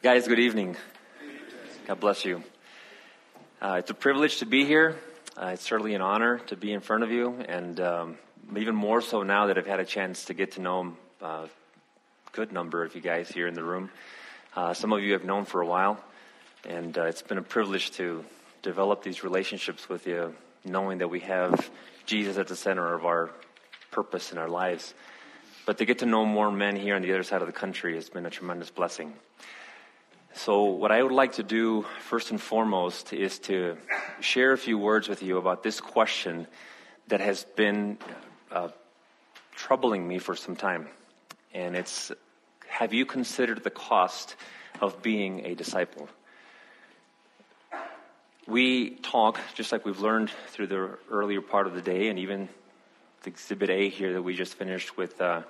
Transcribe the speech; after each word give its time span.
Guys, 0.00 0.28
good 0.28 0.38
evening. 0.38 0.76
God 1.88 1.98
bless 1.98 2.24
you. 2.24 2.44
Uh, 3.60 3.78
it's 3.80 3.90
a 3.90 3.94
privilege 3.94 4.38
to 4.38 4.46
be 4.46 4.64
here. 4.64 4.96
Uh, 5.36 5.46
it's 5.46 5.62
certainly 5.64 5.94
an 5.94 6.00
honor 6.00 6.38
to 6.46 6.56
be 6.56 6.72
in 6.72 6.78
front 6.78 7.02
of 7.02 7.10
you, 7.10 7.34
and 7.48 7.80
um, 7.80 8.18
even 8.56 8.76
more 8.76 9.00
so 9.00 9.24
now 9.24 9.46
that 9.46 9.58
I've 9.58 9.66
had 9.66 9.80
a 9.80 9.84
chance 9.84 10.26
to 10.26 10.34
get 10.34 10.52
to 10.52 10.60
know 10.60 10.96
a 11.20 11.24
uh, 11.24 11.46
good 12.30 12.52
number 12.52 12.84
of 12.84 12.94
you 12.94 13.00
guys 13.00 13.28
here 13.28 13.48
in 13.48 13.54
the 13.54 13.64
room. 13.64 13.90
Uh, 14.54 14.72
some 14.72 14.92
of 14.92 15.02
you 15.02 15.14
have 15.14 15.24
known 15.24 15.44
for 15.44 15.62
a 15.62 15.66
while, 15.66 15.98
and 16.64 16.96
uh, 16.96 17.06
it's 17.06 17.22
been 17.22 17.38
a 17.38 17.42
privilege 17.42 17.90
to 17.92 18.24
develop 18.62 19.02
these 19.02 19.24
relationships 19.24 19.88
with 19.88 20.06
you, 20.06 20.32
knowing 20.64 20.98
that 20.98 21.08
we 21.08 21.18
have 21.20 21.72
Jesus 22.06 22.38
at 22.38 22.46
the 22.46 22.54
center 22.54 22.94
of 22.94 23.04
our 23.04 23.30
purpose 23.90 24.30
in 24.30 24.38
our 24.38 24.48
lives. 24.48 24.94
But 25.66 25.78
to 25.78 25.84
get 25.84 25.98
to 25.98 26.06
know 26.06 26.24
more 26.24 26.52
men 26.52 26.76
here 26.76 26.94
on 26.94 27.02
the 27.02 27.12
other 27.12 27.24
side 27.24 27.40
of 27.40 27.48
the 27.48 27.52
country 27.52 27.96
has 27.96 28.08
been 28.08 28.26
a 28.26 28.30
tremendous 28.30 28.70
blessing. 28.70 29.12
So, 30.34 30.64
what 30.64 30.92
I 30.92 31.02
would 31.02 31.12
like 31.12 31.32
to 31.34 31.42
do 31.42 31.86
first 32.00 32.30
and 32.30 32.40
foremost 32.40 33.12
is 33.12 33.38
to 33.40 33.76
share 34.20 34.52
a 34.52 34.58
few 34.58 34.78
words 34.78 35.08
with 35.08 35.22
you 35.22 35.38
about 35.38 35.62
this 35.62 35.80
question 35.80 36.46
that 37.08 37.20
has 37.20 37.44
been 37.56 37.98
uh, 38.52 38.68
troubling 39.54 40.06
me 40.06 40.18
for 40.18 40.36
some 40.36 40.54
time. 40.54 40.88
And 41.54 41.74
it's 41.74 42.12
Have 42.68 42.92
you 42.92 43.06
considered 43.06 43.64
the 43.64 43.70
cost 43.70 44.36
of 44.80 45.02
being 45.02 45.46
a 45.46 45.54
disciple? 45.54 46.08
We 48.46 48.90
talk, 48.90 49.40
just 49.54 49.72
like 49.72 49.84
we've 49.84 50.00
learned 50.00 50.30
through 50.48 50.68
the 50.68 50.98
earlier 51.10 51.40
part 51.40 51.66
of 51.66 51.74
the 51.74 51.82
day, 51.82 52.08
and 52.08 52.18
even 52.18 52.48
the 53.22 53.30
exhibit 53.30 53.70
A 53.70 53.88
here 53.88 54.12
that 54.12 54.22
we 54.22 54.34
just 54.34 54.54
finished 54.54 54.96
with, 54.96 55.20
uh, 55.20 55.42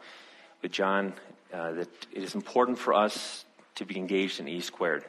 with 0.62 0.72
John, 0.72 1.12
uh, 1.52 1.72
that 1.72 1.88
it 2.12 2.22
is 2.22 2.34
important 2.34 2.78
for 2.78 2.94
us 2.94 3.44
to 3.78 3.84
be 3.84 3.96
engaged 3.96 4.40
in 4.40 4.48
E 4.48 4.60
squared. 4.60 5.04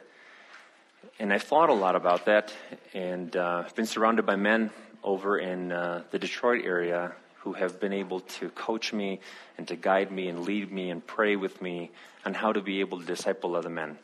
And 1.18 1.32
I've 1.32 1.42
thought 1.42 1.70
a 1.70 1.74
lot 1.74 1.96
about 1.96 2.26
that, 2.26 2.52
and 2.94 3.34
uh, 3.36 3.64
I've 3.66 3.74
been 3.74 3.86
surrounded 3.86 4.26
by 4.26 4.36
men 4.36 4.70
over 5.02 5.38
in 5.38 5.72
uh, 5.72 6.02
the 6.10 6.18
Detroit 6.18 6.64
area 6.64 7.12
who 7.40 7.54
have 7.54 7.80
been 7.80 7.92
able 7.92 8.20
to 8.20 8.48
coach 8.50 8.92
me 8.92 9.20
and 9.56 9.66
to 9.68 9.76
guide 9.76 10.12
me 10.12 10.28
and 10.28 10.44
lead 10.44 10.70
me 10.70 10.90
and 10.90 11.06
pray 11.06 11.36
with 11.36 11.60
me 11.62 11.90
on 12.24 12.34
how 12.34 12.52
to 12.52 12.60
be 12.60 12.80
able 12.80 13.00
to 13.00 13.04
disciple 13.04 13.56
other 13.56 13.70
men. 13.70 13.98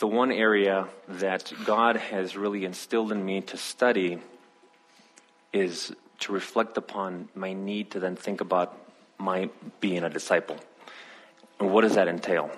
The 0.00 0.06
one 0.06 0.32
area 0.32 0.88
that 1.08 1.52
God 1.64 1.96
has 1.96 2.36
really 2.36 2.64
instilled 2.64 3.12
in 3.12 3.24
me 3.24 3.42
to 3.42 3.56
study 3.56 4.18
is 5.52 5.94
to 6.20 6.32
reflect 6.32 6.76
upon 6.76 7.28
my 7.34 7.52
need 7.52 7.92
to 7.92 8.00
then 8.00 8.16
think 8.16 8.40
about 8.40 8.76
my 9.18 9.50
being 9.80 10.02
a 10.02 10.10
disciple. 10.10 10.56
What 11.58 11.82
does 11.82 11.94
that 11.94 12.08
entail? 12.08 12.50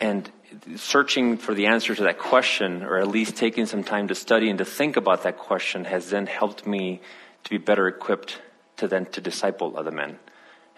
And 0.00 0.30
searching 0.76 1.36
for 1.36 1.54
the 1.54 1.66
answer 1.66 1.94
to 1.94 2.02
that 2.04 2.18
question, 2.18 2.82
or 2.82 2.98
at 2.98 3.08
least 3.08 3.36
taking 3.36 3.66
some 3.66 3.84
time 3.84 4.08
to 4.08 4.14
study 4.14 4.48
and 4.50 4.58
to 4.58 4.64
think 4.64 4.96
about 4.96 5.22
that 5.22 5.38
question, 5.38 5.84
has 5.84 6.10
then 6.10 6.26
helped 6.26 6.66
me 6.66 7.00
to 7.44 7.50
be 7.50 7.58
better 7.58 7.88
equipped 7.88 8.40
to 8.76 8.88
then 8.88 9.06
to 9.06 9.20
disciple 9.20 9.76
other 9.76 9.90
men 9.90 10.18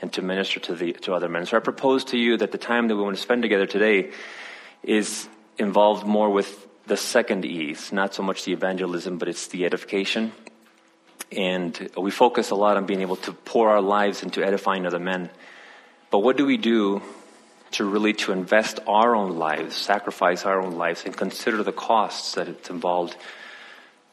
and 0.01 0.13
to 0.13 0.23
minister 0.23 0.61
to 0.61 0.75
the 0.75 0.93
to 0.93 1.15
other 1.15 1.29
men. 1.29 1.47
So 1.47 1.57
I 1.57 1.61
propose 1.61 2.05
to 2.07 2.19
you 2.19 2.37
that 2.37 2.53
the 2.53 2.59
time 2.59 2.89
that 2.89 2.97
we 2.97 3.03
want 3.03 3.17
to 3.17 3.23
spend 3.23 3.43
together 3.43 3.67
today 3.67 4.11
is 4.83 5.29
involved 5.57 6.07
more 6.07 6.31
with 6.31 6.67
the 6.87 6.97
second 6.97 7.45
E's, 7.45 7.93
not 7.93 8.15
so 8.15 8.23
much 8.23 8.45
the 8.45 8.53
evangelism, 8.53 9.17
but 9.17 9.29
it's 9.29 9.47
the 9.47 9.65
edification. 9.65 10.33
And 11.33 11.91
we 11.97 12.11
focus 12.11 12.51
a 12.51 12.55
lot 12.55 12.77
on 12.77 12.85
being 12.85 13.01
able 13.01 13.17
to 13.17 13.33
pour 13.33 13.71
our 13.71 13.81
lives 13.81 14.23
into 14.23 14.45
edifying 14.45 14.85
other 14.85 14.99
men. 14.99 15.31
But 16.15 16.21
what 16.21 16.37
do 16.37 16.47
we 16.47 16.59
do 16.59 17.03
to 17.73 17.85
really 17.85 18.13
to 18.13 18.31
invest 18.31 18.79
our 18.87 19.17
own 19.17 19.37
lives, 19.37 19.75
sacrifice 19.75 20.45
our 20.45 20.61
own 20.61 20.77
lives, 20.77 21.03
and 21.05 21.17
consider 21.17 21.65
the 21.65 21.73
costs 21.73 22.37
that 22.37 22.47
it's 22.47 22.71
involved 22.71 23.17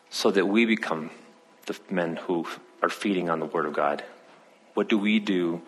so 0.10 0.32
that 0.32 0.48
we 0.48 0.66
become 0.66 1.12
the 1.68 1.78
men 1.92 2.16
who 2.16 2.48
are 2.82 2.90
feeding 2.90 3.30
on 3.30 3.40
the 3.40 3.46
Word 3.46 3.68
of 3.68 3.74
God? 3.74 4.04
What 4.74 4.90
do 4.90 4.98
we 4.98 5.20
do 5.20 5.62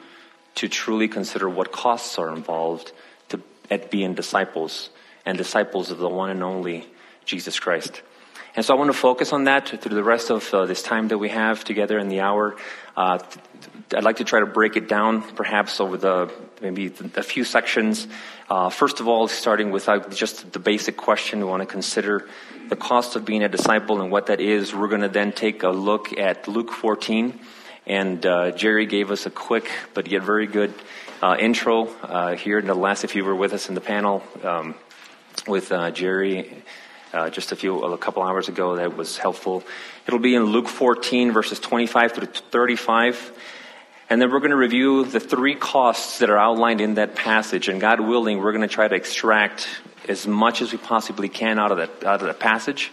to 0.55 0.67
truly 0.67 1.07
consider 1.07 1.47
what 1.47 1.71
costs 1.71 2.17
are 2.17 2.33
involved 2.35 2.93
to, 3.29 3.39
at 3.69 3.91
being 3.91 4.15
disciples 4.15 4.89
and 5.27 5.37
disciples 5.37 5.91
of 5.91 5.99
the 5.99 6.09
one 6.09 6.31
and 6.31 6.41
only 6.41 6.87
Jesus 7.25 7.59
Christ? 7.59 8.01
And 8.55 8.63
so 8.63 8.75
I 8.75 8.77
want 8.77 8.91
to 8.91 8.97
focus 8.97 9.33
on 9.33 9.45
that 9.45 9.67
through 9.81 9.95
the 9.95 10.03
rest 10.03 10.29
of 10.29 10.53
uh, 10.53 10.67
this 10.67 10.83
time 10.83 11.07
that 11.07 11.17
we 11.17 11.29
have 11.29 11.63
together 11.63 11.97
in 11.97 12.07
the 12.07 12.19
hour. 12.19 12.55
Uh, 12.95 13.17
I'd 13.95 14.03
like 14.03 14.17
to 14.17 14.23
try 14.23 14.41
to 14.41 14.45
break 14.45 14.75
it 14.75 14.87
down 14.87 15.23
perhaps 15.23 15.79
over 15.79 15.97
the 15.97 16.31
maybe 16.61 16.93
a 17.15 17.23
few 17.23 17.45
sections. 17.45 18.07
Uh, 18.51 18.69
first 18.69 18.99
of 18.99 19.07
all, 19.07 19.27
starting 19.27 19.71
with 19.71 19.89
uh, 19.89 20.07
just 20.09 20.53
the 20.53 20.59
basic 20.59 20.97
question, 20.97 21.39
we 21.39 21.45
want 21.45 21.61
to 21.61 21.65
consider 21.65 22.29
the 22.69 22.75
cost 22.75 23.15
of 23.15 23.25
being 23.25 23.43
a 23.43 23.49
disciple 23.49 24.01
and 24.01 24.11
what 24.11 24.27
that 24.27 24.39
is. 24.39 24.73
We're 24.73 24.87
going 24.87 25.01
to 25.01 25.09
then 25.09 25.31
take 25.31 25.63
a 25.63 25.69
look 25.69 26.15
at 26.15 26.47
Luke 26.47 26.71
14. 26.71 27.39
And 27.87 28.23
uh, 28.23 28.51
Jerry 28.51 28.85
gave 28.85 29.09
us 29.09 29.25
a 29.25 29.31
quick 29.31 29.67
but 29.95 30.07
yet 30.07 30.21
very 30.21 30.45
good 30.45 30.75
uh, 31.23 31.37
intro 31.39 31.85
here 32.35 32.59
in 32.59 32.67
the 32.67 32.75
last, 32.75 33.03
if 33.03 33.15
you 33.15 33.25
were 33.25 33.35
with 33.35 33.53
us 33.53 33.67
in 33.67 33.73
the 33.73 33.81
panel 33.81 34.21
um, 34.43 34.75
with 35.47 35.69
Jerry 35.95 36.63
uh, 37.13 37.29
just 37.29 37.51
a 37.51 37.55
few, 37.55 37.83
a 37.83 37.97
couple 37.97 38.23
hours 38.23 38.49
ago 38.49 38.75
that 38.75 38.97
was 38.97 39.17
helpful. 39.17 39.63
It'll 40.07 40.19
be 40.19 40.35
in 40.35 40.45
Luke 40.45 40.67
14, 40.67 41.31
verses 41.31 41.59
25 41.59 42.13
through 42.13 42.27
35. 42.27 43.31
And 44.09 44.21
then 44.21 44.31
we're 44.31 44.39
going 44.39 44.51
to 44.51 44.57
review 44.57 45.05
the 45.05 45.19
three 45.19 45.55
costs 45.55 46.19
that 46.19 46.29
are 46.29 46.37
outlined 46.37 46.81
in 46.81 46.95
that 46.95 47.15
passage. 47.15 47.69
And 47.69 47.79
God 47.79 47.99
willing, 47.99 48.39
we're 48.39 48.51
going 48.51 48.67
to 48.67 48.73
try 48.73 48.87
to 48.87 48.95
extract 48.95 49.67
as 50.07 50.27
much 50.27 50.61
as 50.61 50.71
we 50.71 50.77
possibly 50.77 51.29
can 51.29 51.59
out 51.59 51.71
of 51.71 51.77
that, 51.77 52.03
out 52.03 52.21
of 52.21 52.27
that 52.27 52.39
passage. 52.39 52.91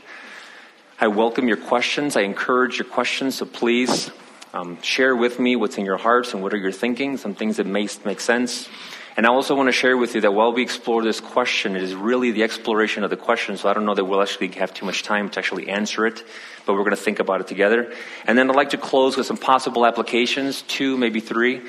I 1.00 1.08
welcome 1.08 1.48
your 1.48 1.56
questions. 1.56 2.16
I 2.16 2.22
encourage 2.22 2.78
your 2.78 2.86
questions. 2.86 3.36
So 3.36 3.46
please 3.46 4.10
um, 4.52 4.80
share 4.82 5.16
with 5.16 5.40
me 5.40 5.56
what's 5.56 5.78
in 5.78 5.84
your 5.84 5.96
hearts 5.96 6.34
and 6.34 6.42
what 6.42 6.52
are 6.52 6.58
your 6.58 6.72
thinking, 6.72 7.16
some 7.16 7.34
things 7.34 7.56
that 7.56 7.66
may 7.66 7.88
make 8.04 8.20
sense. 8.20 8.68
And 9.16 9.26
I 9.26 9.30
also 9.30 9.54
want 9.54 9.68
to 9.68 9.72
share 9.72 9.96
with 9.96 10.14
you 10.14 10.20
that 10.22 10.32
while 10.32 10.52
we 10.52 10.62
explore 10.62 11.02
this 11.02 11.20
question, 11.20 11.76
it 11.76 11.82
is 11.82 11.94
really 11.94 12.30
the 12.30 12.42
exploration 12.42 13.04
of 13.04 13.10
the 13.10 13.16
question. 13.16 13.56
So 13.56 13.68
I 13.68 13.74
don't 13.74 13.84
know 13.84 13.94
that 13.94 14.04
we'll 14.04 14.22
actually 14.22 14.48
have 14.52 14.72
too 14.72 14.86
much 14.86 15.02
time 15.02 15.28
to 15.30 15.38
actually 15.38 15.68
answer 15.68 16.06
it, 16.06 16.24
but 16.64 16.74
we're 16.74 16.84
going 16.84 16.90
to 16.90 16.96
think 16.96 17.18
about 17.18 17.40
it 17.40 17.48
together. 17.48 17.92
And 18.26 18.38
then 18.38 18.48
I'd 18.48 18.56
like 18.56 18.70
to 18.70 18.78
close 18.78 19.16
with 19.16 19.26
some 19.26 19.36
possible 19.36 19.84
applications, 19.84 20.62
two, 20.62 20.96
maybe 20.96 21.20
three 21.20 21.62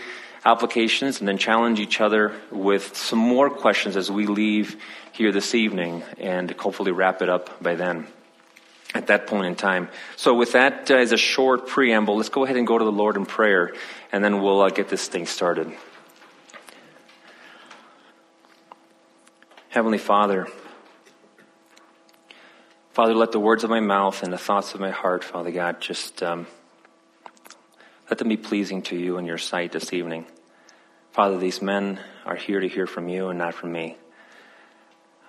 applications, 0.45 1.19
and 1.19 1.27
then 1.27 1.37
challenge 1.37 1.79
each 1.79 1.99
other 1.99 2.33
with 2.51 2.95
some 2.95 3.19
more 3.19 3.49
questions 3.49 3.97
as 3.97 4.09
we 4.09 4.27
leave 4.27 4.81
here 5.11 5.31
this 5.31 5.53
evening 5.53 6.03
and 6.19 6.51
hopefully 6.51 6.91
wrap 6.91 7.21
it 7.21 7.29
up 7.29 7.61
by 7.61 7.75
then 7.75 8.07
at 8.93 9.07
that 9.07 9.27
point 9.27 9.45
in 9.45 9.55
time. 9.55 9.89
So 10.15 10.33
with 10.33 10.53
that 10.53 10.91
uh, 10.91 10.95
as 10.95 11.11
a 11.11 11.17
short 11.17 11.67
preamble, 11.67 12.17
let's 12.17 12.29
go 12.29 12.43
ahead 12.43 12.57
and 12.57 12.67
go 12.67 12.77
to 12.77 12.83
the 12.83 12.91
Lord 12.91 13.15
in 13.15 13.25
prayer, 13.25 13.73
and 14.11 14.23
then 14.23 14.41
we'll 14.41 14.61
uh, 14.61 14.69
get 14.69 14.89
this 14.89 15.07
thing 15.07 15.25
started. 15.25 15.71
Heavenly 19.71 19.99
Father, 19.99 20.49
Father, 22.91 23.15
let 23.15 23.31
the 23.31 23.39
words 23.39 23.63
of 23.63 23.69
my 23.69 23.79
mouth 23.79 24.21
and 24.21 24.33
the 24.33 24.37
thoughts 24.37 24.73
of 24.73 24.81
my 24.81 24.89
heart, 24.89 25.23
Father 25.23 25.49
God, 25.49 25.79
just 25.79 26.21
um, 26.21 26.45
let 28.09 28.17
them 28.17 28.27
be 28.27 28.35
pleasing 28.35 28.81
to 28.81 28.97
you 28.97 29.17
in 29.17 29.25
your 29.25 29.37
sight 29.37 29.71
this 29.71 29.93
evening. 29.93 30.25
Father, 31.13 31.37
these 31.37 31.61
men 31.61 32.01
are 32.25 32.35
here 32.35 32.59
to 32.59 32.67
hear 32.67 32.85
from 32.85 33.07
you 33.07 33.29
and 33.29 33.39
not 33.39 33.53
from 33.53 33.71
me. 33.71 33.95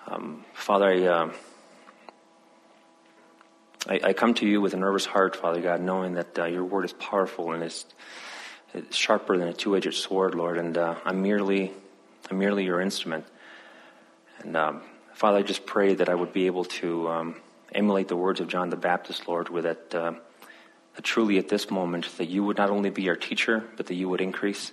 Um, 0.09 0.45
Father, 0.55 0.87
I, 0.87 1.03
uh, 1.05 1.33
I, 3.89 4.01
I, 4.09 4.13
come 4.13 4.35
to 4.35 4.45
you 4.45 4.61
with 4.61 4.75
a 4.75 4.77
nervous 4.77 5.07
heart, 5.07 5.37
Father 5.37 5.61
God, 5.61 5.81
knowing 5.81 6.15
that 6.15 6.37
uh, 6.37 6.47
your 6.47 6.65
word 6.65 6.85
is 6.85 6.93
powerful 6.95 7.53
and 7.53 7.63
it's, 7.63 7.85
it's 8.75 8.97
sharper 8.97 9.39
than 9.39 9.47
a 9.47 9.53
two-edged 9.53 9.95
sword, 9.95 10.35
Lord, 10.35 10.59
and 10.59 10.77
uh, 10.77 10.97
I'm 11.05 11.23
merely, 11.23 11.71
I'm 12.29 12.39
merely 12.41 12.65
your 12.65 12.81
instrument. 12.81 13.25
And 14.43 14.57
um, 14.57 14.83
Father, 15.15 15.39
I 15.39 15.43
just 15.43 15.67
pray 15.67 15.95
that 15.95 16.09
I 16.09 16.15
would 16.15 16.33
be 16.33 16.47
able 16.47 16.65
to 16.65 17.09
um, 17.09 17.37
emulate 17.73 18.09
the 18.09 18.17
words 18.17 18.41
of 18.41 18.49
John 18.49 18.71
the 18.71 18.77
Baptist, 18.77 19.29
Lord, 19.29 19.49
with 19.49 19.65
that, 19.65 19.95
uh, 19.95 20.13
that 20.95 21.03
truly 21.03 21.39
at 21.39 21.49
this 21.49 21.71
moment 21.71 22.09
that 22.19 22.27
you 22.27 22.43
would 22.45 22.57
not 22.57 22.71
only 22.71 22.91
be 22.91 23.09
our 23.09 23.17
teacher, 23.17 23.65
but 23.77 23.87
that 23.87 23.95
you 23.95 24.09
would 24.09 24.21
increase, 24.21 24.73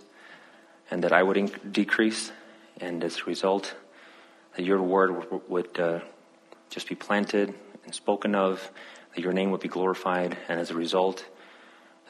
and 0.90 1.04
that 1.04 1.14
I 1.14 1.22
would 1.22 1.38
inc- 1.38 1.72
decrease, 1.72 2.32
and 2.82 3.04
as 3.04 3.20
a 3.20 3.24
result, 3.26 3.76
that 4.56 4.64
your 4.64 4.82
word 4.82 5.14
w- 5.14 5.42
would 5.48 5.80
uh, 5.80 6.00
just 6.70 6.90
be 6.90 6.96
planted 6.96 7.54
and 7.86 7.94
spoken 7.94 8.34
of, 8.34 8.72
that 9.14 9.22
your 9.22 9.34
name 9.34 9.52
would 9.52 9.62
be 9.62 9.68
glorified, 9.68 10.36
and 10.48 10.60
as 10.60 10.72
a 10.72 10.76
result, 10.76 11.26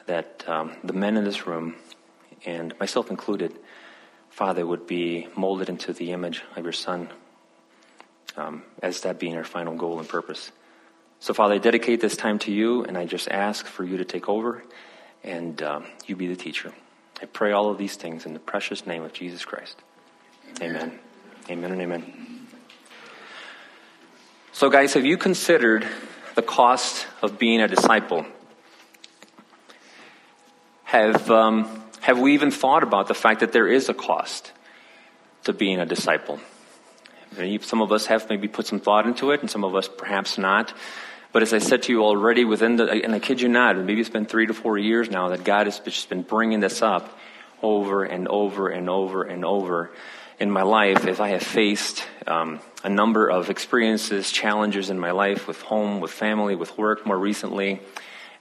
that 0.06 0.44
um, 0.48 0.72
the 0.82 0.94
men 0.94 1.18
in 1.18 1.24
this 1.24 1.46
room, 1.46 1.74
and 2.46 2.72
myself 2.80 3.10
included, 3.10 3.58
Father, 4.30 4.66
would 4.66 4.86
be 4.86 5.28
molded 5.36 5.68
into 5.68 5.92
the 5.92 6.12
image 6.12 6.42
of 6.56 6.64
your 6.64 6.72
Son, 6.72 7.10
um, 8.36 8.62
as 8.82 9.02
that 9.02 9.18
being 9.18 9.36
our 9.36 9.44
final 9.44 9.74
goal 9.74 9.98
and 9.98 10.08
purpose. 10.08 10.52
So, 11.18 11.34
Father, 11.34 11.54
I 11.54 11.58
dedicate 11.58 12.00
this 12.00 12.16
time 12.16 12.38
to 12.40 12.52
you, 12.52 12.84
and 12.84 12.96
I 12.96 13.04
just 13.04 13.28
ask 13.28 13.66
for 13.66 13.84
you 13.84 13.98
to 13.98 14.04
take 14.04 14.28
over 14.28 14.62
and 15.22 15.60
um, 15.62 15.84
you 16.06 16.16
be 16.16 16.26
the 16.26 16.36
teacher. 16.36 16.72
I 17.20 17.26
pray 17.26 17.52
all 17.52 17.70
of 17.70 17.76
these 17.76 17.96
things 17.96 18.24
in 18.24 18.32
the 18.32 18.40
precious 18.40 18.86
name 18.86 19.02
of 19.02 19.12
Jesus 19.12 19.44
Christ. 19.44 19.76
Amen. 20.62 20.98
Amen 21.50 21.72
and 21.72 21.82
amen. 21.82 22.46
So, 24.52 24.70
guys, 24.70 24.94
have 24.94 25.04
you 25.04 25.16
considered 25.16 25.86
the 26.34 26.42
cost 26.42 27.06
of 27.22 27.38
being 27.38 27.60
a 27.60 27.68
disciple? 27.68 28.24
Have, 30.84 31.30
um, 31.30 31.82
have 32.00 32.18
we 32.18 32.34
even 32.34 32.50
thought 32.50 32.82
about 32.82 33.08
the 33.08 33.14
fact 33.14 33.40
that 33.40 33.52
there 33.52 33.68
is 33.68 33.88
a 33.88 33.94
cost 33.94 34.52
to 35.44 35.52
being 35.52 35.78
a 35.78 35.86
disciple? 35.86 36.40
Some 37.62 37.82
of 37.82 37.92
us 37.92 38.06
have 38.06 38.28
maybe 38.28 38.48
put 38.48 38.66
some 38.66 38.80
thought 38.80 39.06
into 39.06 39.30
it, 39.30 39.40
and 39.40 39.50
some 39.50 39.64
of 39.64 39.74
us 39.74 39.88
perhaps 39.88 40.38
not. 40.38 40.72
But 41.32 41.42
as 41.42 41.52
I 41.52 41.58
said 41.58 41.84
to 41.84 41.92
you 41.92 42.04
already, 42.04 42.44
within 42.44 42.76
the, 42.76 42.90
and 42.90 43.14
I 43.14 43.20
kid 43.20 43.40
you 43.40 43.48
not, 43.48 43.76
maybe 43.76 44.00
it's 44.00 44.10
been 44.10 44.26
three 44.26 44.46
to 44.46 44.54
four 44.54 44.76
years 44.76 45.10
now 45.10 45.28
that 45.28 45.44
God 45.44 45.66
has 45.66 45.78
just 45.78 46.08
been 46.08 46.22
bringing 46.22 46.60
this 46.60 46.82
up 46.82 47.16
over 47.62 48.04
and 48.04 48.26
over 48.26 48.68
and 48.68 48.90
over 48.90 49.22
and 49.22 49.44
over 49.44 49.90
in 50.40 50.50
my 50.50 50.62
life 50.62 51.06
as 51.06 51.20
I 51.20 51.28
have 51.28 51.42
faced 51.42 52.02
um, 52.26 52.60
a 52.82 52.88
number 52.88 53.28
of 53.28 53.50
experiences, 53.50 54.32
challenges 54.32 54.90
in 54.90 54.98
my 54.98 55.10
life 55.10 55.46
with 55.46 55.60
home, 55.60 56.00
with 56.00 56.10
family, 56.10 56.56
with 56.56 56.76
work 56.78 57.06
more 57.06 57.18
recently, 57.18 57.80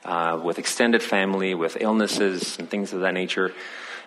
uh, 0.06 0.40
with 0.42 0.58
extended 0.58 1.04
family, 1.04 1.54
with 1.54 1.78
illnesses 1.82 2.58
and 2.58 2.70
things 2.70 2.94
of 2.94 3.02
that 3.02 3.14
nature. 3.14 3.54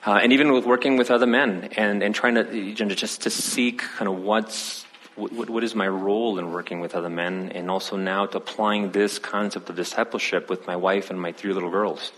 Uh, 0.04 0.14
and 0.14 0.32
even 0.32 0.52
with 0.52 0.66
working 0.66 0.96
with 0.96 1.10
other 1.10 1.26
men 1.26 1.68
and, 1.76 2.02
and 2.02 2.14
trying 2.14 2.34
to 2.34 2.56
you 2.56 2.84
know, 2.84 2.94
just 2.94 3.22
to 3.22 3.30
seek 3.30 3.82
kind 3.82 4.08
of 4.08 4.18
what's 4.18 4.84
what, 5.14 5.50
what 5.50 5.62
is 5.62 5.74
my 5.74 5.86
role 5.86 6.38
in 6.38 6.52
working 6.52 6.80
with 6.80 6.94
other 6.94 7.10
men, 7.10 7.52
and 7.54 7.70
also 7.70 7.96
now 7.96 8.26
to 8.26 8.38
applying 8.38 8.92
this 8.92 9.18
concept 9.18 9.68
of 9.68 9.76
discipleship 9.76 10.48
with 10.48 10.66
my 10.66 10.76
wife 10.76 11.10
and 11.10 11.20
my 11.20 11.32
three 11.32 11.52
little 11.52 11.70
girls 11.70 12.12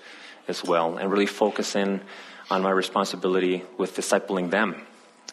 as 0.48 0.62
well, 0.62 0.96
and 0.96 1.10
really 1.10 1.26
focusing 1.26 2.00
on 2.50 2.62
my 2.62 2.70
responsibility 2.70 3.64
with 3.78 3.96
discipling 3.96 4.50
them, 4.50 4.76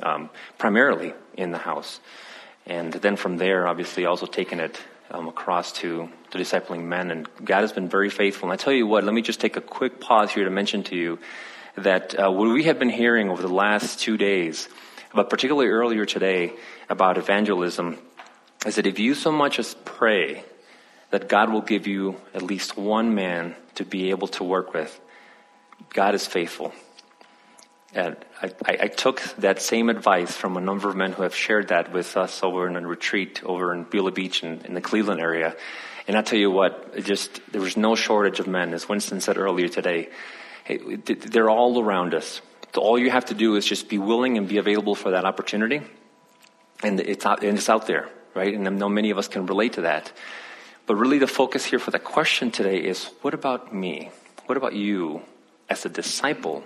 um, 0.01 0.29
primarily 0.57 1.13
in 1.37 1.51
the 1.51 1.57
house. 1.57 1.99
And 2.65 2.93
then 2.93 3.15
from 3.15 3.37
there, 3.37 3.67
obviously, 3.67 4.05
also 4.05 4.25
taking 4.25 4.59
it 4.59 4.79
um, 5.11 5.27
across 5.27 5.71
to, 5.73 6.09
to 6.31 6.37
discipling 6.37 6.83
men. 6.83 7.11
And 7.11 7.27
God 7.43 7.61
has 7.61 7.73
been 7.73 7.89
very 7.89 8.09
faithful. 8.09 8.49
And 8.49 8.53
I 8.53 8.63
tell 8.63 8.73
you 8.73 8.87
what, 8.87 9.03
let 9.03 9.13
me 9.13 9.21
just 9.21 9.41
take 9.41 9.57
a 9.57 9.61
quick 9.61 9.99
pause 9.99 10.31
here 10.31 10.45
to 10.45 10.51
mention 10.51 10.83
to 10.83 10.95
you 10.95 11.19
that 11.75 12.19
uh, 12.19 12.31
what 12.31 12.49
we 12.49 12.63
have 12.63 12.79
been 12.79 12.89
hearing 12.89 13.29
over 13.29 13.41
the 13.41 13.47
last 13.47 13.99
two 13.99 14.17
days, 14.17 14.67
but 15.13 15.29
particularly 15.29 15.69
earlier 15.69 16.05
today 16.05 16.53
about 16.89 17.17
evangelism, 17.17 17.97
is 18.65 18.75
that 18.75 18.85
if 18.85 18.99
you 18.99 19.15
so 19.15 19.31
much 19.31 19.59
as 19.59 19.75
pray 19.85 20.43
that 21.09 21.27
God 21.27 21.51
will 21.51 21.61
give 21.61 21.87
you 21.87 22.17
at 22.33 22.41
least 22.41 22.77
one 22.77 23.15
man 23.15 23.55
to 23.75 23.85
be 23.85 24.09
able 24.09 24.27
to 24.29 24.43
work 24.43 24.73
with, 24.73 24.99
God 25.93 26.15
is 26.15 26.25
faithful. 26.25 26.73
And 27.93 28.15
I, 28.41 28.51
I, 28.65 28.87
took 28.87 29.21
that 29.39 29.61
same 29.61 29.89
advice 29.89 30.33
from 30.33 30.55
a 30.55 30.61
number 30.61 30.89
of 30.89 30.95
men 30.95 31.11
who 31.11 31.23
have 31.23 31.35
shared 31.35 31.67
that 31.69 31.91
with 31.91 32.15
us 32.15 32.41
over 32.41 32.65
in 32.65 32.77
a 32.77 32.87
retreat 32.87 33.43
over 33.43 33.73
in 33.73 33.83
Beulah 33.83 34.13
Beach 34.13 34.43
in, 34.43 34.61
in 34.61 34.73
the 34.75 34.79
Cleveland 34.79 35.19
area. 35.19 35.57
And 36.07 36.17
I 36.17 36.21
tell 36.21 36.39
you 36.39 36.49
what, 36.49 36.97
just 37.03 37.41
there 37.51 37.59
was 37.59 37.75
no 37.75 37.95
shortage 37.95 38.39
of 38.39 38.47
men, 38.47 38.73
as 38.73 38.87
Winston 38.87 39.19
said 39.19 39.37
earlier 39.37 39.67
today. 39.67 40.07
Hey, 40.71 40.95
they're 40.95 41.49
all 41.49 41.83
around 41.83 42.13
us. 42.13 42.41
So 42.73 42.79
all 42.79 42.97
you 42.97 43.11
have 43.11 43.25
to 43.25 43.33
do 43.33 43.57
is 43.57 43.65
just 43.65 43.89
be 43.89 43.97
willing 43.97 44.37
and 44.37 44.47
be 44.47 44.57
available 44.57 44.95
for 44.95 45.11
that 45.11 45.25
opportunity, 45.25 45.81
and 46.81 46.97
it's 47.01 47.25
out, 47.25 47.43
and 47.43 47.57
it's 47.57 47.67
out 47.67 47.87
there, 47.87 48.07
right? 48.33 48.53
And 48.53 48.65
I 48.65 48.71
know 48.71 48.87
many 48.87 49.09
of 49.09 49.17
us 49.17 49.27
can 49.27 49.45
relate 49.47 49.73
to 49.73 49.81
that. 49.81 50.13
But 50.85 50.95
really, 50.95 51.19
the 51.19 51.27
focus 51.27 51.65
here 51.65 51.77
for 51.77 51.91
the 51.91 51.99
question 51.99 52.51
today 52.51 52.77
is: 52.77 53.09
What 53.21 53.33
about 53.33 53.75
me? 53.75 54.11
What 54.45 54.57
about 54.57 54.73
you 54.73 55.23
as 55.69 55.85
a 55.85 55.89
disciple 55.89 56.63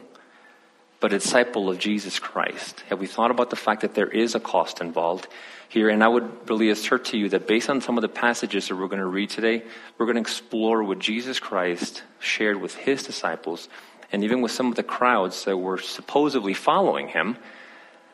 but 1.00 1.14
a 1.14 1.20
disciple 1.20 1.70
of 1.70 1.78
Jesus 1.78 2.18
Christ? 2.18 2.84
Have 2.90 3.00
we 3.00 3.08
thought 3.08 3.32
about 3.32 3.52
the 3.52 3.56
fact 3.56 3.82
that 3.82 3.94
there 3.94 4.08
is 4.08 4.34
a 4.34 4.40
cost 4.40 4.82
involved 4.82 5.28
here? 5.70 5.90
And 5.90 6.04
I 6.04 6.08
would 6.08 6.50
really 6.50 6.70
assert 6.70 7.06
to 7.06 7.18
you 7.18 7.30
that 7.30 7.48
based 7.48 7.70
on 7.70 7.82
some 7.82 7.98
of 7.98 8.02
the 8.02 8.10
passages 8.10 8.68
that 8.68 8.76
we're 8.76 8.88
going 8.88 9.00
to 9.00 9.06
read 9.06 9.30
today, 9.30 9.64
we're 9.98 10.06
going 10.08 10.16
to 10.16 10.22
explore 10.22 10.84
what 10.84 10.98
Jesus 10.98 11.40
Christ 11.40 12.02
shared 12.20 12.60
with 12.60 12.76
his 12.76 13.04
disciples 13.04 13.70
and 14.12 14.24
even 14.24 14.42
with 14.42 14.52
some 14.52 14.68
of 14.68 14.76
the 14.76 14.84
crowds 14.84 15.46
that 15.46 15.58
were 15.58 15.78
supposedly 15.78 16.54
following 16.54 17.08
him 17.10 17.38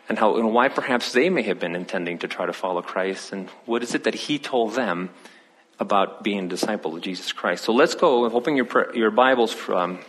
and 0.10 0.18
how 0.20 0.38
and 0.38 0.54
why 0.54 0.68
perhaps 0.68 1.14
they 1.14 1.30
may 1.30 1.42
have 1.44 1.60
been 1.60 1.76
intending 1.76 2.20
to 2.20 2.28
try 2.28 2.46
to 2.46 2.54
follow 2.54 2.82
Christ 2.82 3.32
and 3.32 3.50
what 3.66 3.84
is 3.84 3.96
it 3.96 4.04
that 4.04 4.16
he 4.16 4.40
told 4.40 4.74
them 4.74 5.10
about 5.82 6.24
being 6.24 6.46
a 6.46 6.48
disciple 6.48 6.96
of 6.96 7.02
Jesus 7.02 7.32
Christ. 7.34 7.64
So 7.64 7.74
let's 7.74 7.96
go, 7.96 8.30
hoping 8.30 8.56
your, 8.56 8.96
your 8.96 9.10
Bibles 9.10 9.52
from, 9.52 10.00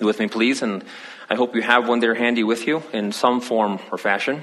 with 0.00 0.18
me, 0.18 0.26
please, 0.26 0.60
and 0.60 0.84
I 1.30 1.36
hope 1.36 1.54
you 1.54 1.62
have 1.62 1.88
one 1.88 2.00
there 2.00 2.14
handy 2.14 2.42
with 2.42 2.66
you 2.66 2.82
in 2.92 3.12
some 3.12 3.40
form 3.40 3.78
or 3.92 3.98
fashion. 3.98 4.42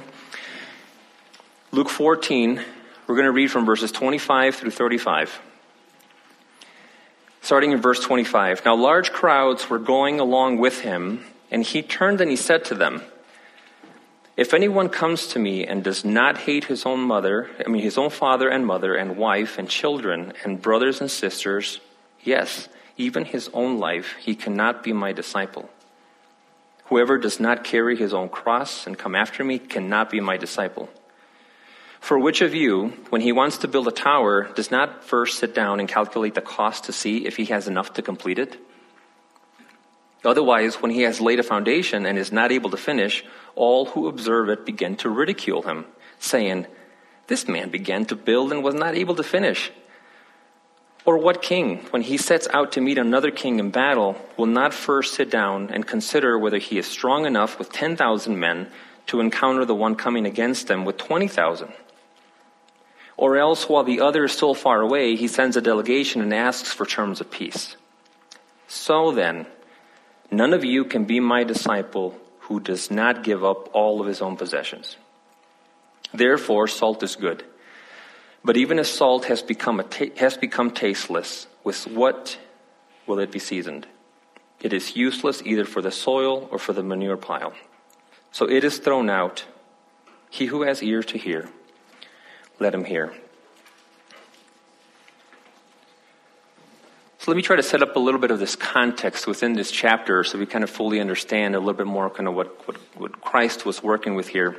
Luke 1.72 1.90
14, 1.90 2.62
we're 3.06 3.16
going 3.16 3.26
to 3.26 3.34
read 3.34 3.52
from 3.52 3.66
verses 3.66 3.92
25 3.92 4.56
through 4.56 4.72
35. 4.72 5.42
Starting 7.46 7.74
in 7.74 7.80
verse 7.80 8.00
25. 8.00 8.66
Now, 8.66 8.76
large 8.76 9.12
crowds 9.12 9.70
were 9.70 9.78
going 9.78 10.20
along 10.20 10.58
with 10.58 10.80
him, 10.80 11.24
and 11.52 11.62
he 11.62 11.84
turned 11.84 12.20
and 12.20 12.32
he 12.32 12.36
said 12.36 12.66
to 12.66 12.74
them, 12.74 13.04
If 14.36 14.52
anyone 14.52 14.90
comes 14.90 15.28
to 15.28 15.38
me 15.38 15.64
and 15.64 15.84
does 15.84 16.04
not 16.04 16.40
hate 16.40 16.66
his 16.66 16.88
own 16.88 17.02
mother, 17.02 17.52
I 17.64 17.70
mean, 17.70 17.84
his 17.84 18.00
own 18.00 18.10
father 18.10 18.50
and 18.50 18.66
mother, 18.66 18.96
and 18.96 19.16
wife 19.16 19.60
and 19.60 19.70
children, 19.70 20.34
and 20.44 20.60
brothers 20.60 21.02
and 21.02 21.12
sisters, 21.12 21.80
yes, 22.24 22.68
even 22.98 23.26
his 23.26 23.48
own 23.54 23.78
life, 23.78 24.16
he 24.20 24.34
cannot 24.34 24.82
be 24.82 24.92
my 24.92 25.14
disciple. 25.14 25.70
Whoever 26.86 27.20
does 27.20 27.40
not 27.40 27.64
carry 27.64 27.96
his 27.96 28.12
own 28.12 28.30
cross 28.30 28.88
and 28.88 28.98
come 28.98 29.14
after 29.14 29.44
me 29.44 29.60
cannot 29.60 30.10
be 30.10 30.20
my 30.20 30.38
disciple. 30.38 30.90
For 32.06 32.19
which 32.19 32.42
of 32.44 32.54
you, 32.54 32.94
when 33.10 33.22
he 33.22 33.31
wants 33.31 33.57
to 33.57 33.68
build 33.68 33.88
a 33.88 33.92
tower, 33.92 34.48
does 34.54 34.69
not 34.69 35.04
first 35.04 35.40
sit 35.40 35.56
down 35.56 35.80
and 35.80 35.90
calculate 35.90 36.36
the 36.36 36.40
cost 36.40 36.84
to 36.84 36.94
see 36.94 37.25
if 37.25 37.36
he 37.36 37.46
has 37.46 37.68
enough 37.68 37.94
to 37.94 38.04
complete 38.04 38.38
it? 38.38 38.60
Otherwise, 40.24 40.75
when 40.75 40.92
he 40.92 41.02
has 41.02 41.19
laid 41.19 41.40
a 41.40 41.44
foundation 41.44 42.06
and 42.06 42.19
is 42.19 42.31
not 42.31 42.52
able 42.52 42.69
to 42.69 42.78
finish, 42.78 43.25
all 43.56 43.86
who 43.86 44.07
observe 44.07 44.50
it 44.50 44.68
begin 44.68 44.96
to 44.98 45.10
ridicule 45.10 45.63
him, 45.63 45.86
saying, 46.19 46.68
This 47.25 47.48
man 47.48 47.72
began 47.72 48.06
to 48.06 48.16
build 48.16 48.51
and 48.51 48.63
was 48.63 48.75
not 48.75 48.94
able 48.94 49.16
to 49.16 49.24
finish. 49.24 49.72
Or 51.06 51.18
what 51.18 51.42
king, 51.42 51.88
when 51.90 52.04
he 52.04 52.18
sets 52.18 52.48
out 52.54 52.74
to 52.74 52.81
meet 52.81 53.00
another 53.00 53.31
king 53.31 53.58
in 53.58 53.72
battle, 53.72 54.16
will 54.38 54.46
not 54.46 54.75
first 54.75 55.16
sit 55.16 55.31
down 55.31 55.72
and 55.72 55.88
consider 55.88 56.38
whether 56.38 56.60
he 56.60 56.78
is 56.78 56.86
strong 56.86 57.25
enough 57.25 57.58
with 57.58 57.72
10,000 57.72 58.40
men 58.40 58.68
to 59.08 59.22
encounter 59.22 59.66
the 59.66 59.74
one 59.74 59.96
coming 59.96 60.27
against 60.27 60.68
them 60.68 60.86
with 60.86 60.98
20,000? 60.98 61.74
Or 63.17 63.38
else, 63.38 63.69
while 63.69 63.84
the 63.84 64.01
other 64.01 64.25
is 64.25 64.34
still 64.34 64.53
far 64.53 64.81
away, 64.81 65.15
he 65.15 65.27
sends 65.27 65.55
a 65.55 65.62
delegation 65.62 66.22
and 66.22 66.34
asks 66.34 66.72
for 66.72 66.86
terms 66.86 67.22
of 67.22 67.31
peace. 67.31 67.75
So 68.67 69.12
then, 69.12 69.45
none 70.29 70.53
of 70.53 70.65
you 70.65 70.86
can 70.86 71.05
be 71.05 71.19
my 71.19 71.43
disciple 71.43 72.19
who 72.39 72.60
does 72.60 72.91
not 72.91 73.24
give 73.24 73.43
up 73.43 73.74
all 73.74 74.01
of 74.01 74.07
his 74.07 74.22
own 74.22 74.36
possessions. 74.36 74.98
Therefore, 76.13 76.67
salt 76.67 77.03
is 77.03 77.15
good. 77.15 77.43
But 78.43 78.57
even 78.57 78.79
as 78.79 78.89
salt 78.89 79.25
has 79.25 79.41
become, 79.41 79.84
has 80.17 80.38
become 80.38 80.72
tasteless, 80.72 81.48
with 81.63 81.88
what 81.88 82.38
will 83.07 83.19
it 83.19 83.31
be 83.31 83.39
seasoned? 83.39 83.88
It 84.62 84.74
is 84.74 84.95
useless 84.95 85.41
either 85.43 85.65
for 85.65 85.81
the 85.81 85.91
soil 85.91 86.48
or 86.51 86.60
for 86.60 86.74
the 86.74 86.84
manure 86.84 87.17
pile. 87.17 87.53
So 88.31 88.50
it 88.50 88.63
is 88.63 88.77
thrown 88.77 89.10
out. 89.10 89.45
He 90.29 90.48
who 90.48 90.63
has 90.63 90.84
ears 90.84 91.05
to 91.07 91.17
hear, 91.17 91.50
let 92.60 92.74
him 92.74 92.84
hear. 92.84 93.14
So 97.20 97.32
let 97.32 97.38
me 97.38 97.42
try 97.42 97.56
to 97.56 97.64
set 97.64 97.82
up 97.82 97.96
a 97.96 98.00
little 98.00 98.20
bit 98.20 98.30
of 98.30 98.38
this 98.38 98.56
context 98.56 99.26
within 99.26 99.54
this 99.54 99.72
chapter 99.72 100.24
so 100.24 100.38
we 100.38 100.46
kind 100.46 100.64
of 100.64 100.70
fully 100.70 101.00
understand 101.00 101.56
a 101.56 101.60
little 101.60 101.74
bit 101.74 101.88
more 101.88 102.10
kind 102.10 102.28
of 102.28 102.36
what, 102.36 102.68
what, 102.68 102.78
what 102.96 103.22
Christ 103.22 103.66
was 103.66 103.82
working 103.82 104.14
with 104.14 104.28
here. 104.28 104.56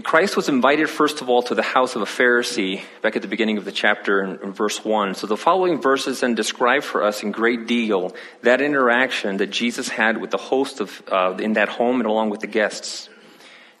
Christ 0.00 0.36
was 0.36 0.48
invited, 0.48 0.88
first 0.88 1.20
of 1.20 1.28
all, 1.28 1.42
to 1.42 1.54
the 1.54 1.62
house 1.62 1.96
of 1.96 2.02
a 2.02 2.06
Pharisee 2.06 2.82
back 3.02 3.16
at 3.16 3.22
the 3.22 3.28
beginning 3.28 3.58
of 3.58 3.64
the 3.64 3.72
chapter 3.72 4.22
in, 4.22 4.38
in, 4.42 4.52
verse 4.52 4.84
1. 4.84 5.14
So 5.14 5.26
the 5.26 5.36
following 5.36 5.80
verses 5.80 6.20
then 6.20 6.34
describe 6.34 6.82
for 6.82 7.02
us 7.02 7.22
in 7.22 7.32
great 7.32 7.66
deal 7.66 8.14
that 8.42 8.60
interaction 8.60 9.38
that 9.38 9.48
Jesus 9.48 9.88
had 9.88 10.20
with 10.20 10.30
the 10.30 10.38
host 10.38 10.80
of, 10.80 11.02
uh, 11.10 11.36
in 11.38 11.54
that 11.54 11.68
home 11.68 12.00
and 12.00 12.08
along 12.08 12.30
with 12.30 12.40
the 12.40 12.46
guests. 12.46 13.08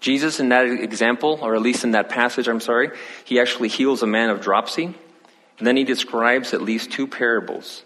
Jesus, 0.00 0.38
in 0.38 0.50
that 0.50 0.66
example, 0.66 1.38
or 1.42 1.54
at 1.54 1.62
least 1.62 1.84
in 1.84 1.92
that 1.92 2.08
passage, 2.08 2.48
I'm 2.48 2.60
sorry, 2.60 2.90
he 3.24 3.40
actually 3.40 3.68
heals 3.68 4.02
a 4.02 4.06
man 4.06 4.30
of 4.30 4.40
dropsy. 4.40 4.94
And 5.58 5.66
then 5.66 5.76
he 5.76 5.84
describes 5.84 6.54
at 6.54 6.62
least 6.62 6.92
two 6.92 7.06
parables. 7.06 7.82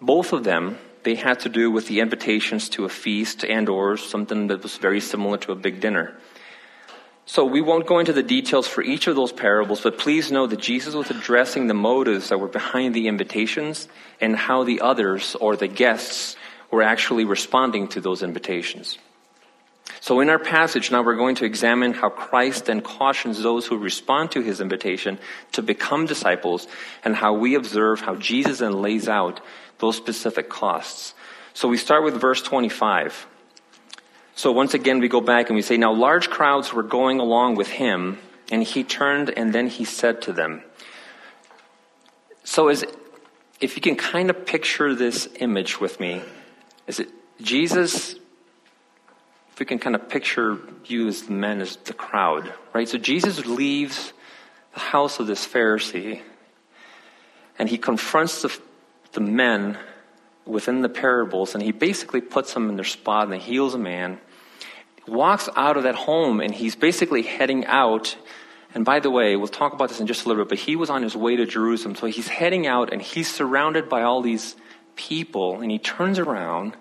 Both 0.00 0.32
of 0.32 0.44
them, 0.44 0.78
they 1.02 1.14
had 1.14 1.40
to 1.40 1.50
do 1.50 1.70
with 1.70 1.86
the 1.86 2.00
invitations 2.00 2.70
to 2.70 2.86
a 2.86 2.88
feast 2.88 3.44
and 3.44 3.68
or 3.68 3.98
something 3.98 4.46
that 4.46 4.62
was 4.62 4.78
very 4.78 5.00
similar 5.00 5.36
to 5.38 5.52
a 5.52 5.56
big 5.56 5.80
dinner. 5.80 6.16
So 7.26 7.44
we 7.44 7.62
won't 7.62 7.86
go 7.86 7.98
into 7.98 8.12
the 8.12 8.22
details 8.22 8.66
for 8.66 8.82
each 8.82 9.06
of 9.06 9.16
those 9.16 9.32
parables, 9.32 9.80
but 9.80 9.98
please 9.98 10.30
know 10.30 10.46
that 10.46 10.60
Jesus 10.60 10.94
was 10.94 11.10
addressing 11.10 11.66
the 11.66 11.74
motives 11.74 12.28
that 12.28 12.38
were 12.38 12.48
behind 12.48 12.94
the 12.94 13.08
invitations 13.08 13.88
and 14.20 14.36
how 14.36 14.64
the 14.64 14.80
others 14.80 15.34
or 15.40 15.56
the 15.56 15.68
guests 15.68 16.36
were 16.70 16.82
actually 16.82 17.24
responding 17.24 17.88
to 17.88 18.00
those 18.00 18.22
invitations. 18.22 18.98
So, 20.04 20.20
in 20.20 20.28
our 20.28 20.38
passage, 20.38 20.90
now 20.90 21.02
we're 21.02 21.16
going 21.16 21.36
to 21.36 21.46
examine 21.46 21.94
how 21.94 22.10
Christ 22.10 22.66
then 22.66 22.82
cautions 22.82 23.42
those 23.42 23.66
who 23.66 23.78
respond 23.78 24.32
to 24.32 24.42
his 24.42 24.60
invitation 24.60 25.18
to 25.52 25.62
become 25.62 26.04
disciples 26.04 26.68
and 27.06 27.16
how 27.16 27.32
we 27.32 27.54
observe 27.54 28.02
how 28.02 28.14
Jesus 28.16 28.58
then 28.58 28.82
lays 28.82 29.08
out 29.08 29.40
those 29.78 29.96
specific 29.96 30.50
costs. 30.50 31.14
So, 31.54 31.68
we 31.68 31.78
start 31.78 32.04
with 32.04 32.20
verse 32.20 32.42
25. 32.42 33.26
So, 34.34 34.52
once 34.52 34.74
again, 34.74 34.98
we 34.98 35.08
go 35.08 35.22
back 35.22 35.48
and 35.48 35.56
we 35.56 35.62
say, 35.62 35.78
Now 35.78 35.94
large 35.94 36.28
crowds 36.28 36.70
were 36.70 36.82
going 36.82 37.18
along 37.18 37.54
with 37.54 37.68
him, 37.70 38.18
and 38.52 38.62
he 38.62 38.84
turned 38.84 39.30
and 39.30 39.54
then 39.54 39.68
he 39.68 39.86
said 39.86 40.20
to 40.22 40.34
them. 40.34 40.64
So, 42.42 42.68
as, 42.68 42.84
if 43.58 43.74
you 43.74 43.80
can 43.80 43.96
kind 43.96 44.28
of 44.28 44.44
picture 44.44 44.94
this 44.94 45.30
image 45.36 45.80
with 45.80 45.98
me, 45.98 46.20
is 46.86 47.00
it 47.00 47.08
Jesus 47.40 48.16
if 49.54 49.60
we 49.60 49.66
can 49.66 49.78
kind 49.78 49.94
of 49.94 50.08
picture 50.08 50.58
you 50.84 51.06
as 51.06 51.22
the 51.22 51.32
men 51.32 51.60
as 51.60 51.76
the 51.76 51.92
crowd, 51.92 52.52
right? 52.72 52.88
So 52.88 52.98
Jesus 52.98 53.46
leaves 53.46 54.12
the 54.72 54.80
house 54.80 55.20
of 55.20 55.28
this 55.28 55.46
Pharisee 55.46 56.20
and 57.56 57.68
he 57.68 57.78
confronts 57.78 58.42
the, 58.42 58.58
the 59.12 59.20
men 59.20 59.78
within 60.44 60.82
the 60.82 60.88
parables 60.88 61.54
and 61.54 61.62
he 61.62 61.70
basically 61.70 62.20
puts 62.20 62.52
them 62.52 62.68
in 62.68 62.74
their 62.74 62.84
spot 62.84 63.28
and 63.28 63.40
he 63.40 63.52
heals 63.52 63.74
a 63.74 63.78
man. 63.78 64.18
Walks 65.06 65.48
out 65.54 65.76
of 65.76 65.84
that 65.84 65.94
home 65.94 66.40
and 66.40 66.52
he's 66.52 66.74
basically 66.74 67.22
heading 67.22 67.64
out. 67.66 68.16
And 68.74 68.84
by 68.84 68.98
the 68.98 69.10
way, 69.10 69.36
we'll 69.36 69.46
talk 69.46 69.72
about 69.72 69.88
this 69.88 70.00
in 70.00 70.08
just 70.08 70.24
a 70.24 70.28
little 70.28 70.42
bit, 70.42 70.48
but 70.48 70.58
he 70.58 70.74
was 70.74 70.90
on 70.90 71.04
his 71.04 71.14
way 71.14 71.36
to 71.36 71.46
Jerusalem. 71.46 71.94
So 71.94 72.08
he's 72.08 72.26
heading 72.26 72.66
out 72.66 72.92
and 72.92 73.00
he's 73.00 73.32
surrounded 73.32 73.88
by 73.88 74.02
all 74.02 74.20
these 74.20 74.56
people 74.96 75.60
and 75.60 75.70
he 75.70 75.78
turns 75.78 76.18
around 76.18 76.76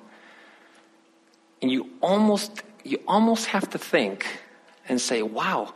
and 1.64 1.72
you 1.72 1.90
almost 2.02 2.62
you 2.84 3.00
almost 3.08 3.48
have 3.48 3.70
to 3.70 3.78
think 3.78 4.28
and 4.90 5.00
say, 5.00 5.22
wow, 5.22 5.74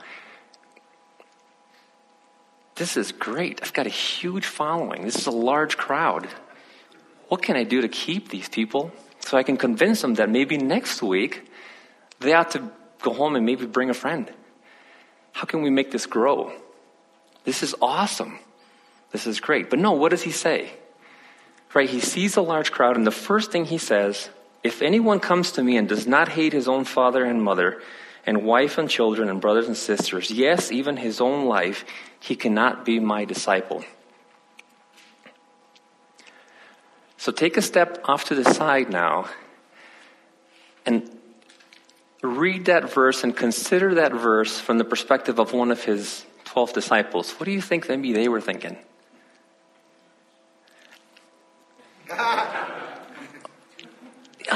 this 2.75 2.97
is 2.97 3.13
great. 3.13 3.61
I've 3.63 3.71
got 3.71 3.85
a 3.87 3.89
huge 3.89 4.45
following. 4.45 5.03
This 5.03 5.15
is 5.15 5.27
a 5.27 5.31
large 5.31 5.77
crowd. 5.77 6.27
What 7.29 7.41
can 7.41 7.55
I 7.55 7.63
do 7.63 7.79
to 7.79 7.87
keep 7.87 8.27
these 8.27 8.49
people 8.49 8.91
so 9.21 9.37
I 9.37 9.43
can 9.43 9.55
convince 9.55 10.01
them 10.01 10.15
that 10.15 10.29
maybe 10.29 10.57
next 10.57 11.01
week 11.01 11.49
they 12.19 12.33
ought 12.33 12.51
to 12.51 12.69
go 13.01 13.13
home 13.13 13.37
and 13.37 13.45
maybe 13.45 13.65
bring 13.65 13.89
a 13.89 13.93
friend? 13.93 14.29
How 15.31 15.45
can 15.45 15.61
we 15.61 15.69
make 15.69 15.91
this 15.91 16.05
grow? 16.05 16.51
This 17.45 17.63
is 17.63 17.73
awesome. 17.81 18.39
This 19.13 19.25
is 19.25 19.39
great. 19.39 19.69
But 19.69 19.79
no, 19.79 19.93
what 19.93 20.09
does 20.09 20.23
he 20.23 20.31
say? 20.31 20.73
Right? 21.73 21.89
He 21.89 22.01
sees 22.01 22.35
a 22.35 22.41
large 22.41 22.73
crowd, 22.73 22.97
and 22.97 23.07
the 23.07 23.11
first 23.11 23.51
thing 23.51 23.63
he 23.63 23.77
says 23.77 24.29
if 24.67 24.81
anyone 24.81 25.19
comes 25.19 25.53
to 25.53 25.63
me 25.63 25.77
and 25.77 25.87
does 25.87 26.05
not 26.05 26.27
hate 26.29 26.53
his 26.53 26.67
own 26.67 26.83
father 26.83 27.23
and 27.23 27.41
mother, 27.41 27.81
and 28.25 28.43
wife 28.43 28.77
and 28.77 28.89
children 28.89 29.29
and 29.29 29.39
brothers 29.39 29.67
and 29.67 29.77
sisters, 29.77 30.29
yes, 30.29 30.71
even 30.71 30.97
his 30.97 31.21
own 31.21 31.45
life, 31.45 31.85
he 32.19 32.35
cannot 32.35 32.83
be 32.83 32.99
my 32.99 33.23
disciple. 33.23 33.85
So 37.15 37.31
take 37.31 37.55
a 37.55 37.61
step 37.61 38.01
off 38.03 38.25
to 38.25 38.35
the 38.35 38.43
side 38.53 38.89
now 38.89 39.29
and 40.85 41.09
read 42.21 42.65
that 42.65 42.93
verse 42.93 43.23
and 43.23 43.35
consider 43.35 43.95
that 43.95 44.11
verse 44.11 44.59
from 44.59 44.77
the 44.77 44.85
perspective 44.85 45.39
of 45.39 45.53
one 45.53 45.71
of 45.71 45.83
his 45.83 46.25
12 46.43 46.73
disciples. 46.73 47.31
What 47.39 47.45
do 47.45 47.51
you 47.51 47.61
think 47.61 47.87
maybe 47.87 48.11
they 48.11 48.27
were 48.27 48.41
thinking? 48.41 48.77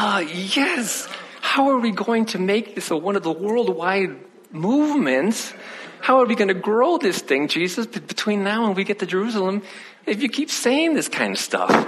uh, 0.02 0.20
yes, 0.20 1.08
how 1.42 1.70
are 1.70 1.78
we 1.78 1.92
going 1.92 2.26
to 2.26 2.40
make 2.40 2.74
this 2.74 2.90
a, 2.90 2.98
one 2.98 3.16
of 3.16 3.22
the 3.22 3.32
worldwide 3.32 4.18
movements? 4.52 5.54
How 6.00 6.22
are 6.22 6.26
we 6.26 6.34
going 6.34 6.48
to 6.48 6.56
grow 6.56 6.98
this 6.98 7.20
thing, 7.20 7.48
Jesus, 7.48 7.86
between 7.86 8.44
now 8.44 8.66
and 8.66 8.76
we 8.76 8.84
get 8.84 8.98
to 9.00 9.06
Jerusalem 9.06 9.62
if 10.08 10.24
you 10.24 10.30
keep 10.30 10.50
saying 10.50 10.96
this 10.96 11.08
kind 11.08 11.34
of 11.34 11.38
stuff? 11.38 11.88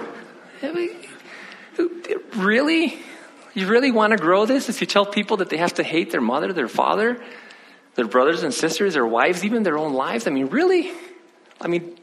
Really? 2.36 3.00
You 3.55 3.67
really 3.67 3.89
want 3.89 4.12
to 4.12 4.17
grow 4.17 4.46
this 4.46 4.70
if 4.70 4.79
you 4.79 4.86
tell 4.86 5.08
people 5.08 5.38
that 5.38 5.50
they 5.50 5.58
have 5.58 5.74
to 5.75 5.84
hate 5.84 6.12
their 6.12 6.22
mother, 6.22 6.53
their 6.53 6.67
father, 6.67 7.20
their 7.96 8.08
brothers 8.08 8.43
and 8.43 8.53
sisters, 8.53 8.93
their 8.93 9.08
wives, 9.08 9.43
even 9.43 9.63
their 9.63 9.79
own 9.79 9.93
lives? 9.93 10.27
I 10.27 10.29
mean, 10.29 10.48
really? 10.48 10.91
I 11.60 11.67
mean, 11.67 11.98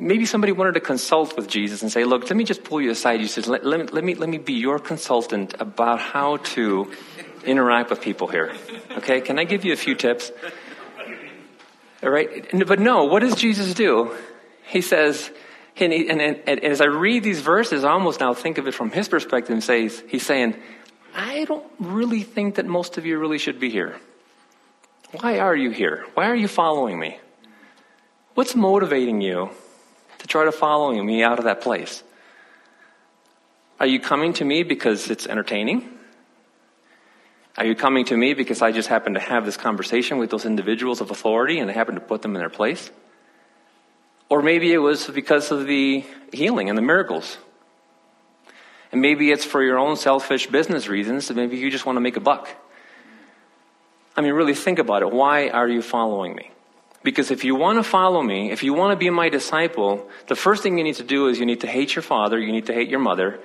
maybe 0.00 0.26
somebody 0.26 0.52
wanted 0.52 0.74
to 0.74 0.80
consult 0.80 1.36
with 1.36 1.46
Jesus 1.46 1.82
and 1.82 1.92
say, 1.92 2.04
look, 2.04 2.24
let 2.24 2.36
me 2.36 2.44
just 2.44 2.64
pull 2.64 2.80
you 2.80 2.90
aside. 2.90 3.24
Said, 3.28 3.46
let, 3.46 3.64
let, 3.64 3.92
let, 3.92 4.02
me, 4.02 4.14
let 4.14 4.28
me 4.28 4.38
be 4.38 4.54
your 4.54 4.78
consultant 4.78 5.54
about 5.60 6.00
how 6.00 6.38
to 6.38 6.92
interact 7.44 7.90
with 7.90 8.00
people 8.00 8.26
here. 8.26 8.52
Okay, 8.98 9.20
can 9.20 9.38
I 9.38 9.44
give 9.44 9.64
you 9.64 9.72
a 9.72 9.76
few 9.76 9.94
tips? 9.94 10.32
All 12.02 12.10
right, 12.10 12.46
but 12.66 12.80
no, 12.80 13.04
what 13.04 13.20
does 13.20 13.34
Jesus 13.34 13.74
do? 13.74 14.16
He 14.66 14.80
says, 14.80 15.30
and, 15.76 15.92
he, 15.92 16.08
and, 16.08 16.20
and, 16.20 16.40
and 16.46 16.64
as 16.64 16.80
I 16.80 16.86
read 16.86 17.22
these 17.22 17.40
verses, 17.40 17.84
I 17.84 17.90
almost 17.90 18.20
now 18.20 18.34
think 18.34 18.58
of 18.58 18.66
it 18.66 18.74
from 18.74 18.90
his 18.90 19.08
perspective 19.08 19.52
and 19.52 19.62
says, 19.62 20.02
he's 20.08 20.24
saying, 20.24 20.56
I 21.14 21.44
don't 21.44 21.64
really 21.78 22.22
think 22.22 22.54
that 22.54 22.66
most 22.66 22.96
of 22.96 23.04
you 23.04 23.18
really 23.18 23.38
should 23.38 23.60
be 23.60 23.68
here. 23.68 23.98
Why 25.20 25.40
are 25.40 25.56
you 25.56 25.70
here? 25.70 26.06
Why 26.14 26.26
are 26.26 26.36
you 26.36 26.48
following 26.48 26.98
me? 26.98 27.18
What's 28.34 28.54
motivating 28.54 29.20
you 29.20 29.50
to 30.20 30.26
try 30.26 30.44
to 30.44 30.52
follow 30.52 30.92
me 31.02 31.22
out 31.22 31.38
of 31.38 31.44
that 31.44 31.60
place? 31.60 32.02
Are 33.78 33.86
you 33.86 33.98
coming 33.98 34.34
to 34.34 34.44
me 34.44 34.62
because 34.62 35.10
it's 35.10 35.26
entertaining? 35.26 35.88
Are 37.56 37.64
you 37.64 37.74
coming 37.74 38.04
to 38.06 38.16
me 38.16 38.34
because 38.34 38.62
I 38.62 38.72
just 38.72 38.88
happen 38.88 39.14
to 39.14 39.20
have 39.20 39.44
this 39.44 39.56
conversation 39.56 40.18
with 40.18 40.30
those 40.30 40.44
individuals 40.44 41.00
of 41.00 41.10
authority 41.10 41.58
and 41.58 41.70
I 41.70 41.72
happen 41.72 41.94
to 41.94 42.00
put 42.00 42.20
them 42.22 42.34
in 42.36 42.40
their 42.40 42.50
place? 42.50 42.90
Or 44.28 44.42
maybe 44.42 44.72
it 44.72 44.78
was 44.78 45.08
because 45.08 45.50
of 45.50 45.66
the 45.66 46.04
healing 46.32 46.68
and 46.68 46.76
the 46.76 46.82
miracles. 46.82 47.38
And 48.92 49.00
maybe 49.00 49.30
it's 49.30 49.44
for 49.44 49.62
your 49.62 49.78
own 49.78 49.96
selfish 49.96 50.46
business 50.48 50.86
reasons, 50.86 51.30
maybe 51.30 51.56
you 51.56 51.70
just 51.70 51.86
want 51.86 51.96
to 51.96 52.00
make 52.00 52.16
a 52.16 52.20
buck. 52.20 52.48
I 54.16 54.20
mean, 54.20 54.32
really 54.34 54.54
think 54.54 54.78
about 54.78 55.02
it. 55.02 55.10
Why 55.10 55.48
are 55.48 55.68
you 55.68 55.80
following 55.80 56.34
me? 56.34 56.50
Because 57.02 57.30
if 57.30 57.44
you 57.44 57.54
want 57.54 57.78
to 57.78 57.82
follow 57.82 58.22
me, 58.22 58.50
if 58.50 58.62
you 58.62 58.74
want 58.74 58.92
to 58.92 58.96
be 58.96 59.08
my 59.08 59.30
disciple, 59.30 60.08
the 60.26 60.36
first 60.36 60.62
thing 60.62 60.76
you 60.76 60.84
need 60.84 60.96
to 60.96 61.04
do 61.04 61.28
is 61.28 61.38
you 61.38 61.46
need 61.46 61.60
to 61.60 61.66
hate 61.66 61.94
your 61.94 62.02
father, 62.02 62.38
you 62.38 62.52
need 62.52 62.66
to 62.66 62.74
hate 62.74 62.90
your 62.90 63.00
mother, 63.00 63.40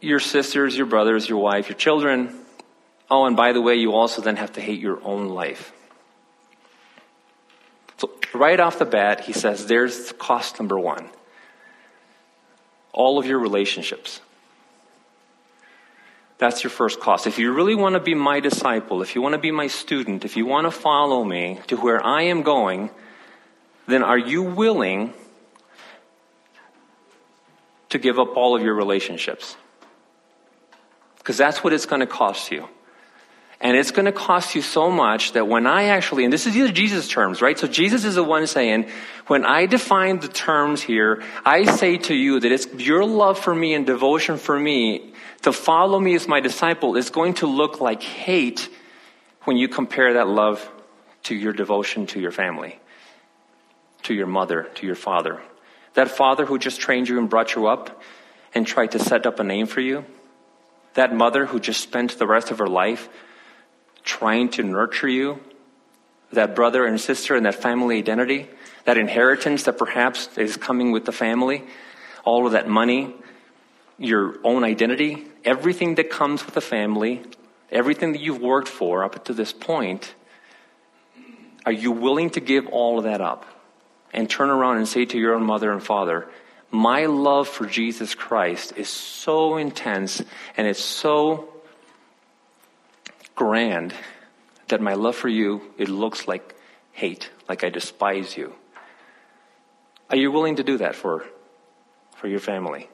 your 0.00 0.20
sisters, 0.20 0.76
your 0.76 0.86
brothers, 0.86 1.28
your 1.28 1.38
wife, 1.38 1.68
your 1.68 1.76
children. 1.76 2.38
Oh, 3.10 3.24
and 3.26 3.36
by 3.36 3.52
the 3.52 3.60
way, 3.60 3.74
you 3.74 3.92
also 3.92 4.22
then 4.22 4.36
have 4.36 4.52
to 4.52 4.60
hate 4.60 4.80
your 4.80 5.02
own 5.02 5.30
life. 5.30 5.72
So, 7.98 8.10
right 8.32 8.60
off 8.60 8.78
the 8.78 8.84
bat, 8.84 9.20
he 9.20 9.32
says 9.32 9.66
there's 9.66 10.12
cost 10.12 10.60
number 10.60 10.78
one 10.78 11.10
all 12.92 13.18
of 13.18 13.26
your 13.26 13.38
relationships. 13.38 14.20
That's 16.40 16.64
your 16.64 16.70
first 16.70 17.00
cost. 17.00 17.26
If 17.26 17.38
you 17.38 17.52
really 17.52 17.74
want 17.74 17.96
to 17.96 18.00
be 18.00 18.14
my 18.14 18.40
disciple, 18.40 19.02
if 19.02 19.14
you 19.14 19.20
want 19.20 19.34
to 19.34 19.38
be 19.38 19.50
my 19.50 19.66
student, 19.66 20.24
if 20.24 20.38
you 20.38 20.46
want 20.46 20.66
to 20.66 20.70
follow 20.70 21.22
me 21.22 21.60
to 21.66 21.76
where 21.76 22.02
I 22.02 22.22
am 22.22 22.40
going, 22.40 22.88
then 23.86 24.02
are 24.02 24.16
you 24.16 24.42
willing 24.42 25.12
to 27.90 27.98
give 27.98 28.18
up 28.18 28.38
all 28.38 28.56
of 28.56 28.62
your 28.62 28.72
relationships? 28.72 29.54
Because 31.18 31.36
that's 31.36 31.62
what 31.62 31.74
it's 31.74 31.84
going 31.84 32.00
to 32.00 32.06
cost 32.06 32.50
you. 32.50 32.66
And 33.62 33.76
it's 33.76 33.90
going 33.90 34.06
to 34.06 34.12
cost 34.12 34.54
you 34.54 34.62
so 34.62 34.90
much 34.90 35.32
that 35.32 35.46
when 35.46 35.66
I 35.66 35.84
actually, 35.84 36.24
and 36.24 36.32
this 36.32 36.46
is 36.46 36.54
Jesus' 36.72 37.08
terms, 37.08 37.42
right? 37.42 37.58
So 37.58 37.68
Jesus 37.68 38.06
is 38.06 38.14
the 38.14 38.24
one 38.24 38.46
saying, 38.46 38.88
when 39.26 39.44
I 39.44 39.66
define 39.66 40.18
the 40.18 40.28
terms 40.28 40.80
here, 40.80 41.22
I 41.44 41.64
say 41.66 41.98
to 41.98 42.14
you 42.14 42.40
that 42.40 42.50
it's 42.50 42.66
your 42.74 43.04
love 43.04 43.38
for 43.38 43.54
me 43.54 43.74
and 43.74 43.84
devotion 43.84 44.38
for 44.38 44.58
me 44.58 45.12
to 45.42 45.52
follow 45.52 46.00
me 46.00 46.14
as 46.14 46.26
my 46.26 46.40
disciple 46.40 46.96
is 46.96 47.10
going 47.10 47.34
to 47.34 47.46
look 47.46 47.82
like 47.82 48.02
hate 48.02 48.70
when 49.44 49.58
you 49.58 49.68
compare 49.68 50.14
that 50.14 50.26
love 50.26 50.66
to 51.24 51.34
your 51.34 51.52
devotion 51.52 52.06
to 52.06 52.20
your 52.20 52.32
family, 52.32 52.80
to 54.04 54.14
your 54.14 54.26
mother, 54.26 54.70
to 54.76 54.86
your 54.86 54.94
father. 54.94 55.38
That 55.94 56.10
father 56.10 56.46
who 56.46 56.58
just 56.58 56.80
trained 56.80 57.10
you 57.10 57.18
and 57.18 57.28
brought 57.28 57.54
you 57.54 57.66
up 57.66 58.02
and 58.54 58.66
tried 58.66 58.92
to 58.92 58.98
set 58.98 59.26
up 59.26 59.38
a 59.38 59.44
name 59.44 59.66
for 59.66 59.80
you. 59.80 60.06
That 60.94 61.14
mother 61.14 61.44
who 61.44 61.60
just 61.60 61.82
spent 61.82 62.18
the 62.18 62.26
rest 62.26 62.50
of 62.50 62.58
her 62.58 62.66
life 62.66 63.08
trying 64.02 64.50
to 64.50 64.62
nurture 64.62 65.08
you. 65.08 65.40
That 66.32 66.54
brother 66.54 66.84
and 66.84 67.00
sister 67.00 67.34
and 67.34 67.46
that 67.46 67.56
family 67.56 67.98
identity. 67.98 68.48
That 68.84 68.98
inheritance 68.98 69.64
that 69.64 69.78
perhaps 69.78 70.28
is 70.38 70.56
coming 70.56 70.92
with 70.92 71.04
the 71.04 71.12
family. 71.12 71.64
All 72.24 72.46
of 72.46 72.52
that 72.52 72.68
money. 72.68 73.14
Your 73.98 74.36
own 74.44 74.64
identity 74.64 75.30
everything 75.44 75.96
that 75.96 76.10
comes 76.10 76.44
with 76.44 76.56
a 76.56 76.60
family, 76.60 77.22
everything 77.70 78.12
that 78.12 78.20
you've 78.20 78.40
worked 78.40 78.68
for 78.68 79.04
up 79.04 79.24
to 79.24 79.32
this 79.32 79.52
point, 79.52 80.14
are 81.64 81.72
you 81.72 81.92
willing 81.92 82.30
to 82.30 82.40
give 82.40 82.66
all 82.68 82.98
of 82.98 83.04
that 83.04 83.20
up 83.20 83.46
and 84.12 84.28
turn 84.28 84.50
around 84.50 84.78
and 84.78 84.88
say 84.88 85.04
to 85.04 85.18
your 85.18 85.34
own 85.34 85.44
mother 85.44 85.70
and 85.72 85.82
father, 85.82 86.28
My 86.70 87.06
love 87.06 87.48
for 87.48 87.66
Jesus 87.66 88.14
Christ 88.14 88.72
is 88.76 88.88
so 88.88 89.56
intense 89.56 90.22
and 90.56 90.66
it's 90.66 90.82
so 90.82 91.49
grand 93.40 93.94
that 94.68 94.82
my 94.82 94.92
love 94.92 95.16
for 95.16 95.28
you, 95.28 95.62
it 95.78 95.88
looks 95.88 96.28
like 96.28 96.54
hate, 96.92 97.30
like 97.48 97.64
I 97.64 97.70
despise 97.70 98.36
you. 98.36 98.52
Are 100.10 100.16
you 100.16 100.30
willing 100.30 100.56
to 100.56 100.62
do 100.62 100.76
that 100.76 100.94
for, 100.94 101.24
for 102.16 102.28
your 102.28 102.38
family? 102.38 102.90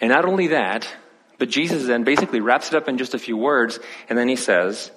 And 0.00 0.08
not 0.08 0.24
only 0.24 0.46
that, 0.48 0.88
but 1.36 1.50
Jesus 1.50 1.84
then 1.84 2.04
basically 2.04 2.40
wraps 2.40 2.68
it 2.68 2.74
up 2.74 2.88
in 2.88 2.96
just 2.96 3.12
a 3.12 3.18
few 3.18 3.36
words, 3.36 3.78
and 4.08 4.18
then 4.18 4.28
he 4.28 4.36
says, 4.36 4.90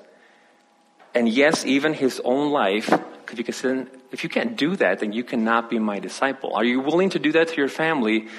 and 1.14 1.28
yes, 1.28 1.66
even 1.66 1.94
his 1.94 2.22
own 2.24 2.52
life, 2.52 2.88
because 3.26 3.64
you 3.64 3.88
if 4.14 4.24
you 4.24 4.30
can't 4.30 4.56
do 4.56 4.78
that, 4.78 5.00
then 5.00 5.12
you 5.12 5.26
cannot 5.26 5.70
be 5.70 5.78
my 5.78 6.00
disciple. 6.00 6.56
Are 6.56 6.64
you 6.64 6.80
willing 6.80 7.10
to 7.10 7.20
do 7.20 7.34
that 7.34 7.50
to 7.50 7.56
your 7.58 7.68
family? 7.68 8.30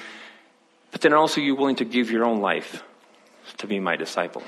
But 0.89 1.01
then 1.01 1.13
also, 1.13 1.39
you 1.39 1.53
willing 1.53 1.75
to 1.75 1.85
give 1.85 2.09
your 2.09 2.25
own 2.25 2.39
life 2.41 2.83
to 3.59 3.67
be 3.67 3.79
my 3.79 3.95
disciple? 3.95 4.41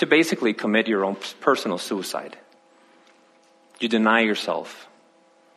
To 0.00 0.06
basically 0.06 0.54
commit 0.54 0.88
your 0.88 1.04
own 1.04 1.16
personal 1.40 1.76
suicide. 1.76 2.38
You 3.80 3.88
deny 3.88 4.20
yourself. 4.20 4.88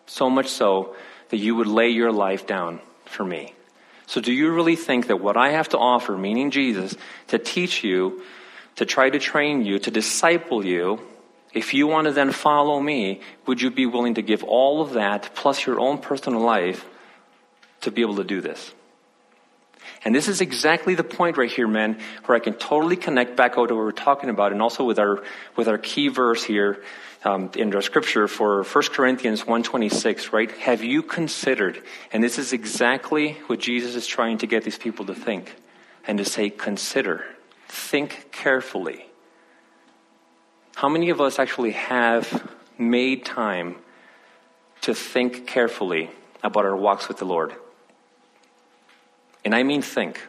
So 0.05 0.29
much 0.29 0.47
so 0.47 0.97
that 1.29 1.37
you 1.37 1.55
would 1.55 1.67
lay 1.67 1.89
your 1.89 2.11
life 2.11 2.45
down 2.45 2.81
for 3.05 3.23
me. 3.23 3.53
So, 4.05 4.19
do 4.19 4.33
you 4.33 4.51
really 4.51 4.75
think 4.75 5.07
that 5.07 5.21
what 5.21 5.37
I 5.37 5.51
have 5.51 5.69
to 5.69 5.77
offer, 5.77 6.17
meaning 6.17 6.51
Jesus, 6.51 6.97
to 7.27 7.39
teach 7.39 7.85
you, 7.85 8.21
to 8.75 8.85
try 8.85 9.09
to 9.09 9.17
train 9.17 9.63
you, 9.63 9.79
to 9.79 9.89
disciple 9.89 10.65
you, 10.65 10.99
if 11.53 11.73
you 11.73 11.87
want 11.87 12.07
to 12.07 12.11
then 12.11 12.33
follow 12.33 12.81
me, 12.81 13.21
would 13.45 13.61
you 13.61 13.71
be 13.71 13.85
willing 13.85 14.15
to 14.15 14.21
give 14.21 14.43
all 14.43 14.81
of 14.81 14.93
that 14.93 15.29
plus 15.35 15.65
your 15.65 15.79
own 15.79 15.99
personal 15.99 16.41
life 16.41 16.85
to 17.81 17.91
be 17.91 18.01
able 18.01 18.17
to 18.17 18.25
do 18.25 18.41
this? 18.41 18.73
And 20.05 20.13
this 20.13 20.27
is 20.27 20.41
exactly 20.41 20.95
the 20.95 21.03
point 21.03 21.37
right 21.37 21.51
here, 21.51 21.67
men, 21.67 21.99
where 22.25 22.35
I 22.35 22.39
can 22.39 22.53
totally 22.53 22.95
connect 22.95 23.35
back 23.37 23.57
out 23.57 23.69
to 23.69 23.75
what 23.75 23.83
we're 23.83 23.91
talking 23.91 24.29
about 24.29 24.51
and 24.51 24.61
also 24.61 24.83
with 24.83 24.99
our, 24.99 25.23
with 25.55 25.67
our 25.67 25.77
key 25.77 26.09
verse 26.09 26.43
here 26.43 26.83
um, 27.23 27.49
in 27.55 27.73
our 27.73 27.81
scripture 27.81 28.27
for 28.27 28.63
1 28.63 28.83
Corinthians 28.91 29.43
1.26, 29.43 30.33
right? 30.33 30.51
Have 30.51 30.83
you 30.83 31.03
considered, 31.03 31.81
and 32.11 32.21
this 32.21 32.37
is 32.37 32.51
exactly 32.51 33.33
what 33.47 33.59
Jesus 33.59 33.95
is 33.95 34.05
trying 34.05 34.39
to 34.39 34.47
get 34.47 34.63
these 34.63 34.77
people 34.77 35.05
to 35.05 35.15
think 35.15 35.55
and 36.05 36.17
to 36.17 36.25
say, 36.25 36.49
consider, 36.49 37.23
think 37.69 38.27
carefully 38.31 39.05
how 40.75 40.89
many 40.89 41.09
of 41.09 41.21
us 41.21 41.39
actually 41.39 41.71
have 41.71 42.51
made 42.77 43.25
time 43.25 43.75
to 44.81 44.93
think 44.93 45.47
carefully 45.47 46.09
about 46.43 46.65
our 46.65 46.75
walks 46.75 47.07
with 47.07 47.17
the 47.17 47.25
Lord? 47.25 47.53
And 49.45 49.53
I 49.53 49.63
mean 49.63 49.81
think. 49.81 50.27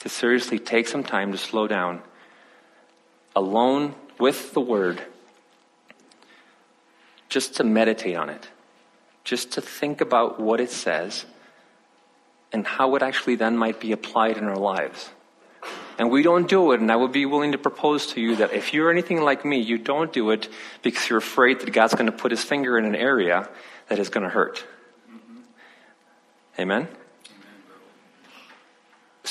To 0.00 0.08
seriously 0.08 0.58
take 0.58 0.88
some 0.88 1.04
time 1.04 1.30
to 1.30 1.38
slow 1.38 1.68
down, 1.68 2.02
alone 3.36 3.94
with 4.18 4.52
the 4.52 4.60
Word, 4.60 5.00
just 7.28 7.54
to 7.56 7.64
meditate 7.64 8.16
on 8.16 8.28
it, 8.28 8.48
just 9.22 9.52
to 9.52 9.60
think 9.60 10.00
about 10.00 10.40
what 10.40 10.60
it 10.60 10.70
says 10.70 11.24
and 12.52 12.66
how 12.66 12.96
it 12.96 13.02
actually 13.02 13.36
then 13.36 13.56
might 13.56 13.78
be 13.78 13.92
applied 13.92 14.36
in 14.36 14.44
our 14.44 14.56
lives. 14.56 15.10
And 15.98 16.10
we 16.10 16.22
don't 16.22 16.48
do 16.48 16.72
it, 16.72 16.80
and 16.80 16.90
I 16.90 16.96
would 16.96 17.12
be 17.12 17.24
willing 17.24 17.52
to 17.52 17.58
propose 17.58 18.06
to 18.08 18.20
you 18.20 18.36
that 18.36 18.52
if 18.52 18.74
you're 18.74 18.90
anything 18.90 19.20
like 19.20 19.44
me, 19.44 19.60
you 19.60 19.78
don't 19.78 20.12
do 20.12 20.30
it 20.32 20.48
because 20.82 21.08
you're 21.08 21.18
afraid 21.18 21.60
that 21.60 21.72
God's 21.72 21.94
going 21.94 22.06
to 22.06 22.12
put 22.12 22.32
his 22.32 22.42
finger 22.42 22.76
in 22.76 22.84
an 22.84 22.96
area 22.96 23.48
that 23.88 23.98
is 23.98 24.08
going 24.08 24.24
to 24.24 24.30
hurt. 24.30 24.64
Amen? 26.58 26.88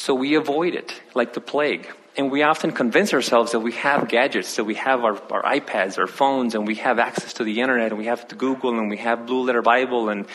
So 0.01 0.15
we 0.15 0.34
avoid 0.34 0.74
it 0.74 1.00
like 1.13 1.34
the 1.34 1.41
plague. 1.41 1.88
And 2.17 2.31
we 2.31 2.41
often 2.41 2.72
convince 2.72 3.13
ourselves 3.13 3.51
that 3.51 3.60
we 3.60 3.74
have 3.74 4.10
gadgets, 4.10 4.55
that 4.55 4.63
we 4.63 4.74
have 4.74 5.03
our, 5.03 5.13
our 5.31 5.43
iPads, 5.43 5.99
our 5.99 6.08
phones, 6.08 6.56
and 6.56 6.65
we 6.65 6.73
have 6.78 6.97
access 6.97 7.34
to 7.34 7.43
the 7.43 7.62
internet, 7.62 7.91
and 7.91 7.99
we 7.99 8.08
have 8.08 8.28
Google, 8.36 8.80
and 8.80 8.89
we 8.89 8.97
have 8.97 9.28
Blue 9.28 9.43
Letter 9.43 9.62
Bible, 9.62 10.10
and 10.10 10.25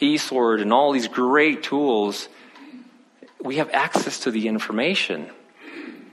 eSword, 0.00 0.62
and 0.62 0.72
all 0.72 0.90
these 0.92 1.06
great 1.06 1.62
tools. 1.62 2.30
We 3.42 3.56
have 3.56 3.68
access 3.74 4.20
to 4.20 4.30
the 4.30 4.48
information. 4.48 5.28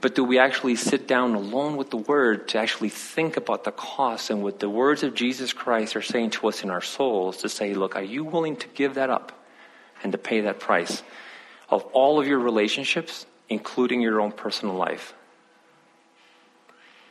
But 0.02 0.14
do 0.14 0.22
we 0.22 0.38
actually 0.38 0.76
sit 0.76 1.08
down 1.08 1.34
alone 1.34 1.78
with 1.78 1.88
the 1.88 1.96
Word 1.96 2.48
to 2.48 2.58
actually 2.58 2.90
think 2.90 3.38
about 3.38 3.64
the 3.64 3.72
cost 3.72 4.28
and 4.28 4.42
what 4.42 4.60
the 4.60 4.68
words 4.68 5.02
of 5.02 5.14
Jesus 5.14 5.54
Christ 5.54 5.96
are 5.96 6.02
saying 6.02 6.32
to 6.32 6.48
us 6.48 6.62
in 6.62 6.68
our 6.68 6.82
souls 6.82 7.38
to 7.38 7.48
say, 7.48 7.72
look, 7.72 7.96
are 7.96 8.02
you 8.02 8.22
willing 8.22 8.56
to 8.56 8.68
give 8.68 8.96
that 8.96 9.08
up 9.08 9.32
and 10.02 10.12
to 10.12 10.18
pay 10.18 10.42
that 10.42 10.60
price 10.60 11.02
of 11.72 11.82
all 11.94 12.20
of 12.20 12.28
your 12.28 12.38
relationships, 12.38 13.24
including 13.48 14.02
your 14.02 14.20
own 14.20 14.30
personal 14.30 14.74
life? 14.74 15.14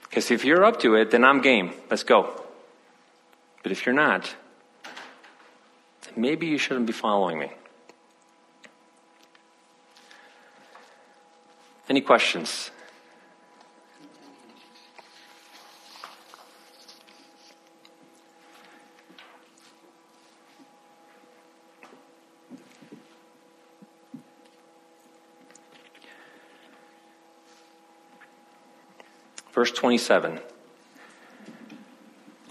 Because 0.03 0.29
if 0.29 0.45
you're 0.45 0.63
up 0.63 0.79
to 0.81 0.95
it, 0.95 1.09
then 1.09 1.25
I'm 1.25 1.41
game. 1.41 1.73
Let's 1.89 2.03
go. 2.03 2.29
But 3.63 3.71
if 3.71 3.85
you're 3.85 3.95
not, 3.95 4.33
maybe 6.15 6.45
you 6.45 6.59
shouldn't 6.59 6.85
be 6.85 6.93
following 6.93 7.39
me. 7.39 7.51
Any 11.89 12.01
questions? 12.01 12.69
Verse 29.51 29.71
27. 29.71 30.39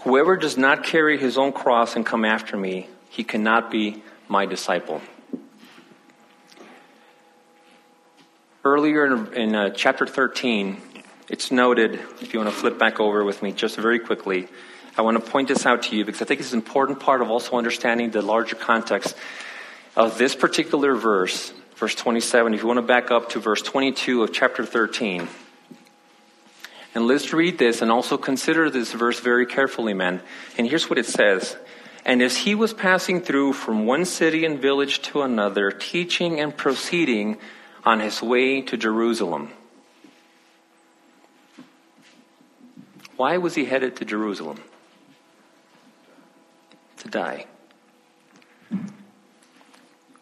Whoever 0.01 0.35
does 0.35 0.57
not 0.57 0.83
carry 0.83 1.17
his 1.17 1.37
own 1.37 1.51
cross 1.51 1.95
and 1.95 2.05
come 2.05 2.25
after 2.25 2.57
me, 2.57 2.87
he 3.09 3.23
cannot 3.23 3.69
be 3.69 4.03
my 4.27 4.45
disciple. 4.45 5.01
Earlier 8.63 9.05
in, 9.05 9.33
in 9.33 9.55
uh, 9.55 9.69
chapter 9.71 10.05
13, 10.07 10.81
it's 11.29 11.51
noted, 11.51 11.99
if 12.21 12.33
you 12.33 12.39
want 12.39 12.51
to 12.51 12.55
flip 12.55 12.77
back 12.77 12.99
over 12.99 13.23
with 13.23 13.41
me 13.41 13.51
just 13.51 13.75
very 13.77 13.99
quickly, 13.99 14.47
I 14.97 15.01
want 15.01 15.23
to 15.23 15.31
point 15.31 15.47
this 15.47 15.65
out 15.65 15.83
to 15.83 15.95
you 15.95 16.03
because 16.03 16.21
I 16.21 16.25
think 16.25 16.41
it's 16.41 16.53
an 16.53 16.59
important 16.59 16.99
part 16.99 17.21
of 17.21 17.31
also 17.31 17.57
understanding 17.57 18.11
the 18.11 18.21
larger 18.21 18.55
context 18.55 19.15
of 19.95 20.17
this 20.17 20.35
particular 20.35 20.95
verse, 20.95 21.53
verse 21.75 21.95
27. 21.95 22.53
If 22.53 22.61
you 22.61 22.67
want 22.67 22.77
to 22.77 22.83
back 22.83 23.11
up 23.11 23.29
to 23.29 23.39
verse 23.39 23.61
22 23.61 24.23
of 24.23 24.33
chapter 24.33 24.65
13, 24.65 25.27
and 26.93 27.07
let's 27.07 27.31
read 27.31 27.57
this 27.57 27.81
and 27.81 27.91
also 27.91 28.17
consider 28.17 28.69
this 28.69 28.91
verse 28.91 29.19
very 29.19 29.45
carefully, 29.45 29.93
men. 29.93 30.21
And 30.57 30.67
here's 30.67 30.89
what 30.89 30.99
it 30.99 31.05
says. 31.05 31.55
And 32.03 32.21
as 32.21 32.37
he 32.37 32.55
was 32.55 32.73
passing 32.73 33.21
through 33.21 33.53
from 33.53 33.85
one 33.85 34.05
city 34.05 34.45
and 34.45 34.59
village 34.59 35.01
to 35.03 35.21
another, 35.21 35.71
teaching 35.71 36.39
and 36.39 36.55
proceeding 36.55 37.37
on 37.85 37.99
his 37.99 38.21
way 38.21 38.61
to 38.61 38.77
Jerusalem. 38.77 39.51
Why 43.15 43.37
was 43.37 43.55
he 43.55 43.65
headed 43.65 43.95
to 43.97 44.05
Jerusalem? 44.05 44.59
To 46.97 47.07
die. 47.07 47.45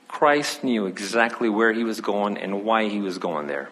Christ 0.07 0.63
knew 0.63 0.85
exactly 0.85 1.49
where 1.49 1.71
he 1.71 1.83
was 1.83 2.01
going 2.01 2.37
and 2.37 2.65
why 2.65 2.89
he 2.89 2.99
was 2.99 3.17
going 3.17 3.47
there. 3.47 3.69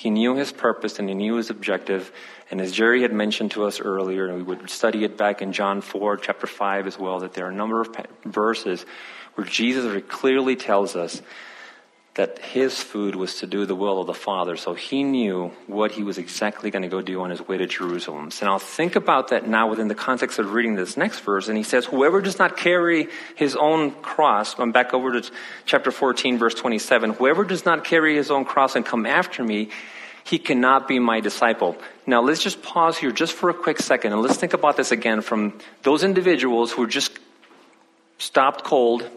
He 0.00 0.08
knew 0.08 0.34
his 0.34 0.50
purpose 0.50 0.98
and 0.98 1.10
he 1.10 1.14
knew 1.14 1.34
his 1.34 1.50
objective. 1.50 2.10
And 2.50 2.58
as 2.58 2.72
Jerry 2.72 3.02
had 3.02 3.12
mentioned 3.12 3.50
to 3.50 3.66
us 3.66 3.80
earlier, 3.80 4.26
and 4.26 4.34
we 4.34 4.42
would 4.42 4.70
study 4.70 5.04
it 5.04 5.18
back 5.18 5.42
in 5.42 5.52
John 5.52 5.82
4, 5.82 6.16
chapter 6.16 6.46
5 6.46 6.86
as 6.86 6.98
well, 6.98 7.18
that 7.18 7.34
there 7.34 7.44
are 7.44 7.50
a 7.50 7.54
number 7.54 7.82
of 7.82 7.94
verses 8.24 8.86
where 9.34 9.46
Jesus 9.46 10.02
clearly 10.08 10.56
tells 10.56 10.96
us 10.96 11.20
that 12.14 12.40
his 12.40 12.80
food 12.80 13.14
was 13.14 13.36
to 13.36 13.46
do 13.46 13.64
the 13.66 13.74
will 13.74 14.00
of 14.00 14.06
the 14.06 14.14
Father. 14.14 14.56
So 14.56 14.74
he 14.74 15.04
knew 15.04 15.52
what 15.68 15.92
he 15.92 16.02
was 16.02 16.18
exactly 16.18 16.70
going 16.70 16.82
to 16.82 16.88
go 16.88 17.00
do 17.00 17.20
on 17.20 17.30
his 17.30 17.46
way 17.46 17.56
to 17.56 17.66
Jerusalem. 17.66 18.32
So 18.32 18.46
now 18.46 18.58
think 18.58 18.96
about 18.96 19.28
that 19.28 19.46
now 19.46 19.70
within 19.70 19.86
the 19.86 19.94
context 19.94 20.40
of 20.40 20.52
reading 20.52 20.74
this 20.74 20.96
next 20.96 21.20
verse. 21.20 21.46
And 21.46 21.56
he 21.56 21.62
says, 21.62 21.86
whoever 21.86 22.20
does 22.20 22.38
not 22.38 22.56
carry 22.56 23.08
his 23.36 23.54
own 23.54 23.92
cross, 23.92 24.58
I'm 24.58 24.72
back 24.72 24.92
over 24.92 25.20
to 25.20 25.30
chapter 25.66 25.92
14, 25.92 26.36
verse 26.36 26.54
27, 26.54 27.10
whoever 27.10 27.44
does 27.44 27.64
not 27.64 27.84
carry 27.84 28.16
his 28.16 28.30
own 28.30 28.44
cross 28.44 28.74
and 28.74 28.84
come 28.84 29.06
after 29.06 29.44
me, 29.44 29.70
he 30.24 30.38
cannot 30.38 30.88
be 30.88 30.98
my 30.98 31.20
disciple. 31.20 31.76
Now 32.06 32.22
let's 32.22 32.42
just 32.42 32.60
pause 32.60 32.98
here 32.98 33.12
just 33.12 33.34
for 33.34 33.50
a 33.50 33.54
quick 33.54 33.78
second 33.78 34.12
and 34.12 34.20
let's 34.20 34.36
think 34.36 34.52
about 34.52 34.76
this 34.76 34.90
again 34.90 35.22
from 35.22 35.58
those 35.84 36.02
individuals 36.02 36.72
who 36.72 36.88
just 36.88 37.18
stopped 38.18 38.64
cold 38.64 39.08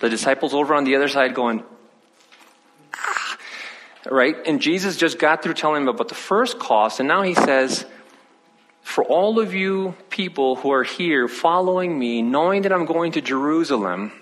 the 0.00 0.08
disciples 0.08 0.52
over 0.54 0.74
on 0.74 0.84
the 0.84 0.96
other 0.96 1.08
side 1.08 1.34
going, 1.34 1.62
ah, 2.94 3.38
right? 4.10 4.36
And 4.46 4.60
Jesus 4.60 4.96
just 4.96 5.18
got 5.18 5.42
through 5.42 5.54
telling 5.54 5.84
them 5.84 5.94
about 5.94 6.08
the 6.08 6.14
first 6.14 6.58
cost, 6.58 7.00
and 7.00 7.08
now 7.08 7.22
he 7.22 7.34
says, 7.34 7.86
for 8.82 9.04
all 9.04 9.38
of 9.38 9.54
you 9.54 9.94
people 10.08 10.56
who 10.56 10.72
are 10.72 10.82
here 10.82 11.28
following 11.28 11.96
me, 11.96 12.22
knowing 12.22 12.62
that 12.62 12.72
I'm 12.72 12.86
going 12.86 13.12
to 13.12 13.20
Jerusalem, 13.20 14.12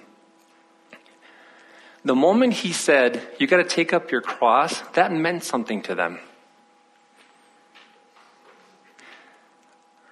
The 2.04 2.14
moment 2.14 2.54
he 2.54 2.72
said, 2.72 3.20
You 3.38 3.46
got 3.46 3.58
to 3.58 3.64
take 3.64 3.92
up 3.92 4.10
your 4.10 4.20
cross, 4.20 4.80
that 4.92 5.12
meant 5.12 5.44
something 5.44 5.82
to 5.82 5.94
them. 5.94 6.18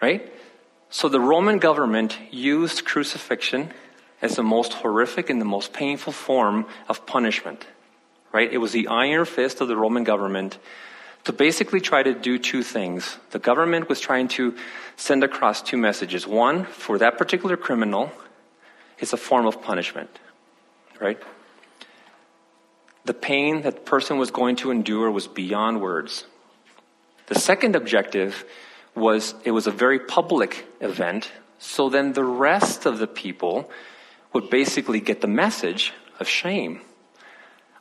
Right? 0.03 0.33
So 0.91 1.09
the 1.09 1.21
Roman 1.21 1.59
government 1.59 2.19
used 2.31 2.85
crucifixion 2.85 3.73
as 4.27 4.37
the 4.37 4.43
most 4.43 4.75
horrific 4.75 5.31
and 5.31 5.41
the 5.41 5.47
most 5.47 5.73
painful 5.73 6.13
form 6.13 6.67
of 6.89 7.07
punishment. 7.07 7.67
Right? 8.33 8.53
It 8.53 8.59
was 8.59 8.73
the 8.73 8.89
iron 8.89 9.25
fist 9.25 9.61
of 9.63 9.69
the 9.69 9.77
Roman 9.77 10.05
government 10.05 10.59
to 11.25 11.33
basically 11.33 11.81
try 11.81 12.03
to 12.03 12.13
do 12.13 12.39
two 12.39 12.63
things. 12.63 13.19
The 13.31 13.39
government 13.39 13.89
was 13.89 14.01
trying 14.01 14.29
to 14.37 14.55
send 14.97 15.25
across 15.25 15.63
two 15.63 15.77
messages. 15.77 16.27
One, 16.27 16.65
for 16.65 16.99
that 16.99 17.17
particular 17.17 17.57
criminal, 17.57 18.13
it's 18.99 19.13
a 19.13 19.17
form 19.17 19.47
of 19.47 19.63
punishment. 19.63 20.11
Right? 21.01 21.19
The 23.05 23.15
pain 23.15 23.63
that 23.63 23.75
the 23.77 23.81
person 23.83 24.19
was 24.19 24.31
going 24.31 24.57
to 24.57 24.71
endure 24.71 25.11
was 25.11 25.29
beyond 25.29 25.81
words. 25.81 26.27
The 27.29 27.39
second 27.39 27.77
objective 27.77 28.45
was 28.95 29.35
it 29.45 29.53
was 29.53 29.67
a 29.67 29.71
very 29.71 30.01
public 30.01 30.67
event, 30.81 31.31
so 31.59 31.89
then 31.89 32.13
the 32.13 32.25
rest 32.25 32.87
of 32.87 32.99
the 32.99 33.07
people 33.07 33.71
would 34.37 34.51
basically 34.51 35.01
get 35.01 35.23
the 35.23 35.27
message 35.45 35.95
of 36.21 36.29
shame. 36.29 36.83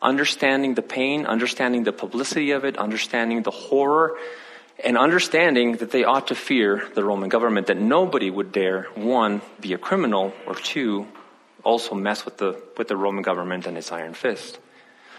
Understanding 0.01 0.73
the 0.73 0.81
pain, 0.81 1.25
understanding 1.25 1.83
the 1.83 1.91
publicity 1.91 2.51
of 2.51 2.63
it, 2.63 2.77
understanding 2.77 3.43
the 3.43 3.51
horror, 3.51 4.15
and 4.81 4.97
understanding 4.97 5.75
that 5.77 5.91
they 5.91 6.05
ought 6.05 6.27
to 6.27 6.35
fear 6.35 6.87
the 6.95 7.03
Roman 7.03 7.27
government, 7.27 7.67
that 7.67 7.75
nobody 7.75 8.29
would 8.29 8.53
dare, 8.53 8.83
one, 8.95 9.41
be 9.59 9.73
a 9.73 9.77
criminal, 9.77 10.33
or 10.47 10.55
two, 10.55 11.05
also 11.61 11.93
mess 11.93 12.23
with 12.23 12.37
the, 12.37 12.61
with 12.77 12.87
the 12.87 12.95
Roman 12.95 13.21
government 13.21 13.67
and 13.67 13.77
its 13.77 13.91
iron 13.91 14.13
fist. 14.13 14.57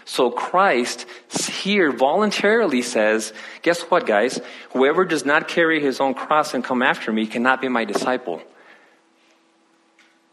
So 0.05 0.31
Christ 0.31 1.05
here 1.61 1.91
voluntarily 1.91 2.81
says, 2.81 3.31
guess 3.61 3.81
what, 3.81 4.07
guys? 4.07 4.41
Whoever 4.71 5.05
does 5.05 5.23
not 5.23 5.47
carry 5.47 5.81
his 5.81 5.99
own 5.99 6.15
cross 6.15 6.55
and 6.55 6.63
come 6.63 6.81
after 6.81 7.13
me 7.13 7.27
cannot 7.27 7.61
be 7.61 7.69
my 7.69 7.85
disciple. 7.85 8.41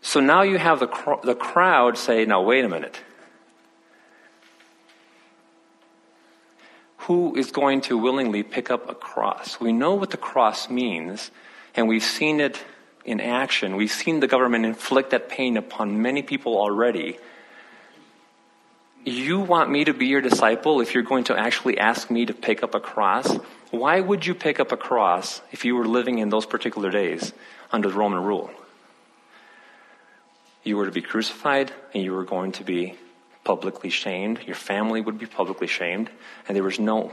So 0.04 0.20
now 0.20 0.42
you 0.42 0.58
have 0.58 0.78
the, 0.78 0.86
cr- 0.86 1.24
the 1.24 1.34
crowd 1.34 1.98
say, 1.98 2.24
now 2.26 2.42
wait 2.42 2.64
a 2.64 2.68
minute. 2.68 3.00
Who 7.08 7.34
is 7.34 7.50
going 7.50 7.80
to 7.82 7.98
willingly 7.98 8.42
pick 8.42 8.70
up 8.70 8.88
a 8.88 8.94
cross? 8.94 9.58
We 9.58 9.72
know 9.72 9.94
what 9.94 10.10
the 10.10 10.16
cross 10.16 10.70
means, 10.70 11.32
and 11.74 11.88
we've 11.88 12.04
seen 12.04 12.38
it 12.38 12.62
in 13.04 13.20
action. 13.20 13.76
We've 13.76 13.90
seen 13.90 14.20
the 14.20 14.28
government 14.28 14.64
inflict 14.64 15.10
that 15.10 15.28
pain 15.28 15.56
upon 15.56 16.00
many 16.00 16.22
people 16.22 16.56
already 16.56 17.18
you 19.04 19.40
want 19.40 19.70
me 19.70 19.84
to 19.84 19.92
be 19.92 20.06
your 20.06 20.22
disciple 20.22 20.80
if 20.80 20.94
you're 20.94 21.02
going 21.02 21.24
to 21.24 21.38
actually 21.38 21.78
ask 21.78 22.10
me 22.10 22.24
to 22.26 22.32
pick 22.32 22.62
up 22.62 22.74
a 22.74 22.80
cross? 22.80 23.30
Why 23.70 24.00
would 24.00 24.24
you 24.24 24.34
pick 24.34 24.60
up 24.60 24.72
a 24.72 24.76
cross 24.76 25.42
if 25.52 25.64
you 25.64 25.76
were 25.76 25.86
living 25.86 26.18
in 26.18 26.30
those 26.30 26.46
particular 26.46 26.90
days 26.90 27.32
under 27.70 27.88
the 27.88 27.94
Roman 27.94 28.22
rule? 28.22 28.50
You 30.64 30.77
were 30.77 30.87
to 30.87 30.92
be 30.92 31.03
crucified 31.03 31.72
and 31.92 32.03
you 32.03 32.12
were 32.12 32.24
going 32.24 32.53
to 32.53 32.64
be 32.64 32.94
publicly 33.44 33.90
shamed. 33.90 34.42
Your 34.46 34.57
family 34.57 35.00
would 35.00 35.18
be 35.18 35.27
publicly 35.27 35.66
shamed. 35.66 36.11
And 36.48 36.57
there 36.57 36.64
was 36.64 36.81
no 36.81 37.12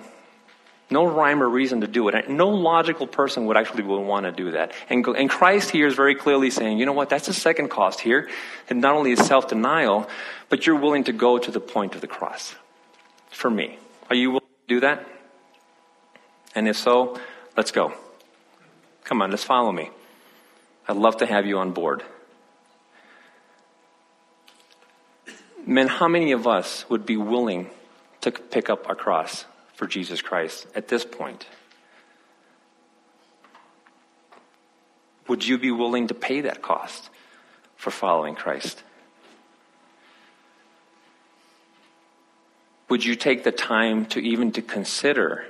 no 0.92 1.06
rhyme 1.06 1.42
or 1.42 1.48
reason 1.48 1.82
to 1.82 1.88
do 1.88 2.10
it. 2.10 2.30
No 2.30 2.50
logical 2.50 3.08
person 3.08 3.46
would 3.46 3.56
actually 3.56 3.84
want 3.84 4.26
to 4.26 4.32
do 4.32 4.52
that. 4.52 4.74
And, 4.90 5.08
and 5.08 5.30
Christ 5.30 5.72
here 5.72 5.88
is 5.88 5.96
very 5.96 6.16
clearly 6.16 6.50
saying, 6.50 6.80
you 6.80 6.86
know 6.86 6.92
what, 6.92 7.10
that's 7.10 7.28
the 7.28 7.34
second 7.34 7.70
cost 7.70 8.02
here. 8.02 8.30
And 8.70 8.82
not 8.82 8.94
only 8.94 9.14
is 9.14 9.26
self-denial, 9.26 10.10
but 10.50 10.68
you're 10.68 10.76
willing 10.76 11.06
to 11.06 11.14
go 11.14 11.38
to 11.38 11.50
the 11.50 11.62
point 11.62 11.96
of 11.96 12.02
the 12.02 12.08
cross. 12.08 12.56
For 13.30 13.50
me. 13.50 13.80
Are 14.10 14.16
you 14.16 14.32
willing 14.32 14.42
to 14.68 14.76
do 14.76 14.80
that? 14.82 15.08
And 16.54 16.68
if 16.68 16.78
so, 16.78 17.18
let's 17.56 17.72
go. 17.72 17.94
Come 19.06 19.22
on, 19.22 19.32
let's 19.32 19.46
follow 19.46 19.72
me. 19.72 19.90
I'd 20.90 20.98
love 20.98 21.18
to 21.18 21.26
have 21.26 21.46
you 21.46 21.58
on 21.60 21.72
board. 21.72 22.04
Men, 25.66 25.88
how 25.88 26.08
many 26.08 26.32
of 26.32 26.48
us 26.48 26.90
would 26.90 27.06
be 27.06 27.18
willing 27.18 27.70
to 28.22 28.32
pick 28.32 28.70
up 28.70 28.88
our 28.90 28.96
cross? 28.96 29.46
for 29.82 29.88
Jesus 29.88 30.22
Christ 30.22 30.68
at 30.76 30.90
this 30.90 31.04
point? 31.04 31.48
Would 35.28 35.44
you 35.48 35.58
be 35.58 35.72
willing 35.72 36.06
to 36.10 36.14
pay 36.14 36.42
that 36.42 36.62
cost 36.62 37.10
for 37.78 37.90
following 37.90 38.36
Christ? 38.36 38.84
Would 42.90 43.04
you 43.04 43.16
take 43.16 43.44
the 43.44 43.52
time 43.52 44.06
to 44.14 44.20
even 44.20 44.52
to 44.52 44.62
consider, 44.62 45.48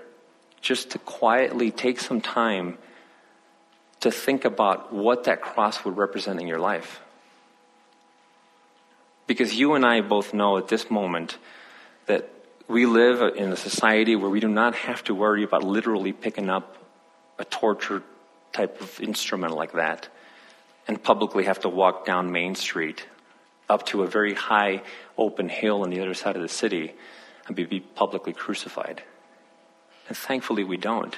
just 0.62 0.92
to 0.92 0.98
quietly 1.00 1.70
take 1.70 2.00
some 2.00 2.22
time 2.22 2.78
to 4.00 4.12
think 4.12 4.46
about 4.46 4.94
what 4.94 5.26
that 5.26 5.42
cross 5.42 5.84
would 5.84 5.98
represent 5.98 6.40
in 6.40 6.48
your 6.48 6.60
life? 6.60 7.02
Because 9.32 9.56
you 9.56 9.76
and 9.76 9.86
I 9.86 10.02
both 10.02 10.34
know 10.34 10.58
at 10.58 10.68
this 10.68 10.92
moment 10.92 11.38
that 12.06 12.30
we 12.68 12.86
live 12.86 13.38
in 13.38 13.54
a 13.54 13.56
society 13.56 14.18
where 14.18 14.30
we 14.30 14.42
do 14.42 14.50
not 14.50 14.76
have 14.76 15.06
to 15.06 15.16
worry 15.16 15.46
about 15.46 15.64
literally 15.64 16.12
picking 16.12 16.50
up 16.50 16.76
a 17.40 17.46
torture 17.46 18.04
type 18.52 18.82
of 18.82 19.00
instrument 19.00 19.54
like 19.54 19.72
that 19.72 20.10
and 20.86 21.02
publicly 21.02 21.46
have 21.46 21.62
to 21.62 21.70
walk 21.70 22.06
down 22.06 22.34
Main 22.34 22.56
Street 22.56 23.08
up 23.70 23.86
to 23.86 24.04
a 24.04 24.06
very 24.06 24.34
high 24.34 24.82
open 25.18 25.48
hill 25.48 25.84
on 25.84 25.92
the 25.92 26.02
other 26.02 26.14
side 26.14 26.36
of 26.36 26.42
the 26.42 26.50
city 26.50 26.92
and 27.48 27.56
be, 27.56 27.64
be 27.64 27.80
publicly 27.80 28.34
crucified. 28.34 29.02
And 30.10 30.18
thankfully 30.18 30.66
we 30.66 30.76
don't. 30.76 31.16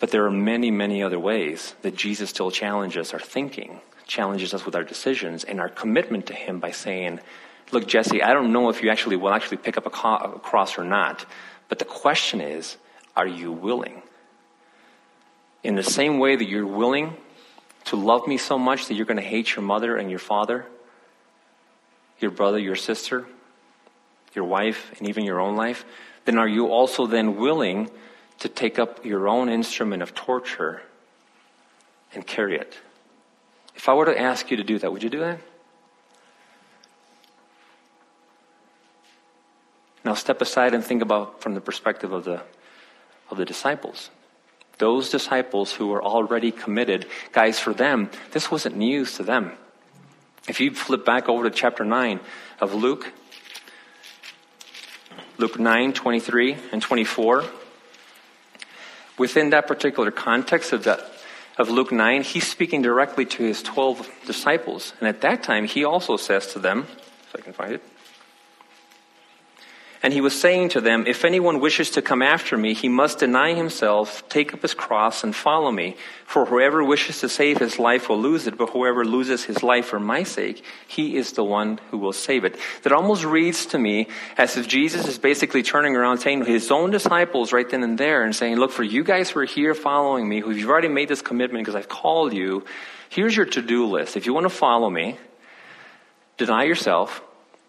But 0.00 0.10
there 0.10 0.26
are 0.26 0.32
many, 0.32 0.72
many 0.72 1.00
other 1.00 1.20
ways 1.20 1.76
that 1.82 1.94
Jesus 1.94 2.30
still 2.30 2.50
challenges 2.50 3.12
our 3.12 3.20
thinking, 3.20 3.82
challenges 4.06 4.54
us 4.54 4.64
with 4.64 4.74
our 4.74 4.84
decisions 4.84 5.44
and 5.44 5.60
our 5.60 5.68
commitment 5.68 6.26
to 6.26 6.34
Him 6.34 6.60
by 6.60 6.70
saying, 6.70 7.20
Look, 7.72 7.86
Jesse, 7.86 8.22
I 8.22 8.34
don't 8.34 8.52
know 8.52 8.68
if 8.68 8.82
you 8.82 8.90
actually 8.90 9.16
will 9.16 9.32
actually 9.32 9.56
pick 9.56 9.76
up 9.76 9.86
a, 9.86 9.90
co- 9.90 10.16
a 10.16 10.38
cross 10.38 10.78
or 10.78 10.84
not, 10.84 11.24
but 11.68 11.78
the 11.78 11.84
question 11.84 12.40
is, 12.40 12.76
are 13.16 13.26
you 13.26 13.52
willing? 13.52 14.02
In 15.62 15.74
the 15.74 15.82
same 15.82 16.18
way 16.18 16.36
that 16.36 16.44
you're 16.44 16.66
willing 16.66 17.16
to 17.86 17.96
love 17.96 18.26
me 18.26 18.36
so 18.36 18.58
much 18.58 18.88
that 18.88 18.94
you're 18.94 19.06
going 19.06 19.16
to 19.16 19.22
hate 19.22 19.54
your 19.54 19.64
mother 19.64 19.96
and 19.96 20.10
your 20.10 20.18
father, 20.18 20.66
your 22.18 22.30
brother, 22.30 22.58
your 22.58 22.76
sister, 22.76 23.26
your 24.34 24.44
wife, 24.44 24.92
and 24.98 25.08
even 25.08 25.24
your 25.24 25.40
own 25.40 25.56
life, 25.56 25.84
then 26.24 26.38
are 26.38 26.48
you 26.48 26.68
also 26.68 27.06
then 27.06 27.36
willing 27.36 27.90
to 28.40 28.48
take 28.48 28.78
up 28.78 29.04
your 29.04 29.28
own 29.28 29.48
instrument 29.48 30.02
of 30.02 30.14
torture 30.14 30.82
and 32.14 32.26
carry 32.26 32.56
it? 32.56 32.76
If 33.74 33.88
I 33.88 33.94
were 33.94 34.06
to 34.06 34.18
ask 34.18 34.50
you 34.50 34.56
to 34.56 34.64
do 34.64 34.78
that, 34.78 34.92
would 34.92 35.02
you 35.02 35.10
do 35.10 35.20
that? 35.20 35.40
Now 40.04 40.14
step 40.14 40.40
aside 40.42 40.74
and 40.74 40.84
think 40.84 41.02
about 41.02 41.40
from 41.40 41.54
the 41.54 41.60
perspective 41.60 42.12
of 42.12 42.24
the, 42.24 42.42
of 43.30 43.38
the 43.38 43.44
disciples. 43.44 44.10
Those 44.78 45.08
disciples 45.08 45.72
who 45.72 45.88
were 45.88 46.02
already 46.02 46.50
committed, 46.50 47.06
guys, 47.32 47.58
for 47.58 47.72
them, 47.72 48.10
this 48.32 48.50
wasn't 48.50 48.76
news 48.76 49.16
to 49.16 49.22
them. 49.22 49.52
If 50.48 50.60
you 50.60 50.74
flip 50.74 51.04
back 51.04 51.28
over 51.28 51.48
to 51.48 51.50
chapter 51.50 51.84
9 51.84 52.20
of 52.60 52.74
Luke, 52.74 53.12
Luke 55.38 55.58
9, 55.58 55.92
23 55.92 56.56
and 56.72 56.82
24, 56.82 57.44
within 59.16 59.50
that 59.50 59.66
particular 59.66 60.10
context 60.10 60.72
of 60.72 60.84
that, 60.84 61.13
of 61.56 61.68
Luke 61.68 61.92
9, 61.92 62.22
he's 62.22 62.46
speaking 62.46 62.82
directly 62.82 63.24
to 63.26 63.42
his 63.42 63.62
12 63.62 64.08
disciples. 64.26 64.92
And 65.00 65.08
at 65.08 65.20
that 65.20 65.42
time, 65.42 65.66
he 65.66 65.84
also 65.84 66.16
says 66.16 66.52
to 66.52 66.58
them, 66.58 66.86
if 66.90 67.36
I 67.36 67.40
can 67.40 67.52
find 67.52 67.72
it, 67.74 67.82
and 70.04 70.12
he 70.12 70.20
was 70.20 70.38
saying 70.38 70.68
to 70.68 70.82
them, 70.82 71.06
If 71.06 71.24
anyone 71.24 71.60
wishes 71.60 71.88
to 71.92 72.02
come 72.02 72.20
after 72.20 72.58
me, 72.58 72.74
he 72.74 72.90
must 72.90 73.20
deny 73.20 73.54
himself, 73.54 74.28
take 74.28 74.52
up 74.52 74.60
his 74.60 74.74
cross, 74.74 75.24
and 75.24 75.34
follow 75.34 75.72
me. 75.72 75.96
For 76.26 76.44
whoever 76.44 76.84
wishes 76.84 77.20
to 77.20 77.28
save 77.30 77.56
his 77.56 77.78
life 77.78 78.10
will 78.10 78.20
lose 78.20 78.46
it, 78.46 78.58
but 78.58 78.68
whoever 78.68 79.02
loses 79.06 79.44
his 79.44 79.62
life 79.62 79.86
for 79.86 79.98
my 79.98 80.22
sake, 80.22 80.62
he 80.86 81.16
is 81.16 81.32
the 81.32 81.42
one 81.42 81.80
who 81.90 81.96
will 81.96 82.12
save 82.12 82.44
it. 82.44 82.58
That 82.82 82.92
almost 82.92 83.24
reads 83.24 83.64
to 83.66 83.78
me 83.78 84.08
as 84.36 84.58
if 84.58 84.68
Jesus 84.68 85.08
is 85.08 85.16
basically 85.16 85.62
turning 85.62 85.96
around 85.96 86.18
saying 86.18 86.44
to 86.44 86.52
his 86.52 86.70
own 86.70 86.90
disciples 86.90 87.54
right 87.54 87.68
then 87.70 87.82
and 87.82 87.96
there 87.96 88.24
and 88.24 88.36
saying, 88.36 88.56
Look, 88.56 88.72
for 88.72 88.84
you 88.84 89.04
guys 89.04 89.30
who 89.30 89.40
are 89.40 89.46
here 89.46 89.72
following 89.72 90.28
me, 90.28 90.40
who 90.40 90.50
you've 90.50 90.68
already 90.68 90.88
made 90.88 91.08
this 91.08 91.22
commitment 91.22 91.64
because 91.64 91.76
I've 91.76 91.88
called 91.88 92.34
you, 92.34 92.66
here's 93.08 93.34
your 93.34 93.46
to 93.46 93.62
do 93.62 93.86
list. 93.86 94.18
If 94.18 94.26
you 94.26 94.34
want 94.34 94.44
to 94.44 94.50
follow 94.50 94.90
me, 94.90 95.16
deny 96.36 96.64
yourself, 96.64 97.22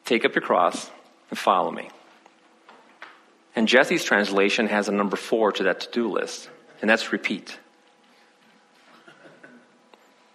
take 0.04 0.26
up 0.26 0.36
your 0.36 0.44
cross, 0.44 0.92
and 1.30 1.40
follow 1.40 1.72
me. 1.72 1.88
And 3.56 3.68
Jesse's 3.68 4.04
translation 4.04 4.68
has 4.68 4.90
a 4.90 4.92
number 4.92 5.16
four 5.16 5.52
to 5.54 5.64
that 5.64 5.80
to 5.82 5.92
do 5.92 6.12
list, 6.12 6.50
and 6.82 6.90
that's 6.90 7.12
repeat. 7.12 7.58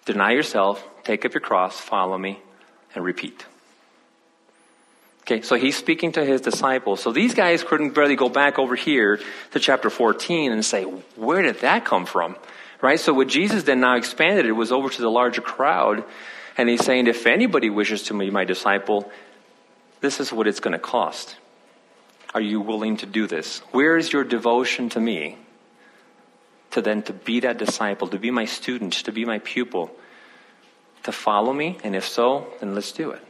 Deny 0.07 0.33
yourself, 0.33 0.85
take 1.05 1.25
up 1.25 1.35
your 1.35 1.43
cross, 1.43 1.79
follow 1.79 2.17
me, 2.17 2.41
and 2.95 3.05
repeat. 3.05 3.45
Okay, 5.23 5.43
so 5.43 5.55
he's 5.55 5.77
speaking 5.77 6.13
to 6.13 6.25
his 6.25 6.41
disciples. 6.41 7.01
So 7.01 7.13
these 7.13 7.35
guys 7.35 7.63
couldn't 7.63 7.95
barely 7.95 8.17
go 8.17 8.29
back 8.29 8.59
over 8.59 8.75
here 8.75 9.21
to 9.53 9.61
chapter 9.61 9.91
14 9.91 10.51
and 10.51 10.65
say, 10.65 10.83
where 10.83 11.43
did 11.43 11.61
that 11.61 11.85
come 11.85 12.07
from? 12.07 12.37
Right? 12.81 12.99
So 12.99 13.13
what 13.13 13.29
Jesus 13.29 13.63
then 13.65 13.81
now 13.81 13.97
expanded 13.97 14.47
it 14.47 14.53
was 14.53 14.73
over 14.73 14.89
to 14.89 15.03
the 15.03 15.11
larger 15.11 15.43
crowd. 15.43 16.03
And 16.57 16.69
he's 16.69 16.85
saying, 16.85 17.07
if 17.07 17.27
anybody 17.27 17.71
wishes 17.71 18.03
to 18.05 18.19
be 18.19 18.31
my 18.31 18.45
disciple, 18.45 19.11
this 20.01 20.19
is 20.19 20.33
what 20.33 20.49
it's 20.49 20.61
going 20.61 20.73
to 20.73 20.79
cost. 20.79 21.37
Are 22.33 22.41
you 22.41 22.61
willing 22.61 22.97
to 22.99 23.07
do 23.07 23.27
this? 23.27 23.59
Where 23.73 23.97
is 23.97 24.13
your 24.13 24.25
devotion 24.25 24.89
to 24.91 25.01
me? 25.01 25.37
To 26.73 26.81
then 26.81 27.03
to 27.03 27.13
be 27.13 27.41
that 27.41 27.59
disciple, 27.59 28.07
to 28.09 28.19
be 28.19 28.31
my 28.31 28.45
student, 28.45 28.93
to 28.93 29.13
be 29.13 29.25
my 29.25 29.41
pupil, 29.41 29.91
to 31.03 31.13
follow 31.13 31.53
me? 31.53 31.79
And 31.83 31.97
if 31.97 32.07
so, 32.07 32.47
then 32.61 32.75
let's 32.75 32.93
do 32.93 33.11
it. 33.11 33.27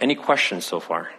Any 0.00 0.14
questions 0.14 0.64
so 0.64 0.78
far? 0.78 1.10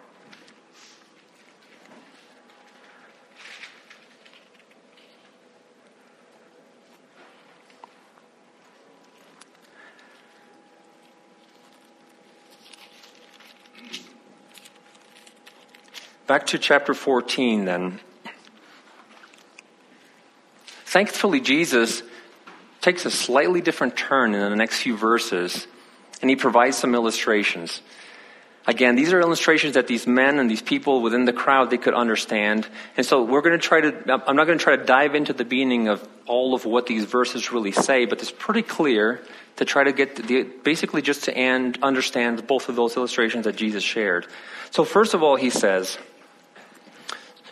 Back 16.27 16.47
to 16.47 16.57
chapter 16.57 16.95
14 16.95 17.65
then. 17.65 17.99
Thankfully, 20.85 21.39
Jesus 21.39 22.01
takes 22.81 23.05
a 23.05 23.11
slightly 23.11 23.61
different 23.61 23.95
turn 23.95 24.33
in 24.33 24.49
the 24.49 24.55
next 24.55 24.79
few 24.79 24.97
verses, 24.97 25.67
and 26.21 26.29
he 26.29 26.35
provides 26.35 26.77
some 26.77 26.95
illustrations. 26.95 27.81
Again, 28.65 28.95
these 28.95 29.13
are 29.13 29.19
illustrations 29.19 29.75
that 29.75 29.85
these 29.85 30.07
men 30.07 30.39
and 30.39 30.49
these 30.49 30.63
people 30.63 31.03
within 31.03 31.25
the 31.25 31.33
crowd 31.33 31.69
they 31.69 31.77
could 31.77 31.93
understand. 31.93 32.67
And 32.97 33.05
so 33.05 33.23
we're 33.23 33.41
going 33.41 33.59
to 33.59 33.63
try 33.63 33.81
to 33.81 34.23
I'm 34.27 34.35
not 34.35 34.47
going 34.47 34.57
to 34.57 34.63
try 34.63 34.75
to 34.75 34.83
dive 34.83 35.13
into 35.13 35.33
the 35.33 35.45
meaning 35.45 35.89
of 35.89 36.07
all 36.25 36.55
of 36.55 36.65
what 36.65 36.87
these 36.87 37.05
verses 37.05 37.51
really 37.51 37.71
say, 37.71 38.05
but 38.05 38.19
it's 38.21 38.31
pretty 38.31 38.63
clear 38.63 39.21
to 39.57 39.65
try 39.65 39.83
to 39.83 39.93
get 39.93 40.15
the, 40.15 40.43
basically 40.63 41.03
just 41.03 41.25
to 41.25 41.37
and 41.37 41.77
understand 41.83 42.47
both 42.47 42.67
of 42.67 42.75
those 42.75 42.97
illustrations 42.97 43.43
that 43.45 43.55
Jesus 43.55 43.83
shared. 43.83 44.25
So 44.71 44.83
first 44.83 45.13
of 45.13 45.21
all, 45.21 45.35
he 45.35 45.51
says 45.51 45.99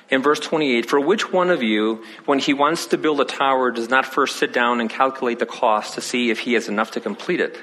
in 0.09 0.21
verse 0.21 0.39
28, 0.39 0.89
for 0.89 0.99
which 0.99 1.31
one 1.31 1.49
of 1.49 1.63
you, 1.63 2.03
when 2.25 2.39
he 2.39 2.53
wants 2.53 2.87
to 2.87 2.97
build 2.97 3.19
a 3.21 3.25
tower, 3.25 3.71
does 3.71 3.89
not 3.89 4.05
first 4.05 4.35
sit 4.35 4.53
down 4.53 4.81
and 4.81 4.89
calculate 4.89 5.39
the 5.39 5.45
cost 5.45 5.95
to 5.95 6.01
see 6.01 6.29
if 6.29 6.39
he 6.39 6.53
has 6.53 6.67
enough 6.67 6.91
to 6.91 6.99
complete 6.99 7.39
it? 7.39 7.57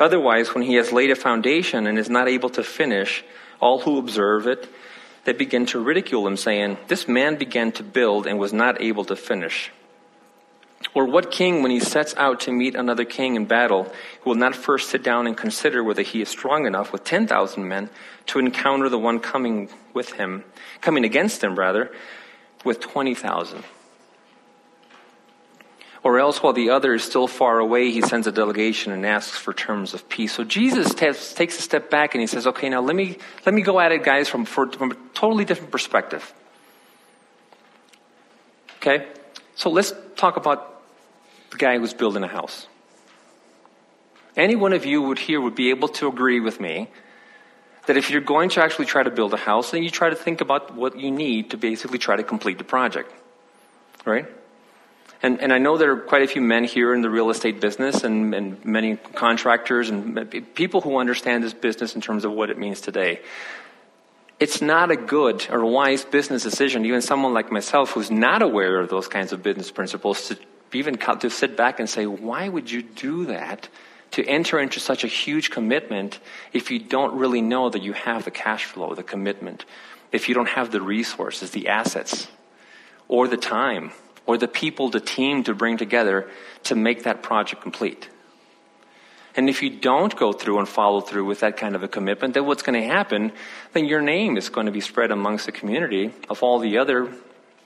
Otherwise, 0.00 0.54
when 0.54 0.64
he 0.64 0.74
has 0.74 0.92
laid 0.92 1.10
a 1.10 1.16
foundation 1.16 1.86
and 1.86 1.98
is 1.98 2.10
not 2.10 2.28
able 2.28 2.50
to 2.50 2.64
finish, 2.64 3.24
all 3.60 3.80
who 3.80 3.98
observe 3.98 4.46
it, 4.46 4.68
they 5.24 5.32
begin 5.32 5.66
to 5.66 5.80
ridicule 5.80 6.26
him, 6.26 6.36
saying, 6.36 6.76
This 6.88 7.08
man 7.08 7.36
began 7.36 7.72
to 7.72 7.82
build 7.82 8.26
and 8.26 8.38
was 8.38 8.52
not 8.52 8.80
able 8.80 9.04
to 9.06 9.16
finish. 9.16 9.70
Or 10.92 11.06
what 11.06 11.30
king, 11.30 11.62
when 11.62 11.70
he 11.70 11.80
sets 11.80 12.14
out 12.16 12.40
to 12.40 12.52
meet 12.52 12.74
another 12.74 13.04
king 13.04 13.36
in 13.36 13.46
battle, 13.46 13.90
will 14.24 14.34
not 14.34 14.54
first 14.54 14.90
sit 14.90 15.02
down 15.02 15.26
and 15.26 15.36
consider 15.36 15.82
whether 15.82 16.02
he 16.02 16.20
is 16.20 16.28
strong 16.28 16.66
enough 16.66 16.92
with 16.92 17.04
10,000 17.04 17.66
men 17.66 17.88
to 18.26 18.38
encounter 18.38 18.88
the 18.88 18.98
one 18.98 19.18
coming 19.18 19.70
with 19.94 20.12
him, 20.12 20.44
coming 20.84 21.04
against 21.04 21.40
them 21.40 21.58
rather, 21.58 21.90
with 22.64 22.78
20,000? 22.78 23.64
Or 26.02 26.18
else, 26.20 26.42
while 26.42 26.52
the 26.52 26.68
other 26.68 26.92
is 26.92 27.02
still 27.02 27.26
far 27.26 27.58
away, 27.58 27.90
he 27.90 28.02
sends 28.02 28.26
a 28.26 28.32
delegation 28.32 28.92
and 28.92 29.06
asks 29.06 29.38
for 29.38 29.54
terms 29.54 29.94
of 29.94 30.06
peace. 30.10 30.34
So 30.34 30.44
Jesus 30.44 30.92
takes, 30.92 31.32
takes 31.32 31.58
a 31.58 31.62
step 31.62 31.88
back 31.88 32.14
and 32.14 32.20
he 32.20 32.26
says, 32.26 32.46
okay, 32.46 32.68
now 32.68 32.82
let 32.82 32.94
me, 32.94 33.16
let 33.46 33.54
me 33.54 33.62
go 33.62 33.80
at 33.80 33.90
it, 33.90 34.04
guys, 34.04 34.28
from, 34.28 34.44
for, 34.44 34.70
from 34.70 34.90
a 34.92 34.96
totally 35.14 35.46
different 35.46 35.72
perspective. 35.72 36.34
Okay? 38.76 39.08
So 39.54 39.70
let's 39.70 39.94
talk 40.14 40.36
about 40.36 40.82
the 41.50 41.56
guy 41.56 41.78
who's 41.78 41.94
building 41.94 42.22
a 42.22 42.28
house. 42.28 42.66
Any 44.36 44.56
one 44.56 44.74
of 44.74 44.84
you 44.84 45.00
would 45.00 45.18
here 45.18 45.40
would 45.40 45.54
be 45.54 45.70
able 45.70 45.88
to 45.88 46.08
agree 46.08 46.40
with 46.40 46.60
me 46.60 46.90
that 47.86 47.96
if 47.96 48.10
you're 48.10 48.20
going 48.20 48.48
to 48.50 48.62
actually 48.62 48.86
try 48.86 49.02
to 49.02 49.10
build 49.10 49.34
a 49.34 49.38
house, 49.38 49.70
then 49.70 49.82
you 49.82 49.90
try 49.90 50.10
to 50.10 50.16
think 50.16 50.40
about 50.40 50.74
what 50.74 50.98
you 50.98 51.10
need 51.10 51.50
to 51.50 51.56
basically 51.56 51.98
try 51.98 52.16
to 52.16 52.22
complete 52.22 52.58
the 52.58 52.64
project. 52.64 53.12
Right? 54.04 54.26
And, 55.22 55.40
and 55.40 55.52
I 55.52 55.58
know 55.58 55.78
there 55.78 55.92
are 55.92 56.00
quite 56.00 56.22
a 56.22 56.26
few 56.26 56.42
men 56.42 56.64
here 56.64 56.92
in 56.92 57.00
the 57.00 57.08
real 57.08 57.30
estate 57.30 57.58
business 57.60 58.04
and, 58.04 58.34
and 58.34 58.62
many 58.64 58.96
contractors 58.96 59.88
and 59.88 60.54
people 60.54 60.82
who 60.82 60.98
understand 60.98 61.42
this 61.42 61.54
business 61.54 61.94
in 61.94 62.02
terms 62.02 62.26
of 62.26 62.32
what 62.32 62.50
it 62.50 62.58
means 62.58 62.82
today. 62.82 63.20
It's 64.38 64.60
not 64.60 64.90
a 64.90 64.96
good 64.96 65.46
or 65.50 65.64
wise 65.64 66.04
business 66.04 66.42
decision, 66.42 66.84
even 66.84 67.00
someone 67.00 67.32
like 67.32 67.50
myself 67.50 67.92
who's 67.92 68.10
not 68.10 68.42
aware 68.42 68.78
of 68.80 68.90
those 68.90 69.08
kinds 69.08 69.32
of 69.32 69.42
business 69.42 69.70
principles, 69.70 70.28
to 70.28 70.38
even 70.74 70.98
to 70.98 71.30
sit 71.30 71.56
back 71.56 71.80
and 71.80 71.88
say, 71.88 72.04
why 72.04 72.48
would 72.48 72.70
you 72.70 72.82
do 72.82 73.26
that? 73.26 73.68
To 74.14 74.24
enter 74.24 74.60
into 74.60 74.78
such 74.78 75.02
a 75.02 75.08
huge 75.08 75.50
commitment 75.50 76.20
if 76.52 76.70
you 76.70 76.78
don't 76.78 77.18
really 77.18 77.40
know 77.40 77.68
that 77.68 77.82
you 77.82 77.94
have 77.94 78.24
the 78.24 78.30
cash 78.30 78.64
flow, 78.64 78.94
the 78.94 79.02
commitment, 79.02 79.64
if 80.12 80.28
you 80.28 80.36
don't 80.36 80.50
have 80.50 80.70
the 80.70 80.80
resources, 80.80 81.50
the 81.50 81.66
assets, 81.66 82.28
or 83.08 83.26
the 83.26 83.36
time 83.36 83.90
or 84.24 84.38
the 84.38 84.46
people, 84.46 84.88
the 84.88 85.00
team 85.00 85.42
to 85.42 85.52
bring 85.52 85.78
together 85.78 86.30
to 86.62 86.76
make 86.76 87.02
that 87.02 87.24
project 87.24 87.60
complete. 87.60 88.08
And 89.34 89.48
if 89.50 89.64
you 89.64 89.70
don't 89.70 90.14
go 90.14 90.32
through 90.32 90.60
and 90.60 90.68
follow 90.68 91.00
through 91.00 91.24
with 91.24 91.40
that 91.40 91.56
kind 91.56 91.74
of 91.74 91.82
a 91.82 91.88
commitment, 91.88 92.34
then 92.34 92.46
what's 92.46 92.62
going 92.62 92.80
to 92.80 92.86
happen? 92.86 93.32
Then 93.72 93.84
your 93.84 94.00
name 94.00 94.36
is 94.36 94.48
going 94.48 94.66
to 94.66 94.72
be 94.72 94.80
spread 94.80 95.10
amongst 95.10 95.46
the 95.46 95.52
community 95.52 96.12
of 96.30 96.44
all 96.44 96.60
the 96.60 96.78
other 96.78 97.12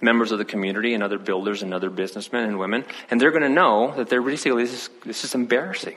members 0.00 0.32
of 0.32 0.38
the 0.38 0.46
community 0.46 0.94
and 0.94 1.02
other 1.02 1.18
builders 1.18 1.62
and 1.62 1.74
other 1.74 1.90
businessmen 1.90 2.44
and 2.44 2.58
women, 2.58 2.86
and 3.10 3.20
they're 3.20 3.32
going 3.32 3.42
to 3.42 3.50
know 3.50 3.92
that 3.96 4.08
they're 4.08 4.22
basically 4.22 4.62
this 4.62 4.72
is, 4.72 4.90
this 5.04 5.24
is 5.24 5.34
embarrassing. 5.34 5.96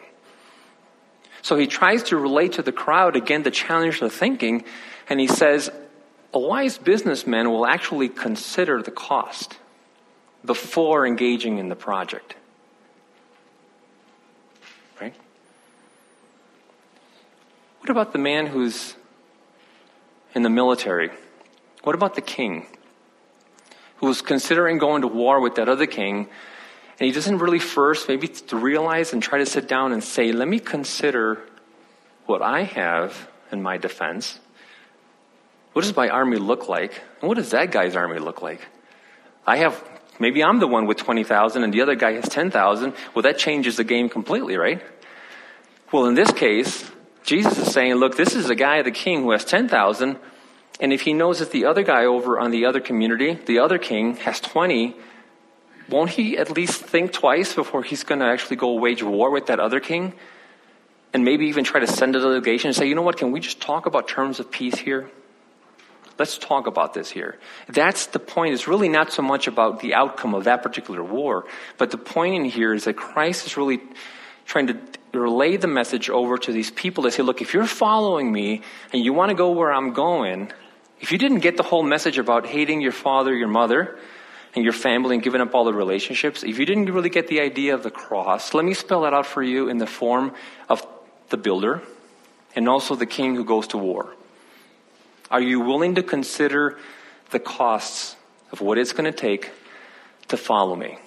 So 1.41 1.57
he 1.57 1.67
tries 1.67 2.03
to 2.03 2.17
relate 2.17 2.53
to 2.53 2.61
the 2.61 2.71
crowd 2.71 3.15
again 3.15 3.43
to 3.43 3.51
challenge 3.51 3.99
the 3.99 4.09
thinking, 4.09 4.63
and 5.09 5.19
he 5.19 5.27
says, 5.27 5.71
a 6.33 6.39
wise 6.39 6.77
businessman 6.77 7.49
will 7.49 7.65
actually 7.65 8.09
consider 8.09 8.81
the 8.81 8.91
cost 8.91 9.57
before 10.45 11.05
engaging 11.05 11.57
in 11.57 11.69
the 11.69 11.75
project. 11.75 12.35
Right? 14.99 15.13
What 17.79 17.89
about 17.89 18.13
the 18.13 18.19
man 18.19 18.47
who's 18.47 18.95
in 20.33 20.43
the 20.43 20.49
military? 20.49 21.09
What 21.83 21.95
about 21.95 22.15
the 22.15 22.21
king 22.21 22.67
who's 23.97 24.21
considering 24.21 24.77
going 24.77 25.01
to 25.01 25.07
war 25.07 25.41
with 25.41 25.55
that 25.55 25.67
other 25.67 25.87
king? 25.87 26.29
And 27.01 27.07
he 27.07 27.13
doesn't 27.13 27.39
really 27.39 27.57
first 27.57 28.07
maybe 28.07 28.27
to 28.27 28.55
realize 28.55 29.11
and 29.11 29.23
try 29.23 29.39
to 29.39 29.45
sit 29.47 29.67
down 29.67 29.91
and 29.91 30.03
say, 30.03 30.31
let 30.31 30.47
me 30.47 30.59
consider 30.59 31.41
what 32.27 32.43
I 32.43 32.61
have 32.61 33.27
in 33.51 33.63
my 33.63 33.77
defense. 33.77 34.39
What 35.73 35.81
does 35.81 35.95
my 35.95 36.09
army 36.09 36.37
look 36.37 36.69
like? 36.69 37.01
And 37.19 37.27
what 37.27 37.37
does 37.37 37.49
that 37.49 37.71
guy's 37.71 37.95
army 37.95 38.19
look 38.19 38.43
like? 38.43 38.67
I 39.47 39.57
have 39.57 39.83
Maybe 40.19 40.43
I'm 40.43 40.59
the 40.59 40.67
one 40.67 40.85
with 40.85 40.97
20,000 40.97 41.63
and 41.63 41.73
the 41.73 41.81
other 41.81 41.95
guy 41.95 42.11
has 42.11 42.29
10,000. 42.29 42.93
Well, 43.15 43.23
that 43.23 43.39
changes 43.39 43.77
the 43.77 43.83
game 43.83 44.07
completely, 44.07 44.55
right? 44.55 44.83
Well, 45.91 46.05
in 46.05 46.13
this 46.13 46.31
case, 46.31 46.87
Jesus 47.23 47.57
is 47.57 47.73
saying, 47.73 47.95
look, 47.95 48.15
this 48.15 48.35
is 48.35 48.47
a 48.51 48.53
guy, 48.53 48.83
the 48.83 48.91
king, 48.91 49.23
who 49.23 49.31
has 49.31 49.43
10,000. 49.43 50.19
And 50.79 50.93
if 50.93 51.01
he 51.01 51.13
knows 51.13 51.39
that 51.39 51.49
the 51.49 51.65
other 51.65 51.81
guy 51.81 52.05
over 52.05 52.39
on 52.39 52.51
the 52.51 52.67
other 52.67 52.79
community, 52.79 53.33
the 53.33 53.57
other 53.57 53.79
king, 53.79 54.17
has 54.17 54.39
20, 54.39 54.95
won't 55.89 56.11
he 56.11 56.37
at 56.37 56.51
least 56.51 56.81
think 56.81 57.11
twice 57.11 57.53
before 57.53 57.83
he's 57.83 58.03
going 58.03 58.19
to 58.19 58.25
actually 58.25 58.57
go 58.57 58.73
wage 58.73 59.03
war 59.03 59.29
with 59.31 59.47
that 59.47 59.59
other 59.59 59.79
king? 59.79 60.13
And 61.13 61.25
maybe 61.25 61.47
even 61.47 61.63
try 61.63 61.81
to 61.81 61.87
send 61.87 62.15
a 62.15 62.19
delegation 62.19 62.69
and 62.69 62.75
say, 62.75 62.87
you 62.87 62.95
know 62.95 63.01
what, 63.01 63.17
can 63.17 63.31
we 63.31 63.39
just 63.39 63.59
talk 63.59 63.85
about 63.85 64.07
terms 64.07 64.39
of 64.39 64.49
peace 64.49 64.77
here? 64.77 65.09
Let's 66.17 66.37
talk 66.37 66.67
about 66.67 66.93
this 66.93 67.09
here. 67.09 67.37
That's 67.67 68.05
the 68.07 68.19
point. 68.19 68.53
It's 68.53 68.67
really 68.67 68.89
not 68.89 69.11
so 69.11 69.21
much 69.21 69.47
about 69.47 69.79
the 69.79 69.93
outcome 69.95 70.33
of 70.35 70.43
that 70.43 70.61
particular 70.61 71.03
war, 71.03 71.45
but 71.77 71.91
the 71.91 71.97
point 71.97 72.35
in 72.35 72.45
here 72.45 72.73
is 72.73 72.85
that 72.85 72.93
Christ 72.95 73.45
is 73.45 73.57
really 73.57 73.81
trying 74.45 74.67
to 74.67 74.77
relay 75.13 75.57
the 75.57 75.67
message 75.67 76.09
over 76.09 76.37
to 76.37 76.51
these 76.51 76.71
people 76.71 77.03
to 77.03 77.11
say, 77.11 77.23
look, 77.23 77.41
if 77.41 77.53
you're 77.53 77.65
following 77.65 78.31
me 78.31 78.61
and 78.93 79.03
you 79.03 79.13
want 79.13 79.29
to 79.29 79.35
go 79.35 79.51
where 79.51 79.71
I'm 79.71 79.93
going, 79.93 80.51
if 80.99 81.11
you 81.11 81.17
didn't 81.17 81.39
get 81.39 81.57
the 81.57 81.63
whole 81.63 81.83
message 81.83 82.17
about 82.17 82.45
hating 82.45 82.81
your 82.81 82.91
father, 82.91 83.33
your 83.33 83.47
mother, 83.47 83.97
and 84.53 84.63
your 84.63 84.73
family 84.73 85.15
and 85.15 85.23
giving 85.23 85.41
up 85.41 85.55
all 85.55 85.63
the 85.63 85.73
relationships, 85.73 86.43
if 86.43 86.59
you 86.59 86.65
didn't 86.65 86.91
really 86.91 87.09
get 87.09 87.27
the 87.27 87.39
idea 87.39 87.73
of 87.73 87.83
the 87.83 87.91
cross, 87.91 88.53
let 88.53 88.65
me 88.65 88.73
spell 88.73 89.01
that 89.01 89.13
out 89.13 89.25
for 89.25 89.41
you 89.41 89.69
in 89.69 89.77
the 89.77 89.87
form 89.87 90.33
of 90.67 90.85
the 91.29 91.37
builder 91.37 91.81
and 92.55 92.67
also 92.67 92.95
the 92.95 93.05
king 93.05 93.35
who 93.35 93.45
goes 93.45 93.67
to 93.67 93.77
war. 93.77 94.13
Are 95.29 95.41
you 95.41 95.61
willing 95.61 95.95
to 95.95 96.03
consider 96.03 96.77
the 97.29 97.39
costs 97.39 98.17
of 98.51 98.59
what 98.59 98.77
it's 98.77 98.91
going 98.91 99.09
to 99.09 99.17
take 99.17 99.51
to 100.27 100.35
follow 100.35 100.75
me? 100.75 100.97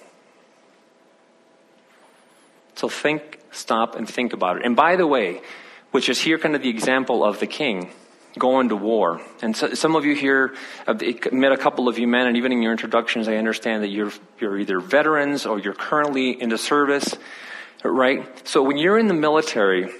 So 2.73 2.89
think, 2.89 3.39
stop, 3.51 3.95
and 3.95 4.09
think 4.09 4.33
about 4.33 4.57
it. 4.57 4.65
And 4.65 4.75
by 4.75 4.95
the 4.95 5.07
way, 5.07 5.41
which 5.91 6.09
is 6.09 6.19
here 6.19 6.39
kind 6.39 6.55
of 6.55 6.63
the 6.63 6.69
example 6.69 7.23
of 7.23 7.39
the 7.39 7.47
king 7.47 7.91
going 8.37 8.69
to 8.69 8.75
war. 8.75 9.21
And 9.41 9.55
so, 9.55 9.73
some 9.73 9.95
of 9.95 10.05
you 10.05 10.15
here, 10.15 10.55
I've 10.87 11.01
met 11.31 11.51
a 11.51 11.57
couple 11.57 11.87
of 11.87 11.97
you 11.97 12.07
men, 12.07 12.27
and 12.27 12.37
even 12.37 12.51
in 12.51 12.61
your 12.61 12.71
introductions, 12.71 13.27
I 13.27 13.35
understand 13.35 13.83
that 13.83 13.89
you're, 13.89 14.11
you're 14.39 14.59
either 14.59 14.79
veterans 14.79 15.45
or 15.45 15.59
you're 15.59 15.73
currently 15.73 16.31
in 16.31 16.49
the 16.49 16.57
service, 16.57 17.15
right? 17.83 18.47
So 18.47 18.63
when 18.63 18.77
you're 18.77 18.97
in 18.97 19.07
the 19.07 19.13
military, 19.13 19.91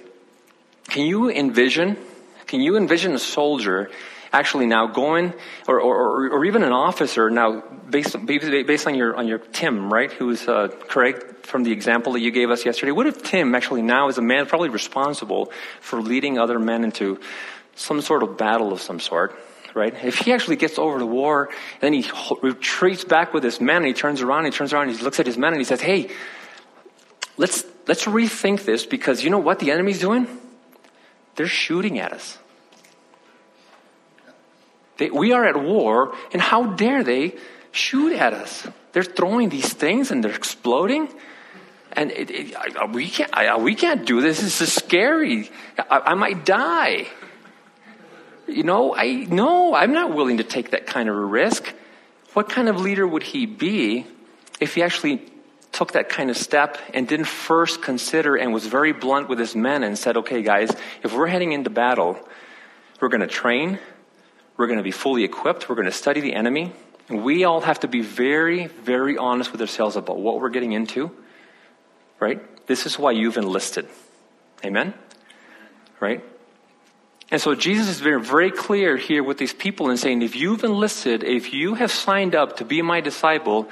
can 0.88 1.06
you 1.06 1.30
envision, 1.30 1.98
can 2.48 2.62
you 2.62 2.78
envision 2.78 3.14
a 3.14 3.20
soldier 3.20 3.90
actually 4.36 4.66
now 4.66 4.88
going, 4.88 5.34
or, 5.68 5.80
or, 5.80 6.30
or 6.30 6.46
even 6.46 6.64
an 6.64 6.74
officer 6.74 7.30
now, 7.30 7.62
based, 7.90 8.18
based 8.26 8.86
on 8.86 8.96
your, 8.96 9.16
on 9.16 9.28
your 9.28 9.38
Tim, 9.38 9.92
right, 9.92 10.12
who's 10.12 10.46
uh, 10.48 10.68
Craig 10.68 11.38
from 11.44 11.64
the 11.64 11.72
example 11.72 12.14
that 12.14 12.20
you 12.20 12.32
gave 12.32 12.50
us 12.50 12.66
yesterday, 12.66 12.92
what 12.92 13.08
if 13.08 13.24
Tim 13.24 13.56
actually 13.56 13.82
now 13.82 14.10
is 14.10 14.18
a 14.18 14.22
man 14.22 14.46
probably 14.46 14.70
responsible 14.70 15.52
for 15.80 16.02
leading 16.02 16.38
other 16.38 16.60
men 16.60 16.84
into 16.84 17.20
some 17.76 18.02
sort 18.02 18.24
of 18.24 18.38
battle 18.38 18.72
of 18.72 18.82
some 18.82 19.00
sort, 19.00 19.38
right? 19.74 19.94
If 20.04 20.20
he 20.20 20.34
actually 20.34 20.56
gets 20.56 20.80
over 20.80 20.98
the 20.98 21.06
war, 21.06 21.50
then 21.82 21.94
he 21.94 22.10
retreats 22.42 23.04
back 23.04 23.34
with 23.34 23.44
his 23.44 23.62
men, 23.62 23.78
and 23.78 23.88
he 23.88 23.94
turns 23.94 24.22
around, 24.22 24.46
and 24.46 24.54
he 24.54 24.58
turns 24.58 24.74
around, 24.74 24.90
and 24.90 24.98
he 24.98 25.04
looks 25.04 25.20
at 25.20 25.26
his 25.26 25.38
men, 25.38 25.54
and 25.54 25.60
he 25.60 25.66
says, 25.66 25.82
hey, 25.82 26.10
let's, 27.38 27.66
let's 27.88 28.06
rethink 28.06 28.66
this 28.66 28.86
because 28.86 29.24
you 29.24 29.30
know 29.30 29.40
what 29.40 29.60
the 29.60 29.72
enemy's 29.72 30.00
doing? 30.00 30.28
They're 31.36 31.48
shooting 31.48 32.00
at 32.00 32.14
us. 32.14 32.38
They, 34.98 35.10
we 35.10 35.34
are 35.34 35.46
at 35.46 35.62
war, 35.62 36.16
and 36.32 36.42
how 36.42 36.68
dare 36.76 37.04
they 37.04 37.36
shoot 37.72 38.14
at 38.14 38.34
us? 38.34 38.66
They're 38.94 39.04
throwing 39.04 39.50
these 39.50 39.74
things 39.74 40.12
and 40.12 40.24
they're 40.24 40.34
exploding. 40.34 41.10
And 41.92 42.12
it, 42.12 42.32
it, 42.32 42.92
we, 42.92 43.10
can't, 43.10 43.30
I, 43.34 43.58
we 43.58 43.76
can't 43.76 44.06
do 44.06 44.22
this. 44.22 44.40
This 44.40 44.62
is 44.62 44.74
scary. 44.74 45.52
I, 45.78 46.00
I 46.00 46.14
might 46.14 46.46
die. 46.46 47.08
You 48.48 48.64
know, 48.64 48.96
I 48.96 49.26
no, 49.30 49.74
I'm 49.74 49.94
not 49.94 50.14
willing 50.14 50.38
to 50.38 50.44
take 50.44 50.72
that 50.72 50.86
kind 50.86 51.10
of 51.10 51.16
a 51.16 51.26
risk. 51.26 51.74
What 52.34 52.50
kind 52.50 52.70
of 52.70 52.80
leader 52.80 53.08
would 53.08 53.24
he 53.24 53.46
be 53.46 54.06
if 54.60 54.76
he 54.76 54.84
actually 54.84 55.22
took 55.72 55.92
that 55.94 56.08
kind 56.10 56.30
of 56.30 56.38
step 56.38 56.78
and 56.94 57.08
didn't 57.08 57.28
first 57.28 57.82
consider 57.82 58.36
and 58.36 58.54
was 58.54 58.66
very 58.66 58.94
blunt 58.94 59.28
with 59.28 59.40
his 59.40 59.56
men 59.56 59.84
and 59.84 59.98
said, 59.98 60.18
okay, 60.18 60.42
guys, 60.42 60.72
if 61.04 61.14
we're 61.14 61.28
heading 61.28 61.52
into 61.52 61.70
battle, 61.70 62.18
we're 63.02 63.10
going 63.10 63.22
to 63.22 63.28
train, 63.28 63.78
we're 64.56 64.68
going 64.68 64.78
to 64.78 64.84
be 64.84 64.92
fully 64.92 65.26
equipped, 65.26 65.68
we're 65.68 65.76
going 65.76 65.86
to 65.86 65.92
study 65.92 66.22
the 66.22 66.34
enemy, 66.34 66.72
and 67.10 67.24
we 67.24 67.44
all 67.44 67.60
have 67.60 67.82
to 67.82 67.90
be 67.90 68.02
very, 68.02 68.68
very 68.68 69.18
honest 69.18 69.52
with 69.52 69.60
ourselves 69.60 69.98
about 69.98 70.18
what 70.18 70.40
we're 70.40 70.50
getting 70.50 70.72
into, 70.72 71.12
right? 72.20 72.42
This 72.68 72.86
is 72.86 72.98
why 72.98 73.12
you've 73.12 73.38
enlisted. 73.38 73.88
Amen? 74.64 74.94
Right? 76.00 76.24
And 77.32 77.42
so 77.42 77.56
Jesus 77.56 77.90
is 77.90 78.00
very, 78.00 78.22
very 78.22 78.52
clear 78.52 78.98
here 78.98 79.24
with 79.24 79.38
these 79.38 79.54
people 79.54 79.90
and 79.90 80.00
saying, 80.00 80.22
if 80.22 80.36
you've 80.36 80.64
enlisted, 80.64 81.24
if 81.24 81.54
you 81.54 81.74
have 81.74 81.92
signed 81.92 82.36
up 82.36 82.58
to 82.58 82.66
be 82.66 82.82
my 82.82 83.02
disciple, 83.02 83.68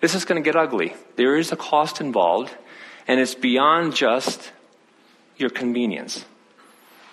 this 0.00 0.14
is 0.14 0.24
going 0.24 0.42
to 0.42 0.44
get 0.44 0.56
ugly. 0.56 0.94
There 1.16 1.36
is 1.36 1.52
a 1.52 1.56
cost 1.56 2.00
involved, 2.00 2.52
and 3.06 3.20
it's 3.20 3.34
beyond 3.34 3.94
just 3.94 4.50
your 5.36 5.50
convenience. 5.50 6.24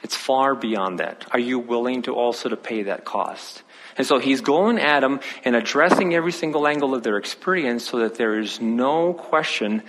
It's 0.03 0.15
far 0.15 0.55
beyond 0.55 0.99
that. 0.99 1.27
Are 1.31 1.39
you 1.39 1.59
willing 1.59 2.01
to 2.03 2.15
also 2.15 2.49
to 2.49 2.57
pay 2.57 2.83
that 2.83 3.05
cost? 3.05 3.61
And 3.97 4.07
so 4.07 4.17
he's 4.17 4.41
going 4.41 4.79
at 4.79 5.01
them 5.01 5.19
and 5.45 5.55
addressing 5.55 6.15
every 6.15 6.31
single 6.31 6.65
angle 6.65 6.95
of 6.95 7.03
their 7.03 7.17
experience 7.17 7.87
so 7.87 7.99
that 7.99 8.15
there 8.15 8.39
is 8.39 8.59
no 8.59 9.13
question 9.13 9.83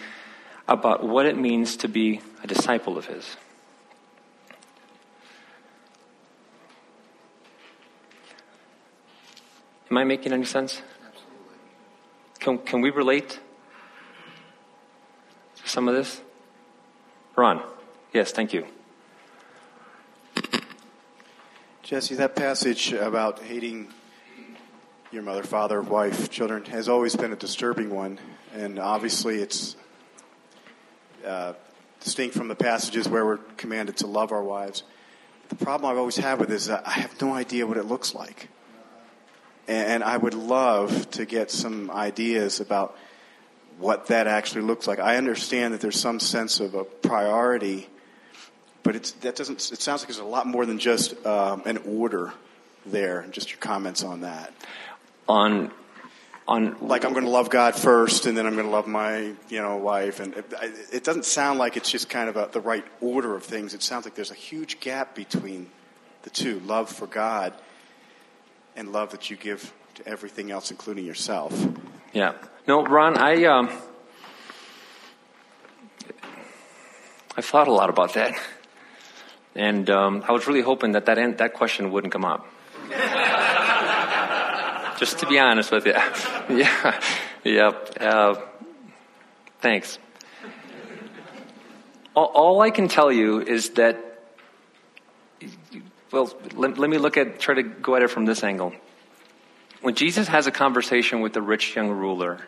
about 0.68 1.02
what 1.02 1.24
it 1.24 1.38
means 1.38 1.78
to 1.78 1.88
be 1.88 2.20
a 2.44 2.46
disciple 2.46 2.98
of 2.98 3.06
his. 3.06 3.36
Am 9.92 9.98
I 9.98 10.04
making 10.04 10.32
any 10.32 10.46
sense? 10.46 10.80
Can, 12.40 12.56
can 12.56 12.80
we 12.80 12.88
relate 12.88 13.38
to 15.56 15.68
some 15.68 15.86
of 15.86 15.94
this? 15.94 16.22
Ron. 17.36 17.62
Yes, 18.14 18.32
thank 18.32 18.54
you. 18.54 18.64
Jesse, 21.82 22.14
that 22.14 22.34
passage 22.34 22.94
about 22.94 23.40
hating 23.40 23.88
your 25.10 25.24
mother, 25.24 25.42
father, 25.42 25.82
wife, 25.82 26.30
children 26.30 26.64
has 26.64 26.88
always 26.88 27.14
been 27.14 27.34
a 27.34 27.36
disturbing 27.36 27.90
one. 27.90 28.18
And 28.54 28.78
obviously, 28.78 29.42
it's 29.42 29.76
uh, 31.22 31.52
distinct 32.00 32.34
from 32.34 32.48
the 32.48 32.56
passages 32.56 33.10
where 33.10 33.26
we're 33.26 33.36
commanded 33.58 33.98
to 33.98 34.06
love 34.06 34.32
our 34.32 34.42
wives. 34.42 34.84
The 35.50 35.56
problem 35.56 35.90
I've 35.90 35.98
always 35.98 36.16
had 36.16 36.40
with 36.40 36.48
this 36.48 36.62
is 36.62 36.70
I 36.70 36.92
have 36.92 37.20
no 37.20 37.34
idea 37.34 37.66
what 37.66 37.76
it 37.76 37.84
looks 37.84 38.14
like. 38.14 38.48
And 39.72 40.04
I 40.04 40.18
would 40.18 40.34
love 40.34 41.10
to 41.12 41.24
get 41.24 41.50
some 41.50 41.90
ideas 41.90 42.60
about 42.60 42.94
what 43.78 44.08
that 44.08 44.26
actually 44.26 44.62
looks 44.62 44.86
like. 44.86 44.98
I 44.98 45.16
understand 45.16 45.72
that 45.72 45.80
there's 45.80 45.98
some 45.98 46.20
sense 46.20 46.60
of 46.60 46.74
a 46.74 46.84
priority, 46.84 47.88
but 48.82 48.96
it's, 48.96 49.12
that 49.12 49.34
doesn't, 49.34 49.72
it 49.72 49.80
sounds 49.80 50.02
like 50.02 50.08
there's 50.08 50.18
a 50.18 50.24
lot 50.24 50.46
more 50.46 50.66
than 50.66 50.78
just 50.78 51.24
um, 51.24 51.62
an 51.64 51.78
order 51.86 52.34
there. 52.84 53.24
Just 53.30 53.48
your 53.48 53.60
comments 53.60 54.04
on 54.04 54.20
that. 54.20 54.52
On, 55.26 55.70
on 56.46 56.76
like 56.86 57.06
I'm 57.06 57.14
going 57.14 57.24
to 57.24 57.30
love 57.30 57.48
God 57.48 57.74
first, 57.74 58.26
and 58.26 58.36
then 58.36 58.46
I'm 58.46 58.54
going 58.54 58.66
to 58.66 58.72
love 58.72 58.86
my, 58.86 59.32
you 59.48 59.62
know, 59.62 59.78
wife, 59.78 60.20
and 60.20 60.34
it, 60.34 60.52
it 60.92 61.02
doesn't 61.02 61.24
sound 61.24 61.58
like 61.58 61.78
it's 61.78 61.90
just 61.90 62.10
kind 62.10 62.28
of 62.28 62.36
a, 62.36 62.50
the 62.52 62.60
right 62.60 62.84
order 63.00 63.34
of 63.34 63.42
things. 63.42 63.72
It 63.72 63.82
sounds 63.82 64.04
like 64.04 64.14
there's 64.16 64.32
a 64.32 64.34
huge 64.34 64.80
gap 64.80 65.14
between 65.14 65.70
the 66.24 66.30
two: 66.30 66.60
love 66.60 66.90
for 66.90 67.06
God 67.06 67.54
and 68.76 68.92
love 68.92 69.10
that 69.10 69.30
you 69.30 69.36
give 69.36 69.72
to 69.94 70.06
everything 70.06 70.50
else, 70.50 70.70
including 70.70 71.04
yourself. 71.04 71.52
Yeah. 72.12 72.34
No, 72.66 72.84
Ron, 72.84 73.18
I 73.18 73.44
um, 73.44 73.70
I 77.36 77.40
thought 77.40 77.68
a 77.68 77.72
lot 77.72 77.90
about 77.90 78.14
that, 78.14 78.38
and 79.54 79.88
um, 79.90 80.24
I 80.28 80.32
was 80.32 80.46
really 80.46 80.60
hoping 80.60 80.92
that 80.92 81.06
that 81.06 81.18
end, 81.18 81.38
that 81.38 81.54
question 81.54 81.90
wouldn't 81.90 82.12
come 82.12 82.24
up. 82.24 82.46
Just 84.98 85.18
to 85.18 85.26
be 85.26 85.38
honest 85.38 85.72
with 85.72 85.86
you, 85.86 85.92
yeah, 86.56 87.00
yep. 87.42 87.96
Uh, 87.98 88.34
thanks. 89.60 89.98
All, 92.14 92.26
all 92.26 92.60
I 92.60 92.70
can 92.70 92.88
tell 92.88 93.10
you 93.10 93.40
is 93.40 93.70
that 93.70 94.12
well, 96.12 96.32
let, 96.54 96.78
let 96.78 96.90
me 96.90 96.98
look 96.98 97.16
at, 97.16 97.40
try 97.40 97.54
to 97.54 97.62
go 97.62 97.96
at 97.96 98.02
it 98.02 98.10
from 98.10 98.26
this 98.26 98.44
angle. 98.44 98.72
When 99.80 99.94
Jesus 99.94 100.28
has 100.28 100.46
a 100.46 100.52
conversation 100.52 101.20
with 101.20 101.32
the 101.32 101.42
rich 101.42 101.74
young 101.74 101.90
ruler, 101.90 102.38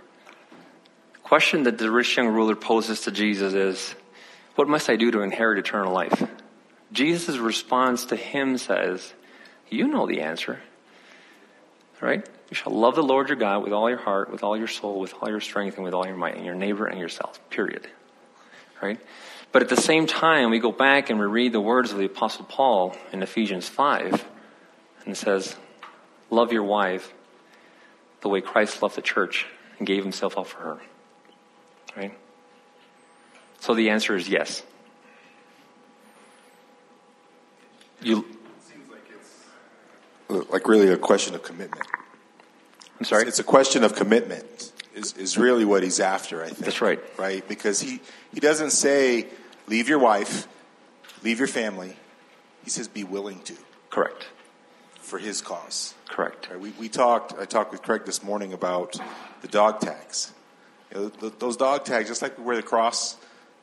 question 1.23 1.65
that 1.65 1.79
the 1.79 1.91
rich 1.91 2.17
young 2.17 2.29
ruler 2.29 2.55
poses 2.55 3.01
to 3.03 3.11
Jesus 3.11 3.55
is, 3.55 3.95
What 4.55 4.69
must 4.69 4.89
I 4.89 4.97
do 4.97 5.11
to 5.11 5.23
inherit 5.23 5.59
eternal 5.59 5.93
life? 5.93 6.23
Jesus' 6.93 7.39
response 7.39 8.05
to 8.07 8.17
him 8.17 8.57
says, 8.59 9.13
You 9.69 9.89
know 9.89 10.07
the 10.07 10.21
answer. 10.21 10.61
Right? 12.01 12.25
You 12.51 12.55
shall 12.55 12.75
love 12.75 12.95
the 12.95 13.03
Lord 13.03 13.29
your 13.29 13.37
God 13.37 13.65
with 13.65 13.73
all 13.73 13.89
your 13.89 13.99
heart, 13.99 14.31
with 14.31 14.45
all 14.45 14.57
your 14.57 14.69
soul, 14.69 15.01
with 15.01 15.15
all 15.21 15.29
your 15.29 15.41
strength, 15.41 15.77
and 15.77 15.85
with 15.85 15.95
all 15.95 16.07
your 16.07 16.17
might, 16.17 16.37
and 16.37 16.45
your 16.45 16.55
neighbor 16.55 16.87
and 16.87 17.01
yourself. 17.01 17.41
Period. 17.51 17.89
Right? 18.83 19.01
But 19.55 19.63
at 19.63 19.69
the 19.69 19.81
same 19.81 20.09
time, 20.09 20.51
we 20.51 20.59
go 20.59 20.73
back 20.73 21.11
and 21.11 21.21
we 21.21 21.27
read 21.27 21.53
the 21.53 21.61
words 21.61 21.93
of 21.93 21.99
the 21.99 22.07
Apostle 22.07 22.45
Paul 22.45 22.97
in 23.13 23.23
Ephesians 23.23 23.69
5, 23.69 24.27
and 25.05 25.13
it 25.13 25.17
says, 25.17 25.55
Love 26.29 26.53
your 26.53 26.65
wife 26.65 27.15
the 28.21 28.29
way 28.29 28.41
Christ 28.41 28.83
loved 28.83 28.97
the 28.97 29.01
church 29.01 29.47
and 29.79 29.87
gave 29.87 30.03
himself 30.03 30.37
up 30.37 30.49
for 30.49 30.59
her. 30.59 30.79
Right? 31.97 32.19
So 33.61 33.75
the 33.75 33.91
answer 33.91 34.17
is 34.17 34.29
yes. 34.29 34.65
You 38.03 38.27
seems 38.59 38.91
like 38.91 39.09
it's 39.09 40.51
like 40.51 40.67
really 40.67 40.89
a 40.89 40.97
question 40.99 41.37
of 41.37 41.45
commitment. 41.45 41.87
I'm 42.99 43.07
sorry. 43.07 43.29
It's 43.29 43.39
a 43.39 43.45
question 43.45 43.85
of 43.85 43.95
commitment. 43.95 44.73
Is 44.97 45.13
is 45.13 45.39
really 45.39 45.65
what 45.65 45.85
he's 45.85 46.01
after. 46.01 46.43
I 46.43 46.49
think 46.49 46.59
that's 46.59 46.81
right. 46.81 47.01
Right, 47.17 47.47
because 47.47 47.81
he 47.81 48.01
he 48.33 48.41
doesn't 48.41 48.71
say 48.71 49.29
Leave 49.67 49.89
your 49.89 49.99
wife, 49.99 50.47
leave 51.23 51.39
your 51.39 51.49
family. 51.49 51.97
He 52.63 52.71
says, 52.71 52.89
be 52.89 53.05
willing 53.05 53.41
to. 53.41 53.55
Correct. 53.91 54.27
For 54.97 55.19
his 55.19 55.41
cause. 55.41 55.95
Correct. 56.09 56.49
Right, 56.51 56.59
we, 56.59 56.71
we 56.73 56.89
talked, 56.89 57.35
I 57.39 57.45
talked 57.45 57.73
with 57.73 57.83
Craig 57.83 58.05
this 58.07 58.23
morning 58.23 58.53
about 58.53 58.97
the 59.43 59.49
dog 59.49 59.81
tags. 59.81 60.33
You 60.93 61.13
know, 61.21 61.29
those 61.29 61.57
dog 61.57 61.85
tags, 61.85 62.09
just 62.09 62.23
like 62.23 62.39
we 62.39 62.45
wear 62.45 62.57
the 62.57 62.63
cross, 62.63 63.17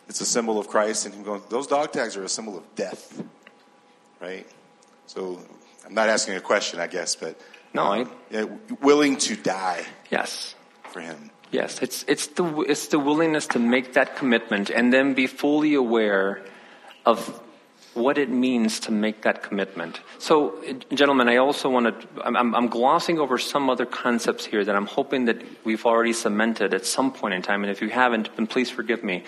it's 0.07 0.21
a 0.21 0.25
symbol 0.25 0.59
of 0.59 0.67
Christ, 0.67 1.05
and 1.05 1.15
him 1.15 1.23
going, 1.23 1.41
those 1.49 1.67
dog 1.67 1.91
tags 1.91 2.17
are 2.17 2.23
a 2.23 2.29
symbol 2.29 2.57
of 2.57 2.75
death. 2.75 3.23
Right? 4.19 4.45
So 5.07 5.39
I'm 5.85 5.93
not 5.93 6.09
asking 6.09 6.35
a 6.35 6.41
question, 6.41 6.79
I 6.79 6.87
guess, 6.87 7.15
but 7.15 7.39
no, 7.73 7.83
um, 7.83 8.11
yeah, 8.29 8.45
willing 8.81 9.17
to 9.17 9.35
die. 9.35 9.85
Yes. 10.09 10.55
For 10.91 10.99
him. 10.99 11.31
Yes, 11.51 11.81
it's, 11.81 12.05
it's, 12.07 12.27
the, 12.27 12.45
it's 12.61 12.87
the 12.87 12.99
willingness 12.99 13.47
to 13.47 13.59
make 13.59 13.93
that 13.93 14.15
commitment 14.15 14.69
and 14.69 14.91
then 14.93 15.13
be 15.13 15.27
fully 15.27 15.75
aware 15.75 16.41
of 17.05 17.41
what 17.93 18.17
it 18.17 18.29
means 18.29 18.79
to 18.81 18.91
make 18.91 19.23
that 19.23 19.43
commitment. 19.43 19.99
So, 20.17 20.63
gentlemen, 20.93 21.27
I 21.27 21.37
also 21.37 21.69
want 21.69 22.01
to, 22.01 22.07
I'm, 22.23 22.55
I'm, 22.55 22.67
glossing 22.69 23.19
over 23.19 23.37
some 23.37 23.69
other 23.69 23.85
concepts 23.85 24.45
here 24.45 24.63
that 24.63 24.73
I'm 24.73 24.85
hoping 24.85 25.25
that 25.25 25.41
we've 25.65 25.85
already 25.85 26.13
cemented 26.13 26.73
at 26.73 26.85
some 26.85 27.11
point 27.11 27.33
in 27.33 27.41
time. 27.41 27.63
And 27.63 27.71
if 27.71 27.81
you 27.81 27.89
haven't, 27.89 28.33
then 28.37 28.47
please 28.47 28.69
forgive 28.69 29.03
me. 29.03 29.25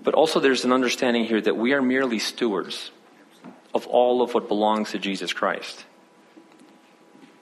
But 0.00 0.14
also, 0.14 0.38
there's 0.38 0.64
an 0.64 0.72
understanding 0.72 1.24
here 1.24 1.40
that 1.40 1.56
we 1.56 1.72
are 1.72 1.82
merely 1.82 2.20
stewards 2.20 2.92
of 3.74 3.88
all 3.88 4.22
of 4.22 4.34
what 4.34 4.46
belongs 4.46 4.92
to 4.92 5.00
Jesus 5.00 5.32
Christ. 5.32 5.84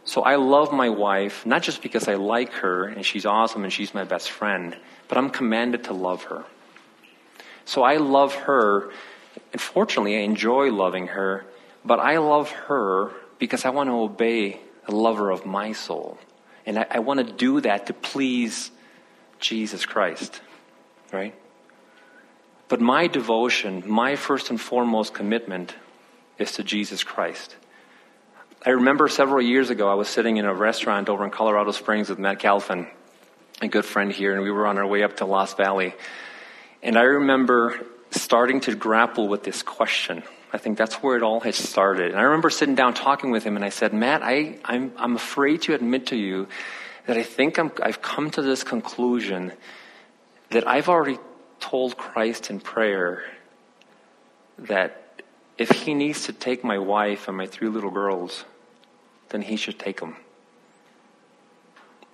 So 0.04 0.22
I 0.22 0.36
love 0.36 0.72
my 0.72 0.88
wife, 0.88 1.46
not 1.46 1.62
just 1.62 1.80
because 1.80 2.08
I 2.08 2.14
like 2.14 2.52
her 2.54 2.86
and 2.86 3.06
she's 3.06 3.24
awesome 3.24 3.64
and 3.64 3.72
she's 3.72 3.94
my 3.94 4.04
best 4.04 4.30
friend, 4.30 4.76
but 5.08 5.16
I'm 5.16 5.30
commanded 5.30 5.84
to 5.84 5.92
love 5.92 6.24
her. 6.24 6.44
So 7.64 7.82
I 7.82 7.98
love 7.98 8.34
her, 8.34 8.90
and 9.52 9.60
fortunately, 9.60 10.16
I 10.16 10.20
enjoy 10.20 10.72
loving 10.72 11.08
her, 11.08 11.44
but 11.84 12.00
I 12.00 12.18
love 12.18 12.50
her 12.50 13.12
because 13.38 13.64
I 13.64 13.70
want 13.70 13.88
to 13.88 13.94
obey 13.94 14.60
the 14.86 14.94
lover 14.94 15.30
of 15.30 15.46
my 15.46 15.72
soul. 15.72 16.18
And 16.66 16.78
I, 16.78 16.86
I 16.90 16.98
want 16.98 17.24
to 17.24 17.32
do 17.32 17.60
that 17.60 17.86
to 17.86 17.92
please 17.92 18.70
Jesus 19.38 19.86
Christ, 19.86 20.40
right? 21.12 21.34
But 22.68 22.80
my 22.80 23.06
devotion, 23.06 23.82
my 23.86 24.16
first 24.16 24.50
and 24.50 24.60
foremost 24.60 25.14
commitment 25.14 25.74
is 26.38 26.52
to 26.52 26.64
Jesus 26.64 27.04
Christ. 27.04 27.56
I 28.64 28.70
remember 28.70 29.08
several 29.08 29.42
years 29.42 29.70
ago, 29.70 29.90
I 29.90 29.94
was 29.94 30.08
sitting 30.08 30.36
in 30.36 30.44
a 30.44 30.54
restaurant 30.54 31.08
over 31.08 31.24
in 31.24 31.32
Colorado 31.32 31.72
Springs 31.72 32.08
with 32.08 32.20
Matt 32.20 32.38
Calvin, 32.38 32.86
a 33.60 33.66
good 33.66 33.84
friend 33.84 34.12
here, 34.12 34.34
and 34.34 34.42
we 34.44 34.52
were 34.52 34.68
on 34.68 34.78
our 34.78 34.86
way 34.86 35.02
up 35.02 35.16
to 35.16 35.24
Lost 35.24 35.56
Valley. 35.56 35.94
And 36.80 36.96
I 36.96 37.02
remember 37.02 37.84
starting 38.12 38.60
to 38.60 38.76
grapple 38.76 39.26
with 39.26 39.42
this 39.42 39.64
question. 39.64 40.22
I 40.52 40.58
think 40.58 40.78
that's 40.78 40.94
where 41.02 41.16
it 41.16 41.24
all 41.24 41.40
had 41.40 41.56
started. 41.56 42.12
And 42.12 42.20
I 42.20 42.22
remember 42.22 42.50
sitting 42.50 42.76
down 42.76 42.94
talking 42.94 43.32
with 43.32 43.42
him, 43.42 43.56
and 43.56 43.64
I 43.64 43.70
said, 43.70 43.92
Matt, 43.92 44.22
I, 44.22 44.58
I'm, 44.64 44.92
I'm 44.96 45.16
afraid 45.16 45.62
to 45.62 45.74
admit 45.74 46.06
to 46.08 46.16
you 46.16 46.46
that 47.08 47.16
I 47.16 47.24
think 47.24 47.58
I'm, 47.58 47.72
I've 47.82 48.00
come 48.00 48.30
to 48.30 48.42
this 48.42 48.62
conclusion 48.62 49.50
that 50.50 50.68
I've 50.68 50.88
already 50.88 51.18
told 51.58 51.96
Christ 51.96 52.48
in 52.48 52.60
prayer 52.60 53.24
that 54.56 55.20
if 55.58 55.70
he 55.70 55.94
needs 55.94 56.26
to 56.26 56.32
take 56.32 56.62
my 56.62 56.78
wife 56.78 57.26
and 57.26 57.36
my 57.36 57.46
three 57.46 57.68
little 57.68 57.90
girls, 57.90 58.44
then 59.32 59.42
he 59.42 59.56
should 59.56 59.78
take 59.78 60.00
them. 60.00 60.16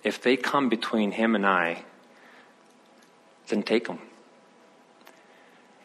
If 0.03 0.23
they 0.23 0.37
come 0.37 0.69
between 0.69 1.13
him 1.13 1.35
and 1.35 1.45
I, 1.45 1.83
then 3.49 3.63
take 3.63 3.87
them. 3.87 3.99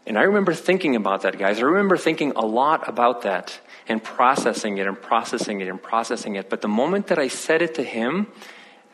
And 0.06 0.18
I 0.18 0.24
remember 0.24 0.54
thinking 0.54 0.96
about 0.96 1.22
that, 1.24 1.40
guys. 1.40 1.60
I 1.60 1.64
remember 1.64 1.98
thinking 1.98 2.34
a 2.36 2.46
lot 2.46 2.88
about 2.88 3.24
that 3.24 3.60
and 3.88 4.04
processing 4.04 4.78
it 4.78 4.88
and 4.88 5.02
processing 5.02 5.62
it 5.62 5.68
and 5.68 5.82
processing 5.82 6.36
it. 6.36 6.50
But 6.50 6.62
the 6.62 6.68
moment 6.68 7.08
that 7.08 7.18
I 7.18 7.30
said 7.30 7.62
it 7.62 7.76
to 7.76 7.84
him 7.84 8.28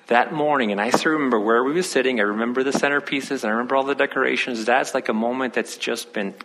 that 0.07 0.33
morning, 0.33 0.71
and 0.71 0.79
I 0.79 0.91
still 0.91 1.13
remember 1.13 1.39
where 1.39 1.63
we 1.63 1.73
were 1.73 1.83
sitting, 1.83 2.19
I 2.19 2.23
remember 2.23 2.63
the 2.63 2.71
centerpieces, 2.71 3.43
I 3.43 3.49
remember 3.49 3.75
all 3.75 3.83
the 3.83 3.95
decorations. 3.95 4.65
That's 4.65 4.93
like 4.93 5.09
a 5.09 5.13
moment 5.13 5.53
that's 5.53 5.77
just 5.77 6.13
been 6.13 6.35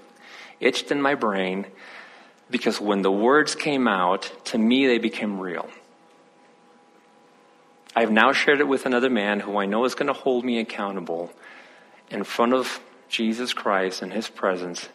itched 0.60 0.90
in 0.90 1.00
my 1.00 1.14
brain 1.14 1.66
because 2.50 2.80
when 2.80 3.02
the 3.02 3.12
words 3.12 3.54
came 3.54 3.86
out, 3.86 4.30
to 4.46 4.58
me 4.58 4.86
they 4.86 4.98
became 4.98 5.38
real. 5.40 5.68
I 7.96 8.00
have 8.00 8.10
now 8.10 8.32
shared 8.32 8.60
it 8.60 8.66
with 8.66 8.86
another 8.86 9.10
man 9.10 9.40
who 9.40 9.56
I 9.56 9.66
know 9.66 9.84
is 9.84 9.94
going 9.94 10.08
to 10.08 10.12
hold 10.12 10.44
me 10.44 10.58
accountable 10.58 11.32
in 12.10 12.24
front 12.24 12.52
of 12.52 12.80
Jesus 13.08 13.52
Christ 13.52 14.02
in 14.02 14.10
his 14.10 14.28
presence. 14.28 14.88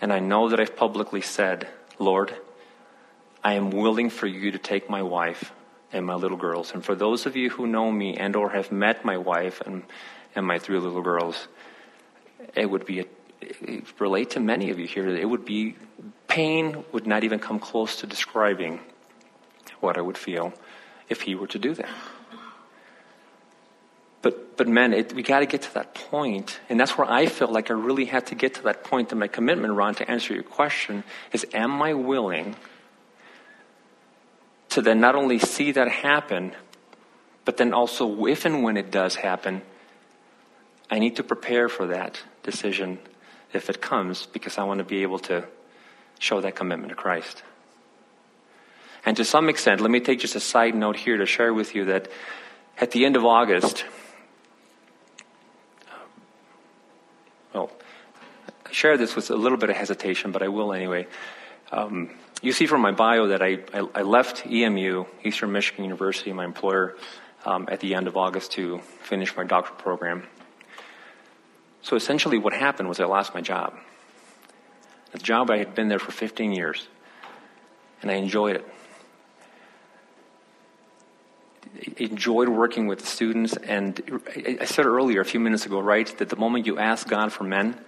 And 0.00 0.12
I 0.12 0.18
know 0.18 0.48
that 0.48 0.58
I've 0.58 0.74
publicly 0.74 1.20
said, 1.20 1.68
Lord, 1.98 2.34
I 3.44 3.54
am 3.54 3.70
willing 3.70 4.10
for 4.10 4.26
you 4.26 4.50
to 4.50 4.58
take 4.58 4.90
my 4.90 5.02
wife 5.02 5.52
and 5.92 6.04
my 6.04 6.14
little 6.14 6.36
girls. 6.36 6.72
And 6.72 6.84
for 6.84 6.94
those 6.94 7.26
of 7.26 7.36
you 7.36 7.50
who 7.50 7.66
know 7.66 7.90
me 7.90 8.16
and 8.16 8.34
or 8.34 8.50
have 8.50 8.72
met 8.72 9.04
my 9.04 9.16
wife 9.16 9.60
and, 9.60 9.84
and 10.34 10.44
my 10.44 10.58
three 10.58 10.78
little 10.78 11.02
girls, 11.02 11.46
it 12.56 12.68
would 12.68 12.84
be 12.84 13.00
a, 13.00 13.04
relate 13.98 14.30
to 14.30 14.40
many 14.40 14.70
of 14.70 14.78
you 14.78 14.86
here. 14.86 15.08
It 15.08 15.28
would 15.28 15.44
be 15.44 15.76
pain 16.26 16.84
would 16.92 17.06
not 17.06 17.24
even 17.24 17.38
come 17.38 17.58
close 17.58 17.96
to 17.96 18.06
describing 18.06 18.80
what 19.80 19.96
I 19.96 20.00
would 20.00 20.18
feel 20.18 20.52
if 21.08 21.22
he 21.22 21.34
were 21.34 21.46
to 21.48 21.58
do 21.58 21.74
that. 21.74 21.88
But, 24.22 24.56
but 24.56 24.68
men, 24.68 24.92
it, 24.92 25.14
we 25.14 25.22
got 25.22 25.40
to 25.40 25.46
get 25.46 25.62
to 25.62 25.74
that 25.74 25.94
point. 25.94 26.60
and 26.68 26.78
that's 26.78 26.98
where 26.98 27.10
I 27.10 27.26
felt 27.26 27.50
like 27.50 27.70
I 27.70 27.74
really 27.74 28.04
had 28.04 28.26
to 28.26 28.34
get 28.34 28.54
to 28.54 28.62
that 28.64 28.84
point 28.84 29.12
in 29.12 29.18
my 29.18 29.28
commitment, 29.28 29.72
Ron, 29.72 29.94
to 29.96 30.10
answer 30.10 30.34
your 30.34 30.42
question, 30.42 31.04
is 31.32 31.46
am 31.54 31.80
I 31.80 31.94
willing 31.94 32.56
to 34.70 34.82
then 34.82 35.00
not 35.00 35.14
only 35.14 35.38
see 35.38 35.72
that 35.72 35.88
happen, 35.88 36.52
but 37.44 37.56
then 37.56 37.72
also, 37.72 38.26
if 38.26 38.44
and 38.44 38.62
when 38.62 38.76
it 38.76 38.90
does 38.90 39.16
happen, 39.16 39.62
I 40.90 40.98
need 40.98 41.16
to 41.16 41.24
prepare 41.24 41.68
for 41.68 41.88
that 41.88 42.22
decision 42.42 42.98
if 43.52 43.68
it 43.68 43.80
comes, 43.80 44.26
because 44.26 44.58
I 44.58 44.64
want 44.64 44.78
to 44.78 44.84
be 44.84 45.02
able 45.02 45.18
to 45.20 45.44
show 46.18 46.40
that 46.40 46.54
commitment 46.54 46.90
to 46.90 46.94
Christ. 46.94 47.42
And 49.04 49.16
to 49.16 49.24
some 49.24 49.48
extent, 49.48 49.80
let 49.80 49.90
me 49.90 50.00
take 50.00 50.20
just 50.20 50.36
a 50.36 50.40
side 50.40 50.74
note 50.74 50.96
here 50.96 51.16
to 51.16 51.26
share 51.26 51.52
with 51.52 51.74
you 51.74 51.86
that 51.86 52.08
at 52.78 52.90
the 52.92 53.04
end 53.04 53.16
of 53.16 53.24
August, 53.24 53.84
well, 57.54 57.70
I 58.66 58.69
share 58.80 58.96
this 58.96 59.14
with 59.14 59.30
a 59.30 59.36
little 59.36 59.58
bit 59.58 59.68
of 59.68 59.76
hesitation, 59.76 60.32
but 60.32 60.42
I 60.42 60.48
will 60.48 60.72
anyway. 60.72 61.06
Um, 61.70 62.10
you 62.40 62.52
see 62.52 62.64
from 62.64 62.80
my 62.80 62.92
bio 62.92 63.26
that 63.28 63.42
I, 63.42 63.58
I, 63.74 63.86
I, 63.94 64.02
left 64.02 64.46
EMU, 64.46 65.04
Eastern 65.22 65.52
Michigan 65.52 65.84
University, 65.84 66.32
my 66.32 66.46
employer, 66.46 66.96
um, 67.44 67.68
at 67.70 67.80
the 67.80 67.94
end 67.94 68.08
of 68.08 68.16
August 68.16 68.52
to 68.52 68.78
finish 69.02 69.36
my 69.36 69.44
doctoral 69.44 69.78
program. 69.78 70.26
So 71.82 71.94
essentially, 71.94 72.38
what 72.38 72.54
happened 72.54 72.88
was 72.88 73.00
I 73.00 73.04
lost 73.04 73.34
my 73.34 73.42
job. 73.42 73.74
The 75.12 75.18
job 75.18 75.50
I 75.50 75.58
had 75.58 75.74
been 75.74 75.88
there 75.88 75.98
for 75.98 76.12
15 76.12 76.52
years, 76.52 76.88
and 78.00 78.10
I 78.10 78.14
enjoyed 78.14 78.56
it. 78.56 78.66
I 81.76 82.04
enjoyed 82.04 82.48
working 82.48 82.86
with 82.86 83.00
the 83.00 83.06
students, 83.06 83.58
and 83.58 84.22
I 84.34 84.64
said 84.64 84.86
earlier, 84.86 85.20
a 85.20 85.24
few 85.26 85.40
minutes 85.40 85.66
ago, 85.66 85.80
right, 85.80 86.08
that 86.18 86.30
the 86.30 86.36
moment 86.36 86.64
you 86.64 86.78
ask 86.78 87.06
God 87.06 87.30
for 87.30 87.44
men, 87.44 87.78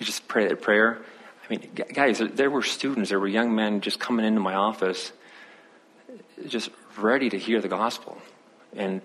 you 0.00 0.06
just 0.06 0.26
pray 0.26 0.48
that 0.48 0.62
prayer. 0.62 0.98
I 1.44 1.52
mean, 1.52 1.70
guys, 1.74 2.18
there 2.18 2.50
were 2.50 2.62
students, 2.62 3.10
there 3.10 3.20
were 3.20 3.28
young 3.28 3.54
men 3.54 3.82
just 3.82 4.00
coming 4.00 4.24
into 4.24 4.40
my 4.40 4.54
office, 4.54 5.12
just 6.46 6.70
ready 6.96 7.28
to 7.28 7.38
hear 7.38 7.60
the 7.60 7.68
gospel. 7.68 8.16
And 8.74 9.02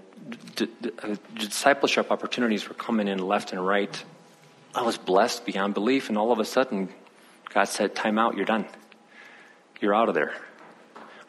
d- 0.55 0.69
d- 0.81 0.91
uh, 1.03 1.15
discipleship 1.35 2.11
opportunities 2.11 2.69
were 2.69 2.75
coming 2.75 3.07
in 3.07 3.19
left 3.19 3.51
and 3.51 3.65
right. 3.65 4.03
I 4.73 4.83
was 4.83 4.97
blessed 4.97 5.45
beyond 5.45 5.73
belief, 5.73 6.09
and 6.09 6.17
all 6.17 6.31
of 6.31 6.39
a 6.39 6.45
sudden, 6.45 6.89
God 7.53 7.65
said, 7.65 7.95
Time 7.95 8.17
out, 8.17 8.35
you're 8.35 8.45
done. 8.45 8.65
You're 9.81 9.95
out 9.95 10.07
of 10.07 10.15
there. 10.15 10.33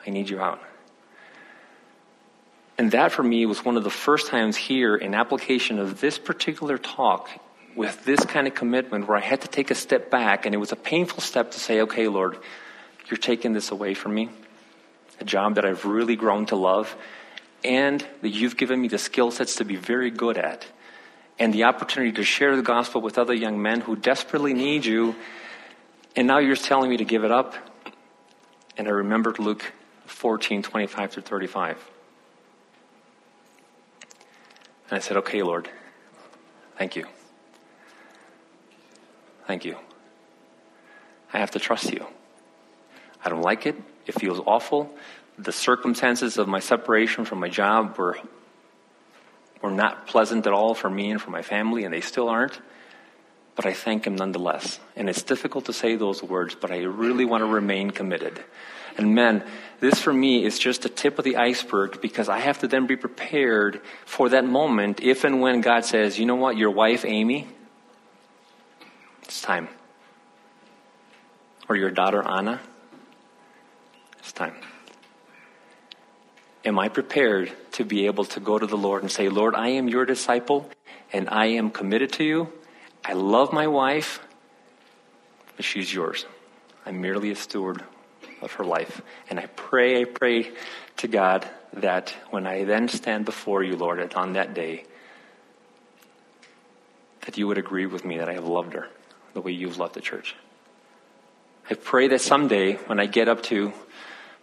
I 0.07 0.11
need 0.11 0.29
you 0.29 0.41
out. 0.41 0.63
And 2.79 2.91
that 2.93 3.11
for 3.11 3.23
me 3.23 3.47
was 3.47 3.65
one 3.65 3.77
of 3.77 3.85
the 3.85 3.91
first 3.91 4.29
times 4.29 4.57
here 4.57 4.97
in 4.97 5.15
application 5.15 5.79
of 5.79 6.01
this 6.01 6.19
particular 6.19 6.79
talk 6.79 7.31
with 7.77 8.05
this 8.05 8.25
kind 8.25 8.47
of 8.47 8.55
commitment 8.55 9.07
where 9.07 9.19
I 9.19 9.21
had 9.21 9.43
to 9.43 9.49
take 9.49 9.71
a 9.71 9.75
step 9.75 10.11
back 10.11 10.47
and 10.47 10.55
it 10.55 10.59
was 10.59 10.73
a 10.73 10.77
painful 10.77 11.21
step 11.21 11.53
to 11.53 11.61
say, 11.61 11.83
okay, 11.83 12.09
Lord, 12.09 12.39
you're 13.09 13.19
taking 13.19 13.53
this 13.53 13.71
away 13.71 13.95
from 13.95 14.15
me. 14.15 14.31
A 15.21 15.25
job 15.25 15.55
that 15.55 15.65
I've 15.65 15.85
really 15.85 16.17
grown 16.17 16.47
to 16.47 16.57
love 16.57 16.97
and 17.63 18.05
that 18.23 18.31
you've 18.31 18.57
given 18.57 18.81
me 18.81 18.89
the 18.89 18.99
skill 18.99 19.31
sets 19.31 19.57
to 19.57 19.65
be 19.65 19.77
very 19.77 20.11
good 20.11 20.39
at 20.39 20.67
and 21.39 21.53
the 21.53 21.65
opportunity 21.65 22.13
to 22.13 22.25
share 22.25 22.57
the 22.57 22.63
gospel 22.63 23.03
with 23.03 23.19
other 23.19 23.35
young 23.35 23.61
men 23.61 23.83
who 23.83 23.95
desperately 23.95 24.55
need 24.55 24.85
you 24.87 25.15
and 26.17 26.27
now 26.27 26.39
you're 26.39 26.57
telling 26.57 26.89
me 26.89 26.97
to 26.97 27.05
give 27.05 27.25
it 27.25 27.31
up? 27.31 27.55
And 28.79 28.89
I 28.89 28.91
remembered 28.91 29.39
Luke 29.39 29.73
14, 30.07 30.63
25 30.63 31.11
to 31.13 31.21
35. 31.21 31.91
And 34.89 34.97
I 34.97 35.01
said, 35.01 35.19
Okay, 35.19 35.43
Lord, 35.43 35.69
thank 36.79 36.97
you. 36.97 37.07
Thank 39.47 39.65
you. 39.65 39.77
I 41.33 41.39
have 41.39 41.53
to 41.53 41.59
trust 41.59 41.93
you. 41.93 42.07
I 43.25 43.29
don't 43.29 43.43
like 43.43 43.67
it. 43.67 43.77
It 44.07 44.13
feels 44.13 44.41
awful. 44.47 44.95
The 45.39 45.53
circumstances 45.53 46.39
of 46.39 46.49
my 46.49 46.61
separation 46.61 47.25
from 47.25 47.41
my 47.41 47.49
job 47.49 47.99
were, 47.99 48.19
were 49.63 49.71
not 49.71 50.07
pleasant 50.07 50.47
at 50.47 50.53
all 50.53 50.75
for 50.75 50.89
me 50.89 51.11
and 51.11 51.21
for 51.21 51.31
my 51.31 51.43
family, 51.43 51.85
and 51.85 51.93
they 51.93 52.01
still 52.01 52.29
aren't. 52.29 52.61
but 53.57 53.65
I 53.65 53.73
thank 53.73 54.07
Him 54.07 54.15
nonetheless. 54.15 54.79
And 54.95 55.09
it's 55.09 55.23
difficult 55.23 55.65
to 55.65 55.73
say 55.73 55.97
those 55.97 56.23
words, 56.23 56.55
but 56.55 56.71
I 56.71 56.83
really 56.83 57.25
want 57.25 57.41
to 57.41 57.47
remain 57.47 57.91
committed. 57.91 58.39
And 58.99 59.15
men, 59.15 59.43
this 59.81 59.99
for 59.99 60.13
me 60.13 60.45
is 60.45 60.59
just 60.59 60.83
the 60.83 60.89
tip 60.89 61.19
of 61.19 61.25
the 61.25 61.37
iceberg 61.37 62.01
because 62.01 62.29
I 62.29 62.39
have 62.39 62.61
to 62.61 62.69
then 62.69 62.87
be 62.87 62.97
prepared 62.97 63.81
for 64.05 64.29
that 64.29 64.45
moment 64.45 65.01
if 65.03 65.25
and 65.25 65.41
when 65.41 65.61
God 65.63 65.85
says, 65.85 66.19
you 66.19 66.27
know 66.27 66.37
what, 66.37 66.57
your 66.57 66.71
wife, 66.71 67.05
Amy, 67.05 67.49
it's 69.27 69.43
time. 69.43 69.69
Or 71.69 71.77
your 71.77 71.91
daughter, 71.91 72.23
Anna, 72.27 72.61
it's 74.21 74.33
time. 74.33 74.55
Am 76.65 76.79
I 76.79 76.89
prepared 76.89 77.53
to 77.73 77.85
be 77.85 78.07
able 78.07 78.25
to 78.27 78.41
go 78.41 78.59
to 78.59 78.67
the 78.67 78.77
Lord 78.77 79.03
and 79.03 79.11
say, 79.11 79.29
Lord, 79.29 79.55
I 79.55 79.69
am 79.69 79.89
your 79.89 80.05
disciple 80.05 80.71
and 81.13 81.29
I 81.29 81.47
am 81.47 81.71
committed 81.71 82.13
to 82.15 82.25
you. 82.25 82.53
I 83.05 83.15
love 83.15 83.53
my 83.53 83.67
wife, 83.67 84.21
but 85.57 85.65
she's 85.65 85.93
yours. 85.93 86.25
I'm 86.85 87.01
merely 87.01 87.31
a 87.31 87.37
steward 87.37 87.83
of 88.43 88.53
her 88.53 88.65
life. 88.65 89.03
And 89.29 89.41
I 89.41 89.47
pray, 89.47 90.01
I 90.01 90.05
pray 90.05 90.53
to 90.99 91.09
God 91.09 91.49
that 91.73 92.11
when 92.31 92.47
I 92.47 92.65
then 92.65 92.89
stand 92.89 93.25
before 93.25 93.63
you, 93.63 93.77
Lord, 93.77 94.15
on 94.15 94.35
that 94.35 94.55
day, 94.55 94.85
that 97.23 97.37
you 97.37 97.49
would 97.49 97.59
agree 97.59 97.87
with 97.87 98.05
me 98.05 98.19
that 98.19 98.29
I 98.29 98.35
have 98.35 98.47
loved 98.47 98.75
her 98.75 98.89
the 99.37 99.43
way 99.43 99.53
you've 99.53 99.77
loved 99.77 99.95
the 99.95 100.01
church. 100.01 100.35
I 101.69 101.75
pray 101.75 102.09
that 102.09 102.23
someday 102.23 102.77
when 102.87 102.99
I 102.99 103.05
get 103.05 103.29
up 103.29 103.43
to 103.45 103.75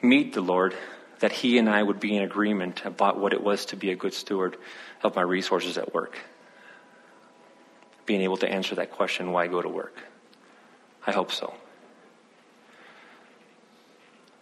meet 0.04 0.34
the 0.34 0.42
Lord, 0.42 0.76
that 1.18 1.32
He 1.32 1.58
and 1.58 1.68
I 1.68 1.82
would 1.82 2.00
be 2.00 2.16
in 2.16 2.22
agreement 2.22 2.86
about 2.86 3.20
what 3.20 3.34
it 3.34 3.42
was 3.42 3.66
to 3.68 3.76
be 3.76 3.90
a 3.90 3.96
good 3.96 4.14
steward 4.14 4.56
of 5.02 5.16
my 5.16 5.24
resources 5.24 5.80
at 5.80 5.96
work. 5.96 6.20
Being 8.06 8.22
able 8.22 8.38
to 8.38 8.48
answer 8.48 8.76
that 8.76 8.92
question, 8.92 9.32
why 9.32 9.48
go 9.48 9.64
to 9.64 9.68
work? 9.68 9.98
I 11.08 11.12
hope 11.12 11.32
so. 11.32 11.56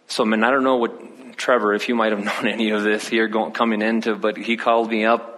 So, 0.06 0.26
man, 0.26 0.44
I 0.44 0.50
don't 0.50 0.64
know 0.64 0.76
what 0.76 1.38
Trevor, 1.38 1.72
if 1.72 1.88
you 1.88 1.94
might 1.94 2.12
have 2.12 2.22
known 2.30 2.46
any 2.46 2.72
of 2.72 2.82
this 2.82 3.08
here 3.08 3.26
going, 3.26 3.52
coming 3.52 3.80
into, 3.80 4.16
but 4.16 4.36
he 4.36 4.58
called 4.58 4.90
me 4.90 5.06
up 5.06 5.31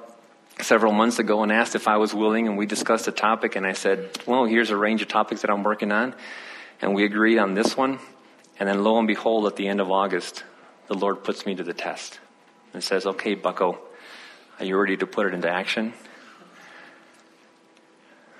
several 0.60 0.92
months 0.92 1.18
ago 1.18 1.42
and 1.42 1.52
asked 1.52 1.74
if 1.74 1.88
I 1.88 1.96
was 1.96 2.14
willing, 2.14 2.46
and 2.46 2.56
we 2.56 2.66
discussed 2.66 3.08
a 3.08 3.12
topic, 3.12 3.56
and 3.56 3.66
I 3.66 3.72
said, 3.72 4.10
well, 4.26 4.44
here's 4.44 4.70
a 4.70 4.76
range 4.76 5.02
of 5.02 5.08
topics 5.08 5.42
that 5.42 5.50
I'm 5.50 5.62
working 5.62 5.92
on, 5.92 6.14
and 6.80 6.94
we 6.94 7.04
agreed 7.04 7.38
on 7.38 7.54
this 7.54 7.76
one, 7.76 7.98
and 8.58 8.68
then 8.68 8.84
lo 8.84 8.98
and 8.98 9.08
behold, 9.08 9.46
at 9.46 9.56
the 9.56 9.68
end 9.68 9.80
of 9.80 9.90
August, 9.90 10.44
the 10.86 10.94
Lord 10.94 11.24
puts 11.24 11.46
me 11.46 11.54
to 11.54 11.64
the 11.64 11.74
test 11.74 12.20
and 12.72 12.82
says, 12.82 13.06
okay, 13.06 13.34
bucko, 13.34 13.78
are 14.58 14.64
you 14.64 14.78
ready 14.78 14.96
to 14.96 15.06
put 15.06 15.26
it 15.26 15.34
into 15.34 15.50
action? 15.50 15.92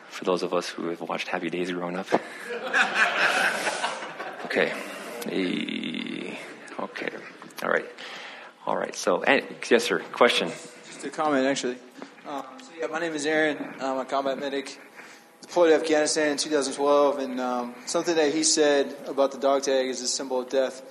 For 0.09 0.25
those 0.25 0.45
of 0.45 0.55
us 0.55 0.69
who 0.69 0.91
have 0.91 1.01
watched 1.01 1.27
Happy 1.27 1.51
Days 1.51 1.73
growing 1.73 1.97
up. 1.97 2.07
okay. 4.45 4.73
Okay. 6.79 7.09
All 7.63 7.71
right. 7.71 7.87
All 8.67 8.77
right. 8.77 8.95
So, 8.95 9.25
yes, 9.27 9.83
sir. 9.83 9.99
Question. 10.13 10.53
Just 10.95 11.07
a 11.07 11.11
comment, 11.11 11.45
actually. 11.45 11.77
Um, 12.25 12.45
so, 12.63 12.71
yeah, 12.79 12.87
my 12.87 13.01
name 13.01 13.15
is 13.15 13.27
Aaron. 13.27 13.59
I'm 13.81 13.99
a 13.99 14.05
combat 14.05 14.39
medic. 14.39 14.79
Deployed 15.41 15.71
to 15.71 15.75
Afghanistan 15.75 16.31
in 16.31 16.37
2012, 16.37 17.19
and 17.19 17.41
um, 17.41 17.75
something 17.85 18.15
that 18.15 18.33
he 18.33 18.45
said 18.45 18.95
about 19.09 19.33
the 19.33 19.39
dog 19.39 19.65
tag 19.65 19.89
is 19.89 20.01
a 20.03 20.07
symbol 20.07 20.43
of 20.43 20.49
death. 20.49 20.83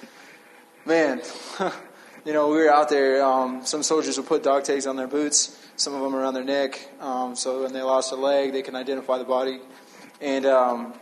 Man, 0.85 1.21
you 2.25 2.33
know, 2.33 2.49
we 2.49 2.57
were 2.57 2.69
out 2.69 2.89
there. 2.89 3.23
Um, 3.23 3.65
some 3.65 3.81
soldiers 3.81 4.17
would 4.17 4.27
put 4.27 4.43
dog 4.43 4.65
tags 4.65 4.87
on 4.87 4.97
their 4.97 5.07
boots, 5.07 5.57
some 5.77 5.93
of 5.93 6.01
them 6.01 6.13
around 6.13 6.33
their 6.33 6.43
neck. 6.43 6.85
Um, 6.99 7.37
so 7.37 7.63
when 7.63 7.71
they 7.71 7.81
lost 7.81 8.11
a 8.11 8.17
leg, 8.17 8.51
they 8.51 8.61
can 8.61 8.75
identify 8.75 9.17
the 9.19 9.23
body. 9.23 9.61
And 10.19 10.45
um, 10.45 10.93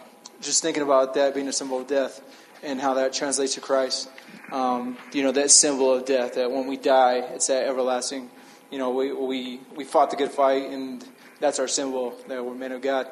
just 0.42 0.62
thinking 0.62 0.84
about 0.84 1.16
that 1.16 1.34
being 1.34 1.48
a 1.48 1.54
symbol 1.54 1.80
of 1.82 1.88
death 1.88 2.22
and 2.62 2.80
how 2.80 2.94
that 2.94 3.14
translates 3.14 3.56
to 3.56 3.62
Christ. 3.62 4.12
Um, 4.52 4.96
you 5.12 5.24
know, 5.24 5.32
that 5.32 5.50
symbol 5.50 5.92
of 5.92 6.06
death, 6.06 6.36
that 6.36 6.52
when 6.52 6.68
we 6.68 6.78
die, 6.78 7.16
it's 7.34 7.48
that 7.48 7.66
everlasting. 7.66 8.30
You 8.72 8.78
know, 8.78 8.92
we, 8.92 9.12
we, 9.12 9.60
we 9.76 9.84
fought 9.84 10.10
the 10.10 10.16
good 10.16 10.32
fight, 10.32 10.70
and 10.70 11.06
that's 11.40 11.60
our 11.60 11.68
symbol 11.68 12.16
that 12.28 12.44
we're 12.44 12.56
men 12.56 12.72
of 12.72 12.82
God. 12.82 13.08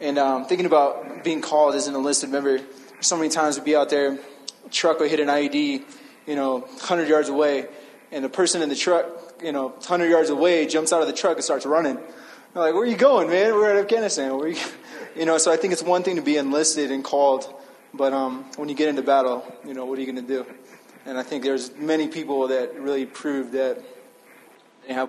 And 0.00 0.18
um, 0.18 0.44
thinking 0.44 0.66
about 0.66 1.24
being 1.24 1.40
called 1.40 1.74
as 1.74 1.86
an 1.86 1.94
enlisted 1.94 2.30
member, 2.30 2.60
so 3.00 3.16
many 3.16 3.28
times 3.28 3.56
we'd 3.56 3.64
be 3.64 3.76
out 3.76 3.88
there, 3.88 4.18
truck 4.70 5.00
would 5.00 5.10
hit 5.10 5.20
an 5.20 5.28
IED, 5.28 5.84
you 6.26 6.36
know, 6.36 6.58
100 6.58 7.08
yards 7.08 7.28
away, 7.28 7.66
and 8.12 8.24
the 8.24 8.28
person 8.28 8.60
in 8.62 8.68
the 8.68 8.76
truck, 8.76 9.06
you 9.42 9.52
know, 9.52 9.68
100 9.68 10.10
yards 10.10 10.28
away 10.28 10.66
jumps 10.66 10.92
out 10.92 11.00
of 11.00 11.06
the 11.06 11.14
truck 11.14 11.36
and 11.36 11.44
starts 11.44 11.64
running. 11.64 11.96
Like, 12.54 12.74
where 12.74 12.82
are 12.82 12.86
you 12.86 12.96
going, 12.96 13.28
man? 13.28 13.54
We're 13.54 13.70
at 13.70 13.76
Afghanistan. 13.76 14.36
Where 14.36 14.48
you, 14.48 14.60
you 15.16 15.24
know, 15.24 15.38
so 15.38 15.52
I 15.52 15.56
think 15.56 15.72
it's 15.72 15.82
one 15.82 16.02
thing 16.02 16.16
to 16.16 16.22
be 16.22 16.36
enlisted 16.36 16.90
and 16.90 17.04
called 17.04 17.52
but 17.96 18.12
um, 18.12 18.44
when 18.56 18.68
you 18.68 18.74
get 18.74 18.88
into 18.88 19.02
battle, 19.02 19.50
you 19.66 19.72
know, 19.72 19.86
what 19.86 19.96
are 19.98 20.02
you 20.02 20.12
going 20.12 20.26
to 20.26 20.34
do? 20.34 20.46
And 21.06 21.16
I 21.16 21.22
think 21.22 21.42
there's 21.42 21.74
many 21.76 22.08
people 22.08 22.48
that 22.48 22.78
really 22.78 23.06
proved 23.06 23.52
that 23.52 23.82
they. 24.86 25.08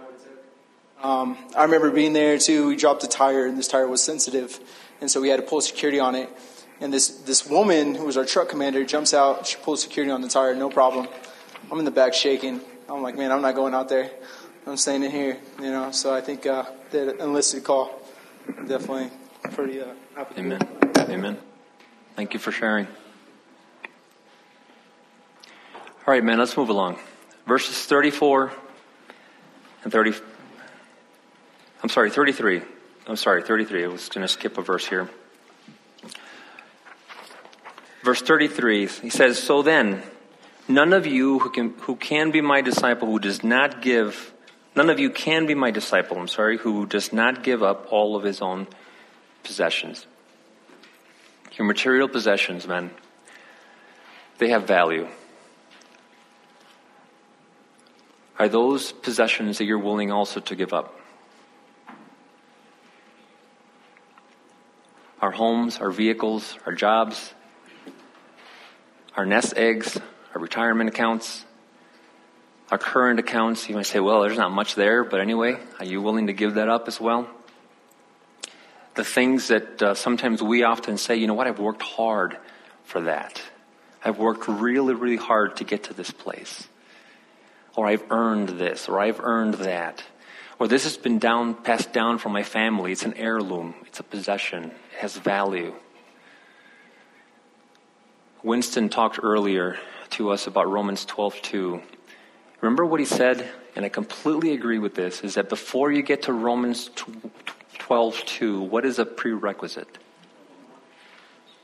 Um, 1.01 1.37
I 1.55 1.63
remember 1.63 1.91
being 1.91 2.13
there 2.13 2.37
too. 2.37 2.67
We 2.67 2.75
dropped 2.75 3.03
a 3.03 3.07
tire, 3.07 3.45
and 3.45 3.57
this 3.57 3.67
tire 3.67 3.87
was 3.87 4.01
sensitive, 4.01 4.59
and 4.99 5.09
so 5.11 5.21
we 5.21 5.29
had 5.29 5.37
to 5.37 5.43
pull 5.43 5.61
security 5.61 5.99
on 5.99 6.15
it. 6.15 6.29
And 6.79 6.93
this 6.93 7.09
this 7.09 7.45
woman 7.47 7.95
who 7.95 8.05
was 8.05 8.17
our 8.17 8.25
truck 8.25 8.49
commander 8.49 8.83
jumps 8.83 9.13
out. 9.13 9.45
She 9.47 9.57
pulls 9.57 9.81
security 9.81 10.11
on 10.11 10.21
the 10.21 10.27
tire, 10.27 10.55
no 10.55 10.69
problem. 10.69 11.07
I'm 11.71 11.79
in 11.79 11.85
the 11.85 11.91
back 11.91 12.13
shaking. 12.13 12.61
I'm 12.89 13.01
like, 13.01 13.15
man, 13.15 13.31
I'm 13.31 13.41
not 13.41 13.55
going 13.55 13.73
out 13.73 13.89
there. 13.89 14.09
I'm 14.65 14.77
staying 14.77 15.03
in 15.03 15.11
here, 15.11 15.37
you 15.59 15.71
know. 15.71 15.91
So 15.91 16.13
I 16.13 16.21
think 16.21 16.45
uh, 16.45 16.65
that 16.91 17.19
enlisted 17.19 17.63
call 17.63 18.01
definitely 18.67 19.11
pretty 19.51 19.81
uh, 19.81 19.87
happy. 20.15 20.39
Amen. 20.39 20.61
Amen. 20.97 21.37
Thank 22.15 22.33
you 22.33 22.39
for 22.39 22.51
sharing. 22.51 22.87
All 26.05 26.13
right, 26.13 26.23
man, 26.23 26.39
let's 26.39 26.55
move 26.55 26.69
along. 26.69 26.97
Verses 27.45 27.85
34 27.85 28.51
and 29.87 29.93
30. 29.93 30.15
I'm 31.81 31.87
sorry, 31.87 32.11
33. 32.11 32.61
I'm 33.07 33.15
sorry, 33.15 33.41
33. 33.41 33.85
I 33.85 33.87
was 33.87 34.09
going 34.09 34.21
to 34.21 34.27
skip 34.27 34.57
a 34.57 34.61
verse 34.61 34.85
here. 34.85 35.09
Verse 38.03 38.21
33, 38.21 38.87
he 38.87 39.09
says, 39.09 39.41
So 39.41 39.61
then, 39.61 40.03
none 40.67 40.91
of 40.91 41.07
you 41.07 41.39
who 41.39 41.49
can, 41.51 41.69
who 41.79 41.95
can 41.95 42.31
be 42.31 42.41
my 42.41 42.59
disciple 42.59 43.07
who 43.07 43.19
does 43.19 43.45
not 43.45 43.81
give, 43.81 44.33
none 44.75 44.89
of 44.89 44.99
you 44.99 45.09
can 45.09 45.45
be 45.45 45.55
my 45.55 45.71
disciple, 45.71 46.17
I'm 46.17 46.27
sorry, 46.27 46.57
who 46.57 46.85
does 46.85 47.13
not 47.13 47.41
give 47.41 47.63
up 47.63 47.87
all 47.89 48.17
of 48.17 48.23
his 48.23 48.41
own 48.41 48.67
possessions. 49.43 50.05
Your 51.57 51.65
material 51.65 52.09
possessions, 52.09 52.67
men, 52.67 52.91
they 54.37 54.49
have 54.49 54.67
value. 54.67 55.07
Are 58.39 58.47
those 58.47 58.91
possessions 58.91 59.57
that 59.57 59.65
you're 59.65 59.79
willing 59.79 60.11
also 60.11 60.39
to 60.39 60.55
give 60.55 60.73
up? 60.73 60.99
Our 65.21 65.31
homes, 65.31 65.79
our 65.79 65.89
vehicles, 65.89 66.57
our 66.65 66.73
jobs, 66.73 67.33
our 69.15 69.25
nest 69.25 69.55
eggs, 69.57 69.99
our 70.35 70.41
retirement 70.41 70.89
accounts, 70.89 71.43
our 72.69 72.77
current 72.77 73.19
accounts. 73.19 73.67
You 73.67 73.75
might 73.75 73.87
say, 73.87 73.99
well, 73.99 74.21
there's 74.21 74.37
not 74.37 74.51
much 74.51 74.75
there, 74.75 75.03
but 75.03 75.19
anyway, 75.19 75.57
are 75.79 75.85
you 75.85 76.01
willing 76.01 76.27
to 76.27 76.33
give 76.33 76.53
that 76.55 76.69
up 76.69 76.87
as 76.87 77.01
well? 77.01 77.27
the 78.97 79.05
things 79.05 79.47
that 79.47 79.81
uh, 79.81 79.93
sometimes 79.93 80.41
we 80.41 80.63
often 80.63 80.97
say, 80.97 81.15
you 81.15 81.27
know 81.27 81.35
what, 81.35 81.47
I've 81.47 81.59
worked 81.59 81.83
hard 81.83 82.35
for 82.83 83.01
that. 83.01 83.41
I've 84.03 84.17
worked 84.17 84.47
really, 84.47 84.95
really 84.95 85.15
hard 85.15 85.57
to 85.57 85.63
get 85.63 85.83
to 85.85 85.93
this 85.93 86.11
place. 86.11 86.67
Or 87.77 87.85
I've 87.85 88.03
earned 88.09 88.49
this, 88.49 88.89
or 88.89 88.99
I've 88.99 89.21
earned 89.21 89.53
that. 89.53 90.03
Or 90.59 90.67
this 90.67 90.83
has 90.83 90.97
been 90.97 91.19
down, 91.19 91.53
passed 91.53 91.93
down 91.93 92.17
from 92.17 92.33
my 92.33 92.41
family. 92.41 92.91
It's 92.91 93.03
an 93.03 93.13
heirloom. 93.13 93.75
It's 93.85 93.99
a 93.99 94.03
possession. 94.03 94.65
It 94.65 94.97
has 94.97 95.15
value. 95.15 95.73
Winston 98.41 98.89
talked 98.89 99.19
earlier 99.21 99.77
to 100.11 100.31
us 100.31 100.47
about 100.47 100.69
Romans 100.69 101.05
12:2. 101.05 101.81
Remember 102.61 102.83
what 102.83 102.99
he 102.99 103.05
said, 103.05 103.47
and 103.75 103.85
I 103.85 103.89
completely 103.89 104.53
agree 104.53 104.79
with 104.79 104.95
this, 104.95 105.21
is 105.21 105.35
that 105.35 105.47
before 105.47 105.91
you 105.91 106.01
get 106.01 106.23
to 106.23 106.33
Romans 106.33 106.89
12:2, 107.77 108.61
what 108.63 108.85
is 108.85 108.97
a 108.97 109.05
prerequisite? 109.05 109.99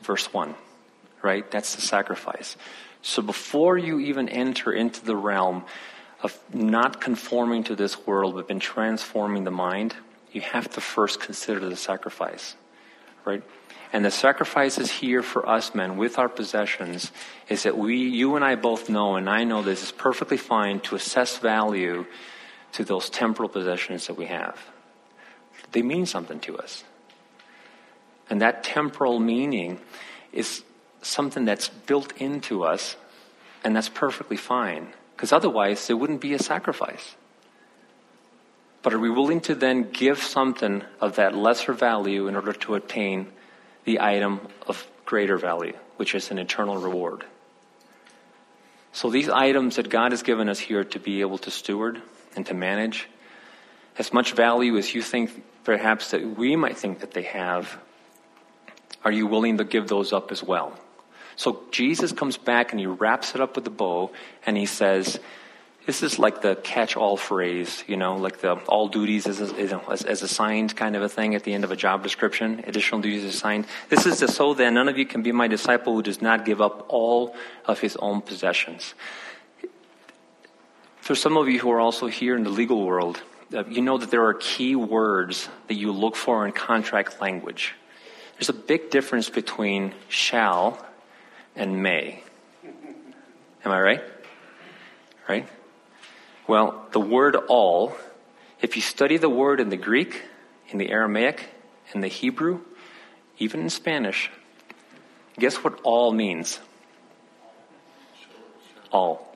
Verse 0.02 0.32
1, 0.32 0.54
right? 1.24 1.50
That's 1.50 1.74
the 1.74 1.82
sacrifice. 1.82 2.56
So 3.02 3.24
before 3.24 3.78
you 3.78 4.00
even 4.00 4.30
enter 4.30 4.72
into 4.72 5.04
the 5.04 5.16
realm 5.16 5.66
of 6.24 6.38
not 6.54 7.00
conforming 7.00 7.64
to 7.66 7.76
this 7.76 8.08
world 8.08 8.36
but 8.36 8.48
been 8.48 8.60
transforming 8.60 9.44
the 9.44 9.52
mind, 9.52 9.96
you 10.32 10.42
have 10.42 10.70
to 10.72 10.82
first 10.82 11.20
consider 11.20 11.70
the 11.70 11.76
sacrifice, 11.76 12.56
right? 13.26 13.44
And 13.92 14.04
the 14.04 14.10
sacrifice 14.10 14.80
is 14.80 14.90
here 14.90 15.22
for 15.22 15.48
us 15.48 15.76
men 15.76 15.98
with 15.98 16.18
our 16.18 16.30
possessions 16.30 17.12
is 17.48 17.64
that 17.64 17.78
we, 17.78 17.98
you 17.98 18.36
and 18.36 18.44
I 18.44 18.56
both 18.56 18.90
know, 18.90 19.18
and 19.18 19.30
I 19.30 19.44
know 19.44 19.62
this 19.62 19.84
is 19.84 19.92
perfectly 19.92 20.38
fine 20.38 20.80
to 20.82 20.96
assess 20.96 21.38
value 21.38 22.08
to 22.72 22.84
those 22.84 23.12
temporal 23.12 23.50
possessions 23.50 24.08
that 24.08 24.16
we 24.16 24.26
have 24.26 24.58
they 25.74 25.82
mean 25.82 26.06
something 26.06 26.40
to 26.42 26.58
us. 26.58 26.84
And 28.30 28.42
that 28.42 28.64
temporal 28.64 29.20
meaning 29.20 29.80
is 30.32 30.64
something 31.02 31.46
that's 31.46 31.68
built 31.68 32.16
into 32.18 32.64
us, 32.64 32.96
and 33.64 33.76
that's 33.76 33.90
perfectly 33.90 34.38
fine. 34.38 34.94
Because 35.16 35.32
otherwise, 35.32 35.88
there 35.88 35.98
wouldn't 35.98 36.22
be 36.22 36.34
a 36.34 36.40
sacrifice. 36.40 37.16
But 38.82 38.94
are 38.94 39.00
we 39.00 39.10
willing 39.10 39.40
to 39.42 39.56
then 39.56 39.90
give 39.92 40.22
something 40.22 40.84
of 41.00 41.16
that 41.16 41.36
lesser 41.36 41.74
value 41.74 42.28
in 42.28 42.36
order 42.36 42.54
to 42.54 42.76
attain 42.76 43.32
the 43.86 44.02
item 44.02 44.42
of 44.68 44.86
greater 45.06 45.38
value, 45.38 45.78
which 45.96 46.14
is 46.14 46.32
an 46.32 46.38
eternal 46.38 46.78
reward? 46.78 47.24
So 48.92 49.10
these 49.10 49.30
items 49.30 49.78
that 49.78 49.90
God 49.90 50.12
has 50.12 50.22
given 50.22 50.50
us 50.50 50.60
here 50.60 50.84
to 50.84 51.00
be 51.00 51.22
able 51.22 51.38
to 51.40 51.52
steward 51.52 52.02
and 52.36 52.46
to 52.46 52.54
manage, 52.54 53.08
as 53.98 54.12
much 54.12 54.34
value 54.34 54.78
as 54.78 54.94
you 54.94 55.02
think 55.02 55.44
perhaps 55.64 56.12
that 56.12 56.38
we 56.38 56.56
might 56.56 56.78
think 56.78 57.00
that 57.00 57.12
they 57.12 57.24
have, 57.24 57.78
are 59.04 59.12
you 59.12 59.28
willing 59.28 59.58
to 59.58 59.64
give 59.64 59.88
those 59.88 60.14
up 60.14 60.32
as 60.32 60.44
well? 60.44 60.78
So 61.36 61.64
Jesus 61.72 62.12
comes 62.12 62.38
back 62.38 62.72
and 62.72 62.80
he 62.80 62.86
wraps 62.86 63.36
it 63.36 63.42
up 63.42 63.56
with 63.56 63.66
a 63.68 63.72
bow 63.72 64.12
and 64.46 64.56
he 64.58 64.66
says, 64.66 65.20
this 65.86 66.02
is 66.02 66.18
like 66.18 66.42
the 66.42 66.56
catch-all 66.56 67.18
phrase, 67.18 67.84
you 67.88 67.98
know, 67.98 68.16
like 68.16 68.40
the 68.40 68.54
all 68.68 68.88
duties 68.88 69.28
as, 69.28 69.42
as, 69.42 70.04
as, 70.04 70.22
assigned 70.22 70.76
kind 70.78 70.96
of 70.96 71.02
a 71.02 71.10
thing 71.10 71.36
at 71.36 71.44
the 71.44 71.54
end 71.54 71.66
of 71.66 71.72
a 71.72 71.76
job 71.76 72.04
description. 72.04 72.64
Additional 72.66 73.02
duties 73.02 73.26
assigned. 73.26 73.66
This 73.90 74.06
is 74.06 74.20
to 74.20 74.30
so 74.30 74.54
that 74.54 74.72
none 74.72 74.88
of 74.88 74.98
you 74.98 75.06
can 75.06 75.24
be 75.24 75.34
my 75.34 75.50
disciple 75.50 75.94
who 75.94 76.02
does 76.02 76.22
not 76.22 76.46
give 76.46 76.62
up 76.62 76.86
all 76.88 77.36
of 77.66 77.82
his 77.82 77.98
own 77.98 78.22
possessions. 78.22 78.94
For 81.02 81.16
some 81.16 81.36
of 81.36 81.50
you 81.50 81.60
who 81.60 81.70
are 81.72 81.82
also 81.82 82.08
here 82.08 82.38
in 82.38 82.44
the 82.44 82.50
legal 82.50 82.86
world, 82.86 83.22
uh, 83.54 83.66
you 83.66 83.82
know 83.82 83.98
that 83.98 84.10
there 84.10 84.26
are 84.26 84.34
key 84.34 84.78
words 84.78 85.50
that 85.68 85.76
you 85.76 85.92
look 85.92 86.16
for 86.16 86.46
in 86.46 86.54
contract 86.54 87.20
language. 87.20 87.74
There's 88.36 88.48
a 88.48 88.54
big 88.54 88.90
difference 88.90 89.30
between 89.30 89.94
shall 90.08 90.84
and 91.56 91.82
may. 91.82 92.24
Am 93.66 93.72
I 93.72 93.80
right? 93.80 94.04
Right? 95.28 95.48
Well, 96.48 96.86
the 96.92 97.00
word 97.00 97.36
all, 97.36 97.96
if 98.62 98.76
you 98.76 98.82
study 98.82 99.18
the 99.18 99.30
word 99.30 99.60
in 99.60 99.70
the 99.70 99.78
Greek, 99.78 100.22
in 100.70 100.78
the 100.78 100.90
Aramaic, 100.90 101.50
in 101.94 102.02
the 102.02 102.08
Hebrew, 102.08 102.62
even 103.40 103.62
in 103.62 103.70
Spanish, 103.70 104.30
guess 105.40 105.56
what 105.58 105.80
all 105.84 106.12
means? 106.12 106.60
All. 108.92 109.36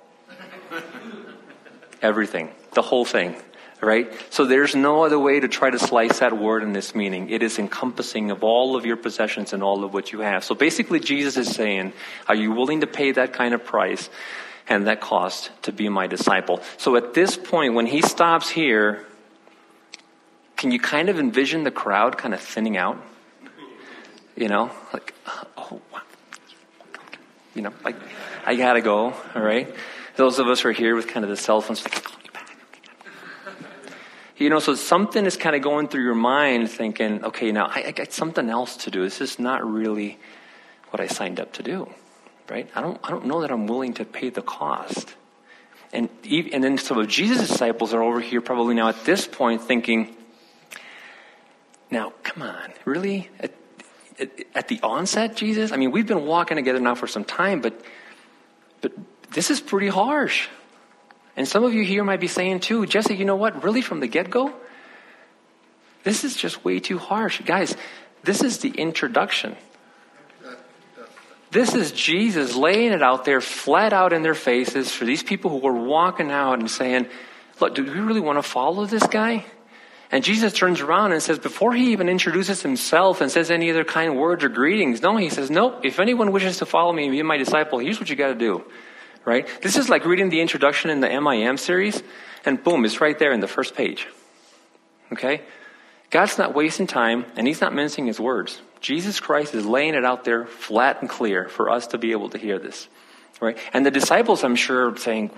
Everything. 2.01 2.49
The 2.73 2.81
whole 2.81 3.05
thing. 3.05 3.35
Right? 3.79 4.11
So 4.31 4.45
there's 4.45 4.75
no 4.75 5.03
other 5.03 5.19
way 5.19 5.39
to 5.39 5.47
try 5.47 5.69
to 5.69 5.77
slice 5.77 6.19
that 6.19 6.35
word 6.35 6.63
in 6.63 6.73
this 6.73 6.95
meaning. 6.95 7.29
It 7.29 7.43
is 7.43 7.59
encompassing 7.59 8.31
of 8.31 8.43
all 8.43 8.75
of 8.75 8.85
your 8.85 8.97
possessions 8.97 9.53
and 9.53 9.61
all 9.61 9.83
of 9.83 9.93
what 9.93 10.11
you 10.11 10.21
have. 10.21 10.43
So 10.43 10.55
basically 10.55 10.99
Jesus 10.99 11.37
is 11.37 11.55
saying, 11.55 11.93
are 12.27 12.33
you 12.35 12.51
willing 12.51 12.81
to 12.81 12.87
pay 12.87 13.11
that 13.11 13.33
kind 13.33 13.53
of 13.53 13.63
price 13.63 14.09
and 14.67 14.87
that 14.87 15.01
cost 15.01 15.51
to 15.63 15.71
be 15.71 15.89
my 15.89 16.07
disciple. 16.07 16.61
So 16.77 16.95
at 16.95 17.13
this 17.13 17.37
point, 17.37 17.73
when 17.73 17.85
he 17.85 18.01
stops 18.01 18.49
here, 18.49 19.05
can 20.55 20.71
you 20.71 20.79
kind 20.79 21.09
of 21.09 21.19
envision 21.19 21.63
the 21.63 21.71
crowd 21.71 22.17
kind 22.17 22.33
of 22.33 22.41
thinning 22.41 22.77
out? 22.77 23.01
You 24.35 24.49
know, 24.49 24.71
like, 24.93 25.13
oh. 25.57 25.81
You 27.55 27.63
know, 27.63 27.73
like, 27.83 27.95
I 28.45 28.55
gotta 28.55 28.81
go, 28.81 29.13
all 29.35 29.41
right? 29.41 29.73
Those 30.15 30.37
of 30.37 30.47
us 30.47 30.61
who 30.61 30.69
are 30.69 30.73
here 30.73 30.95
with 30.95 31.07
kind 31.07 31.23
of 31.23 31.29
the 31.29 31.37
cell 31.37 31.61
phones, 31.61 31.83
like, 31.83 32.03
you 34.37 34.49
know, 34.49 34.59
so 34.59 34.75
something 34.75 35.25
is 35.25 35.37
kind 35.37 35.55
of 35.55 35.61
going 35.61 35.87
through 35.87 36.03
your 36.03 36.15
mind 36.15 36.69
thinking, 36.69 37.23
okay, 37.25 37.51
now 37.51 37.65
I, 37.65 37.85
I 37.87 37.91
got 37.91 38.11
something 38.11 38.49
else 38.49 38.77
to 38.77 38.91
do. 38.91 39.03
This 39.03 39.21
is 39.21 39.39
not 39.39 39.65
really 39.65 40.19
what 40.89 40.99
I 40.99 41.07
signed 41.07 41.39
up 41.39 41.53
to 41.53 41.63
do 41.63 41.89
right? 42.49 42.69
I 42.75 42.81
don't, 42.81 42.99
I 43.03 43.09
don't 43.09 43.25
know 43.25 43.41
that 43.41 43.51
I'm 43.51 43.67
willing 43.67 43.93
to 43.95 44.05
pay 44.05 44.29
the 44.29 44.41
cost. 44.41 45.15
And, 45.93 46.09
and 46.29 46.63
then 46.63 46.77
some 46.77 46.97
of 46.97 47.07
Jesus' 47.07 47.47
disciples 47.47 47.93
are 47.93 48.01
over 48.01 48.19
here 48.19 48.41
probably 48.41 48.75
now 48.75 48.89
at 48.89 49.05
this 49.05 49.27
point 49.27 49.61
thinking, 49.61 50.15
now, 51.89 52.13
come 52.23 52.43
on, 52.43 52.73
really? 52.83 53.29
At, 53.39 53.53
at, 54.19 54.29
at, 54.53 54.67
the 54.67 54.79
onset, 54.83 55.37
Jesus? 55.37 55.71
I 55.71 55.77
mean, 55.77 55.91
we've 55.91 56.07
been 56.07 56.25
walking 56.25 56.57
together 56.57 56.81
now 56.81 56.95
for 56.95 57.07
some 57.07 57.23
time, 57.23 57.61
but, 57.61 57.79
but 58.81 58.91
this 59.31 59.49
is 59.49 59.61
pretty 59.61 59.87
harsh. 59.87 60.49
And 61.37 61.47
some 61.47 61.63
of 61.63 61.73
you 61.73 61.83
here 61.83 62.03
might 62.03 62.19
be 62.19 62.27
saying 62.27 62.61
too, 62.61 62.85
Jesse, 62.85 63.15
you 63.15 63.23
know 63.23 63.35
what? 63.35 63.63
Really, 63.63 63.81
from 63.81 64.01
the 64.01 64.07
get 64.07 64.29
go? 64.29 64.53
This 66.03 66.23
is 66.23 66.35
just 66.35 66.65
way 66.65 66.79
too 66.79 66.97
harsh. 66.97 67.41
Guys, 67.45 67.77
this 68.23 68.41
is 68.41 68.57
the 68.57 68.69
introduction. 68.69 69.55
This 71.51 71.75
is 71.75 71.91
Jesus 71.93 72.55
laying 72.55 72.91
it 72.91 73.01
out 73.01 73.23
there 73.23 73.39
flat 73.39 73.93
out 73.93 74.11
in 74.11 74.21
their 74.21 74.33
faces 74.33 74.91
for 74.91 75.05
these 75.05 75.23
people 75.23 75.49
who 75.49 75.59
were 75.59 75.71
walking 75.71 76.31
out 76.31 76.59
and 76.59 76.69
saying, 76.69 77.07
Look, 77.61 77.75
do 77.75 77.83
we 77.83 77.91
really 77.91 78.19
want 78.19 78.37
to 78.37 78.43
follow 78.43 78.85
this 78.85 79.05
guy? 79.07 79.45
And 80.11 80.23
Jesus 80.23 80.53
turns 80.53 80.79
around 80.79 81.11
and 81.11 81.21
says, 81.21 81.37
before 81.37 81.73
he 81.73 81.91
even 81.91 82.07
introduces 82.07 82.61
himself 82.61 83.19
and 83.19 83.29
says 83.29 83.51
any 83.51 83.69
other 83.69 83.83
kind 83.83 84.17
words 84.17 84.43
or 84.43 84.49
greetings, 84.49 85.01
no, 85.01 85.17
he 85.17 85.29
says, 85.29 85.49
nope, 85.49 85.81
if 85.83 85.99
anyone 85.99 86.31
wishes 86.31 86.59
to 86.59 86.65
follow 86.65 86.93
me 86.93 87.03
and 87.03 87.11
be 87.11 87.21
my 87.23 87.35
disciple, 87.35 87.79
here's 87.79 87.99
what 87.99 88.09
you 88.09 88.15
got 88.15 88.29
to 88.29 88.35
do. 88.35 88.63
Right? 89.27 89.45
This 89.61 89.75
is 89.75 89.89
like 89.89 90.05
reading 90.05 90.29
the 90.29 90.39
introduction 90.39 90.89
in 90.89 91.01
the 91.01 91.09
MIM 91.09 91.57
series, 91.57 92.01
and 92.45 92.63
boom, 92.63 92.85
it's 92.85 93.01
right 93.01 93.19
there 93.19 93.33
in 93.33 93.41
the 93.41 93.47
first 93.47 93.75
page. 93.75 94.07
Okay? 95.11 95.41
God's 96.09 96.37
not 96.37 96.55
wasting 96.55 96.87
time, 96.87 97.25
and 97.35 97.45
he's 97.45 97.59
not 97.59 97.75
mincing 97.75 98.05
his 98.05 98.21
words. 98.21 98.61
Jesus 98.79 99.19
Christ 99.19 99.53
is 99.53 99.65
laying 99.65 99.95
it 99.95 100.05
out 100.05 100.23
there 100.23 100.45
flat 100.45 101.01
and 101.01 101.09
clear 101.09 101.49
for 101.49 101.69
us 101.69 101.87
to 101.87 101.97
be 101.97 102.13
able 102.13 102.29
to 102.29 102.37
hear 102.37 102.57
this. 102.57 102.87
Right? 103.41 103.57
And 103.73 103.85
the 103.85 103.91
disciples, 103.91 104.45
I'm 104.45 104.55
sure, 104.55 104.91
are 104.91 104.97
saying, 104.97 105.31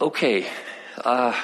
okay, 0.00 0.46
uh, 1.04 1.38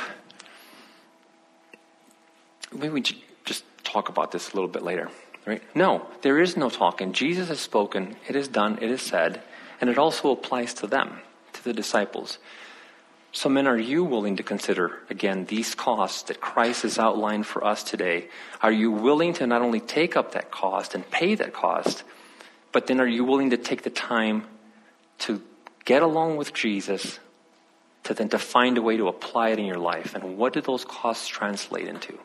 maybe 2.72 2.88
we 2.88 3.02
just 3.02 3.64
talk 3.84 4.08
about 4.08 4.32
this 4.32 4.50
a 4.50 4.54
little 4.54 4.70
bit 4.70 4.82
later. 4.82 5.10
Right? 5.44 5.62
No, 5.74 6.06
there 6.22 6.40
is 6.40 6.56
no 6.56 6.70
talking. 6.70 7.12
Jesus 7.12 7.48
has 7.48 7.60
spoken, 7.60 8.16
it 8.26 8.34
is 8.34 8.48
done, 8.48 8.78
it 8.80 8.90
is 8.90 9.02
said, 9.02 9.42
and 9.80 9.88
it 9.90 9.98
also 9.98 10.30
applies 10.30 10.74
to 10.74 10.86
them, 10.86 11.20
to 11.52 11.64
the 11.64 11.72
disciples. 11.72 12.38
So, 13.32 13.48
men, 13.48 13.68
are 13.68 13.78
you 13.78 14.02
willing 14.02 14.36
to 14.36 14.42
consider, 14.42 14.98
again, 15.08 15.44
these 15.44 15.74
costs 15.74 16.22
that 16.24 16.40
Christ 16.40 16.82
has 16.82 16.98
outlined 16.98 17.46
for 17.46 17.64
us 17.64 17.84
today? 17.84 18.28
Are 18.60 18.72
you 18.72 18.90
willing 18.90 19.34
to 19.34 19.46
not 19.46 19.62
only 19.62 19.78
take 19.78 20.16
up 20.16 20.32
that 20.32 20.50
cost 20.50 20.96
and 20.96 21.08
pay 21.10 21.36
that 21.36 21.52
cost, 21.52 22.02
but 22.72 22.88
then 22.88 23.00
are 23.00 23.06
you 23.06 23.24
willing 23.24 23.50
to 23.50 23.56
take 23.56 23.82
the 23.82 23.90
time 23.90 24.44
to 25.20 25.40
get 25.84 26.02
along 26.02 26.38
with 26.38 26.52
Jesus, 26.52 27.20
to 28.04 28.14
then 28.14 28.28
to 28.30 28.38
find 28.38 28.78
a 28.78 28.82
way 28.82 28.96
to 28.96 29.06
apply 29.06 29.50
it 29.50 29.60
in 29.60 29.64
your 29.64 29.78
life? 29.78 30.16
And 30.16 30.36
what 30.36 30.52
do 30.52 30.60
those 30.60 30.84
costs 30.84 31.28
translate 31.28 31.86
into? 31.86 32.18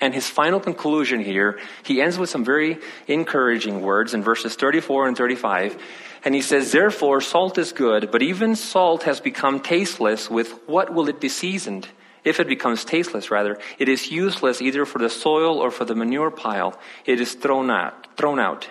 And 0.00 0.14
his 0.14 0.28
final 0.28 0.60
conclusion 0.60 1.20
here, 1.20 1.58
he 1.82 2.00
ends 2.00 2.18
with 2.18 2.30
some 2.30 2.44
very 2.44 2.78
encouraging 3.08 3.80
words 3.80 4.14
in 4.14 4.22
verses 4.22 4.54
34 4.54 5.08
and 5.08 5.16
35. 5.16 5.76
And 6.24 6.34
he 6.34 6.40
says, 6.40 6.70
Therefore, 6.70 7.20
salt 7.20 7.58
is 7.58 7.72
good, 7.72 8.10
but 8.10 8.22
even 8.22 8.54
salt 8.54 9.04
has 9.04 9.20
become 9.20 9.60
tasteless. 9.60 10.30
With 10.30 10.52
what 10.68 10.94
will 10.94 11.08
it 11.08 11.20
be 11.20 11.28
seasoned? 11.28 11.88
If 12.24 12.40
it 12.40 12.48
becomes 12.48 12.84
tasteless, 12.84 13.30
rather, 13.30 13.58
it 13.78 13.88
is 13.88 14.10
useless 14.10 14.60
either 14.60 14.84
for 14.84 14.98
the 14.98 15.08
soil 15.08 15.58
or 15.58 15.70
for 15.70 15.84
the 15.84 15.94
manure 15.94 16.30
pile. 16.30 16.78
It 17.04 17.20
is 17.20 17.34
thrown 17.34 17.70
out. 17.70 18.16
Thrown 18.16 18.38
out. 18.38 18.68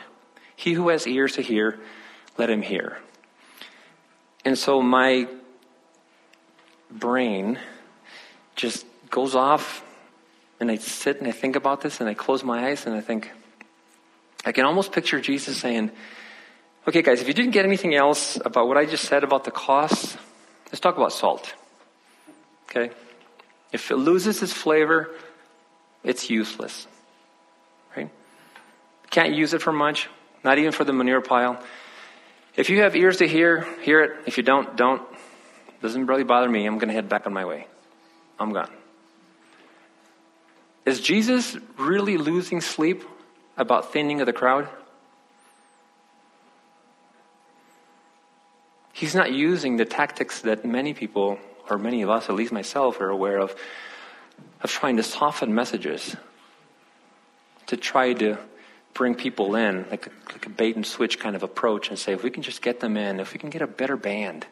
He 0.56 0.74
who 0.74 0.90
has 0.90 1.08
ears 1.08 1.34
to 1.34 1.42
hear, 1.42 1.80
let 2.38 2.50
him 2.50 2.62
hear. 2.62 3.00
And 4.46 4.58
so 4.58 4.82
my 4.82 5.28
brain 6.90 7.60
just 8.56 8.86
goes 9.10 9.36
off 9.36 9.84
and 10.60 10.72
I 10.72 10.78
sit 10.78 11.20
and 11.20 11.28
I 11.28 11.32
think 11.32 11.56
about 11.56 11.82
this 11.82 12.00
and 12.00 12.10
I 12.10 12.14
close 12.14 12.44
my 12.44 12.68
eyes 12.68 12.86
and 12.86 12.96
I 12.96 13.02
think, 13.02 13.32
I 14.46 14.52
can 14.52 14.66
almost 14.66 14.92
picture 14.92 15.20
Jesus 15.20 15.58
saying, 15.58 15.92
okay, 16.88 17.02
guys, 17.02 17.22
if 17.22 17.28
you 17.28 17.34
didn't 17.34 17.52
get 17.52 17.66
anything 17.66 17.94
else 17.94 18.40
about 18.44 18.68
what 18.68 18.78
I 18.78 18.86
just 18.86 19.06
said 19.06 19.24
about 19.24 19.44
the 19.44 19.52
cost, 19.52 20.18
let's 20.68 20.80
talk 20.80 20.98
about 20.98 21.14
salt. 21.14 21.54
Okay? 22.70 22.92
If 23.72 23.92
it 23.92 23.98
loses 23.98 24.42
its 24.42 24.54
flavor, 24.54 25.10
it's 26.04 26.30
useless. 26.30 26.88
Right? 27.96 28.10
Can't 29.10 29.34
use 29.34 29.54
it 29.54 29.62
for 29.62 29.74
much, 29.74 30.10
not 30.44 30.58
even 30.58 30.72
for 30.72 30.84
the 30.84 30.94
manure 30.94 31.22
pile. 31.22 31.62
If 32.56 32.70
you 32.70 32.82
have 32.82 32.96
ears 32.96 33.18
to 33.18 33.28
hear, 33.28 33.68
hear 33.82 34.02
it. 34.02 34.12
If 34.26 34.38
you 34.38 34.44
don't, 34.44 34.76
don't. 34.76 35.02
Doesn't 35.82 36.08
really 36.08 36.24
bother 36.24 36.50
me. 36.50 36.66
I'm 36.66 36.80
going 36.80 36.88
to 36.88 36.94
head 36.94 37.08
back 37.08 37.28
on 37.28 37.34
my 37.34 37.46
way. 37.46 37.68
I'm 38.40 38.52
gone. 38.52 38.72
Is 40.88 41.02
Jesus 41.02 41.58
really 41.78 42.18
losing 42.18 42.62
sleep 42.62 43.04
about 43.58 43.92
thinning 43.92 44.22
of 44.22 44.26
the 44.26 44.32
crowd? 44.32 44.70
He's 48.94 49.14
not 49.14 49.34
using 49.34 49.76
the 49.76 49.84
tactics 49.84 50.42
that 50.42 50.64
many 50.64 50.94
people, 50.94 51.40
or 51.70 51.78
many 51.78 52.04
of 52.04 52.10
us, 52.10 52.30
at 52.30 52.36
least 52.36 52.54
myself, 52.54 53.02
are 53.02 53.10
aware 53.10 53.38
of. 53.38 53.54
of 54.62 54.72
trying 54.72 54.96
to 54.96 55.04
soften 55.04 55.54
messages, 55.54 56.16
to 57.66 57.76
try 57.76 58.14
to 58.14 58.38
bring 58.94 59.14
people 59.14 59.56
in, 59.56 59.86
like 59.92 60.08
a, 60.08 60.12
like 60.32 60.46
a 60.46 60.50
bait 60.50 60.78
and 60.78 60.86
switch 60.86 61.20
kind 61.20 61.36
of 61.36 61.44
approach, 61.44 61.90
and 61.90 62.00
say, 62.00 62.14
if 62.14 62.24
we 62.24 62.30
can 62.30 62.44
just 62.44 62.62
get 62.62 62.80
them 62.80 62.96
in, 62.96 63.20
if 63.20 63.34
we 63.34 63.40
can 63.40 63.50
get 63.50 63.62
a 63.62 63.68
better 63.68 63.98
band, 63.98 64.48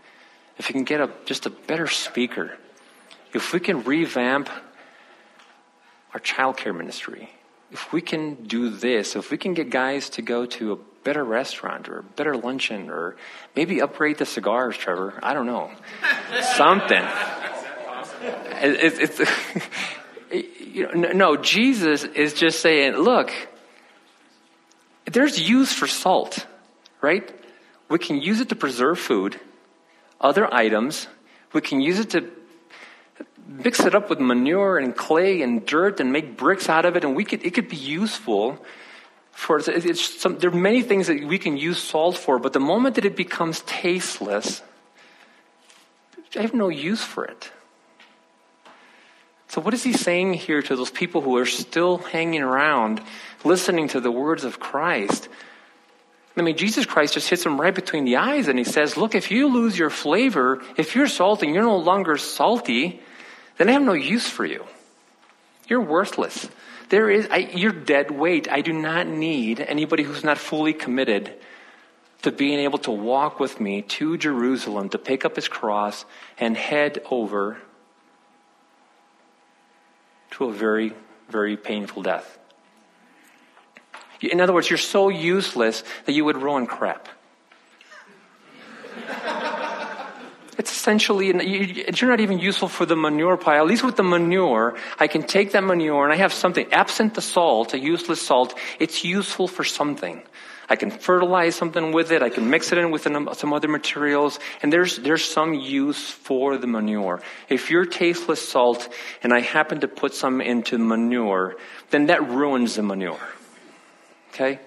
if 0.58 0.68
we 0.68 0.74
can 0.74 0.84
get 0.84 1.00
a, 1.00 1.10
just 1.26 1.46
a 1.46 1.50
better 1.50 1.88
speaker, 1.88 2.58
if 3.34 3.54
we 3.54 3.62
can 3.62 3.84
revamp 3.84 4.50
our 6.16 6.22
childcare 6.22 6.74
ministry, 6.74 7.30
if 7.72 7.92
we 7.92 8.00
can 8.00 8.36
do 8.46 8.70
this, 8.70 9.18
if 9.18 9.32
we 9.32 9.38
can 9.38 9.54
get 9.54 9.70
guys 9.70 10.10
to 10.12 10.22
go 10.22 10.46
to 10.46 10.72
a 10.72 10.78
better 11.04 11.26
restaurant 11.26 11.90
or 11.90 12.00
a 12.00 12.04
better 12.04 12.38
luncheon 12.38 12.90
or 12.90 13.18
maybe 13.54 13.82
upgrade 13.82 14.18
the 14.18 14.26
cigars, 14.26 14.78
Trevor, 14.78 15.20
I 15.22 15.34
don't 15.34 15.46
know, 15.46 15.70
something. 16.56 17.04
It's, 18.62 19.20
it's, 19.20 19.32
you 20.74 20.88
know, 20.88 21.12
no, 21.12 21.36
Jesus 21.36 22.06
is 22.06 22.34
just 22.34 22.62
saying, 22.62 22.94
look, 22.94 23.30
there's 25.04 25.38
use 25.38 25.74
for 25.74 25.86
salt, 25.86 26.48
right? 27.02 27.30
We 27.90 28.00
can 28.00 28.22
use 28.22 28.40
it 28.40 28.48
to 28.50 28.56
preserve 28.56 29.00
food, 29.00 29.38
other 30.22 30.52
items. 30.54 31.08
We 31.52 31.60
can 31.60 31.82
use 31.82 32.00
it 32.00 32.12
to 32.12 32.32
mix 33.48 33.80
it 33.82 33.96
up 33.96 34.10
with 34.10 34.20
manure 34.20 34.78
and 34.78 34.96
clay 34.96 35.42
and 35.42 35.66
dirt 35.66 36.00
and 36.00 36.12
make 36.12 36.38
bricks 36.38 36.70
out 36.70 36.86
of 36.86 36.96
it, 36.96 37.04
and 37.04 37.16
we 37.16 37.24
could, 37.24 37.46
it 37.46 37.54
could 37.54 37.70
be 37.70 37.78
useful 37.78 38.64
for 39.32 39.60
some, 39.60 40.40
there 40.40 40.50
are 40.50 40.54
many 40.54 40.82
things 40.82 41.08
that 41.08 41.22
we 41.26 41.38
can 41.38 41.58
use 41.58 41.78
salt 41.78 42.18
for, 42.18 42.40
but 42.40 42.54
the 42.54 42.60
moment 42.60 42.96
that 42.96 43.04
it 43.04 43.18
becomes 43.18 43.62
tasteless, 43.62 44.62
I 46.38 46.42
have 46.42 46.54
no 46.54 46.70
use 46.70 47.04
for 47.04 47.26
it. 47.26 47.52
So, 49.50 49.62
what 49.62 49.74
is 49.74 49.84
he 49.84 49.94
saying 49.94 50.36
here 50.36 50.62
to 50.62 50.76
those 50.76 50.90
people 50.90 51.22
who 51.22 51.38
are 51.38 51.46
still 51.46 51.98
hanging 51.98 52.42
around, 52.42 53.02
listening 53.44 53.90
to 53.90 54.00
the 54.00 54.12
words 54.12 54.44
of 54.44 54.60
Christ? 54.60 55.28
I 56.38 56.42
mean, 56.42 56.58
Jesus 56.58 56.86
Christ 56.86 57.14
just 57.14 57.30
hits 57.30 57.44
them 57.44 57.60
right 57.60 57.74
between 57.74 58.04
the 58.04 58.18
eyes 58.18 58.48
and 58.48 58.60
he 58.60 58.66
says, 58.66 58.98
Look, 58.98 59.16
if 59.16 59.32
you 59.32 59.48
lose 59.48 59.78
your 59.78 59.90
flavor, 59.90 60.62
if 60.78 60.96
you're 60.96 61.08
salty 61.08 61.48
you're 61.48 61.64
no 61.64 61.78
longer 61.78 62.18
salty, 62.18 63.02
then 63.58 63.70
I 63.70 63.74
have 63.74 63.82
no 63.82 63.94
use 63.94 64.28
for 64.28 64.46
you. 64.46 64.66
You're 65.68 65.82
worthless. 65.82 66.48
There 66.90 67.10
is, 67.10 67.28
I, 67.32 67.38
you're 67.38 67.72
dead 67.72 68.12
weight. 68.12 68.52
I 68.52 68.62
do 68.62 68.74
not 68.74 69.08
need 69.08 69.60
anybody 69.60 70.04
who's 70.04 70.24
not 70.24 70.38
fully 70.38 70.74
committed 70.74 71.34
to 72.22 72.32
being 72.32 72.60
able 72.60 72.80
to 72.80 72.92
walk 72.92 73.40
with 73.40 73.60
me 73.60 73.82
to 73.84 74.18
Jerusalem 74.18 74.90
to 74.90 74.98
pick 74.98 75.26
up 75.26 75.36
his 75.36 75.48
cross 75.48 76.06
and 76.40 76.56
head 76.56 77.02
over 77.10 77.58
to 80.32 80.46
a 80.46 80.52
very, 80.52 80.94
very 81.30 81.56
painful 81.56 82.04
death. 82.04 82.38
In 84.22 84.42
other 84.42 84.54
words, 84.54 84.70
you're 84.70 84.78
so 84.78 85.10
useless 85.10 85.84
that 86.06 86.14
you 86.14 86.26
would 86.26 86.38
ruin 86.38 86.68
crap. 86.68 87.08
It's 90.58 90.72
essentially, 90.72 91.28
you're 91.28 92.10
not 92.10 92.22
even 92.22 92.40
useful 92.40 92.70
for 92.70 92.86
the 92.86 92.96
manure 92.96 93.38
pile. 93.38 93.62
At 93.62 93.68
least 93.68 93.84
with 93.84 93.98
the 93.98 94.04
manure, 94.04 94.78
I 94.98 95.08
can 95.08 95.24
take 95.24 95.52
that 95.52 95.64
manure 95.64 96.06
and 96.06 96.14
I 96.14 96.18
have 96.18 96.32
something. 96.32 96.72
Absent 96.72 97.14
the 97.14 97.22
salt, 97.22 97.74
a 97.74 97.80
useless 97.80 98.22
salt, 98.22 98.58
it's 98.80 99.04
useful 99.04 99.48
for 99.48 99.64
something. 99.64 100.24
I 100.68 100.78
can 100.78 100.90
fertilize 100.90 101.56
something 101.56 101.92
with 101.92 102.12
it. 102.12 102.24
I 102.24 102.30
can 102.30 102.50
mix 102.50 102.72
it 102.72 102.80
in 102.80 102.90
with 102.90 103.04
some 103.04 103.54
other 103.54 103.68
materials. 103.68 104.40
And 104.64 104.74
there's, 104.74 104.98
there's 104.98 105.24
some 105.24 105.54
use 105.54 106.10
for 106.10 106.58
the 106.58 106.68
manure. 106.68 107.22
If 107.50 107.70
you're 107.70 107.86
tasteless 107.86 108.48
salt 108.48 108.90
and 109.22 109.32
I 109.34 109.42
happen 109.42 109.82
to 109.82 109.88
put 109.88 110.16
some 110.16 110.42
into 110.42 110.78
manure, 110.80 111.58
then 111.92 112.08
that 112.08 112.28
ruins 112.28 112.76
the 112.76 112.84
manure. 112.84 113.20
Okay? 114.34 114.60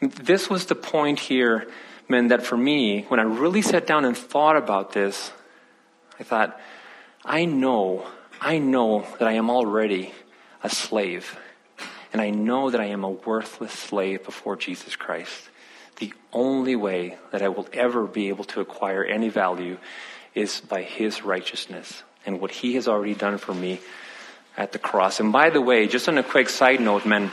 This 0.00 0.50
was 0.50 0.66
the 0.66 0.74
point 0.74 1.20
here, 1.20 1.68
man, 2.10 2.28
that 2.28 2.42
for 2.42 2.56
me, 2.56 3.02
when 3.08 3.20
I 3.20 3.22
really 3.22 3.62
sat 3.62 3.86
down 3.86 4.04
and 4.04 4.16
thought 4.16 4.56
about 4.56 4.92
this, 4.92 5.32
I 6.18 6.24
thought, 6.24 6.60
I 7.24 7.44
know, 7.44 8.06
I 8.40 8.58
know 8.58 9.06
that 9.18 9.28
I 9.28 9.32
am 9.32 9.48
already 9.50 10.12
a 10.62 10.68
slave 10.68 11.38
and 12.12 12.20
I 12.20 12.30
know 12.30 12.70
that 12.70 12.80
I 12.80 12.86
am 12.86 13.04
a 13.04 13.10
worthless 13.10 13.72
slave 13.72 14.24
before 14.24 14.56
Jesus 14.56 14.96
Christ. 14.96 15.48
The 15.96 16.12
only 16.32 16.76
way 16.76 17.18
that 17.30 17.42
I 17.42 17.48
will 17.48 17.68
ever 17.72 18.06
be 18.06 18.28
able 18.28 18.44
to 18.44 18.60
acquire 18.60 19.04
any 19.04 19.28
value 19.28 19.78
is 20.34 20.60
by 20.60 20.82
His 20.82 21.22
righteousness 21.22 22.02
and 22.26 22.40
what 22.40 22.50
He 22.50 22.74
has 22.74 22.88
already 22.88 23.14
done 23.14 23.38
for 23.38 23.54
me 23.54 23.80
at 24.56 24.72
the 24.72 24.78
cross. 24.78 25.20
And 25.20 25.32
by 25.32 25.50
the 25.50 25.60
way, 25.60 25.86
just 25.86 26.08
on 26.08 26.18
a 26.18 26.22
quick 26.22 26.48
side 26.48 26.80
note, 26.80 27.06
men, 27.06 27.30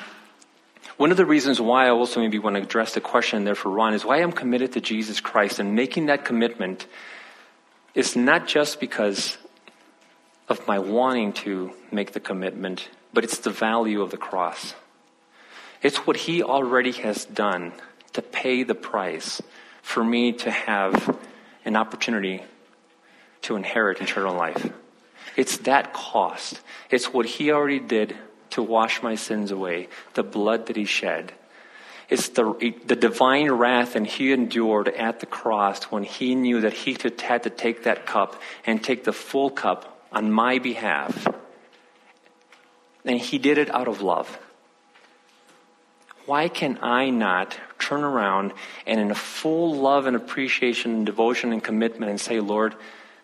one 0.95 1.11
of 1.11 1.17
the 1.17 1.25
reasons 1.25 1.59
why 1.59 1.87
I 1.87 1.89
also 1.89 2.21
maybe 2.21 2.39
want 2.39 2.55
to 2.55 2.61
address 2.61 2.93
the 2.93 3.01
question 3.01 3.43
there 3.43 3.55
for 3.55 3.69
Ron 3.69 3.93
is 3.93 4.05
why 4.05 4.21
I'm 4.21 4.31
committed 4.31 4.73
to 4.73 4.81
Jesus 4.81 5.19
Christ 5.19 5.59
and 5.59 5.75
making 5.75 6.07
that 6.07 6.25
commitment 6.25 6.87
is 7.93 8.15
not 8.15 8.47
just 8.47 8.79
because 8.79 9.37
of 10.47 10.65
my 10.67 10.79
wanting 10.79 11.33
to 11.33 11.73
make 11.91 12.13
the 12.13 12.19
commitment, 12.19 12.89
but 13.13 13.23
it's 13.23 13.39
the 13.39 13.49
value 13.49 14.01
of 14.01 14.11
the 14.11 14.17
cross. 14.17 14.73
It's 15.83 15.97
what 16.07 16.17
he 16.17 16.41
already 16.41 16.93
has 16.93 17.25
done 17.25 17.73
to 18.13 18.21
pay 18.21 18.63
the 18.63 18.75
price 18.75 19.41
for 19.81 20.03
me 20.03 20.33
to 20.33 20.49
have 20.49 21.17
an 21.65 21.75
opportunity 21.75 22.43
to 23.43 23.55
inherit 23.55 24.01
eternal 24.01 24.35
life. 24.35 24.71
It's 25.35 25.57
that 25.59 25.93
cost. 25.93 26.59
It's 26.89 27.13
what 27.13 27.25
he 27.25 27.51
already 27.51 27.79
did 27.79 28.17
to 28.51 28.63
wash 28.63 29.01
my 29.01 29.15
sins 29.15 29.51
away, 29.51 29.87
the 30.13 30.23
blood 30.23 30.67
that 30.67 30.75
he 30.75 30.85
shed. 30.85 31.33
It's 32.09 32.29
the, 32.29 32.73
the 32.85 32.95
divine 32.95 33.51
wrath 33.51 33.95
and 33.95 34.07
he 34.07 34.31
endured 34.31 34.87
at 34.87 35.19
the 35.19 35.25
cross 35.25 35.83
when 35.85 36.03
he 36.03 36.35
knew 36.35 36.61
that 36.61 36.73
he 36.73 36.95
had 37.21 37.43
to 37.43 37.49
take 37.49 37.83
that 37.83 38.05
cup 38.05 38.41
and 38.65 38.81
take 38.81 39.03
the 39.03 39.13
full 39.13 39.49
cup 39.49 40.01
on 40.11 40.31
my 40.31 40.59
behalf 40.59 41.27
and 43.03 43.19
he 43.19 43.37
did 43.37 43.57
it 43.57 43.69
out 43.73 43.87
of 43.87 44.01
love. 44.01 44.37
Why 46.25 46.49
can 46.49 46.79
I 46.81 47.09
not 47.09 47.57
turn 47.79 48.03
around 48.03 48.53
and 48.85 48.99
in 48.99 49.11
a 49.11 49.15
full 49.15 49.75
love 49.75 50.05
and 50.05 50.15
appreciation 50.15 50.93
and 50.93 51.05
devotion 51.05 51.53
and 51.53 51.63
commitment 51.63 52.09
and 52.09 52.19
say, 52.19 52.39
Lord, 52.39 52.75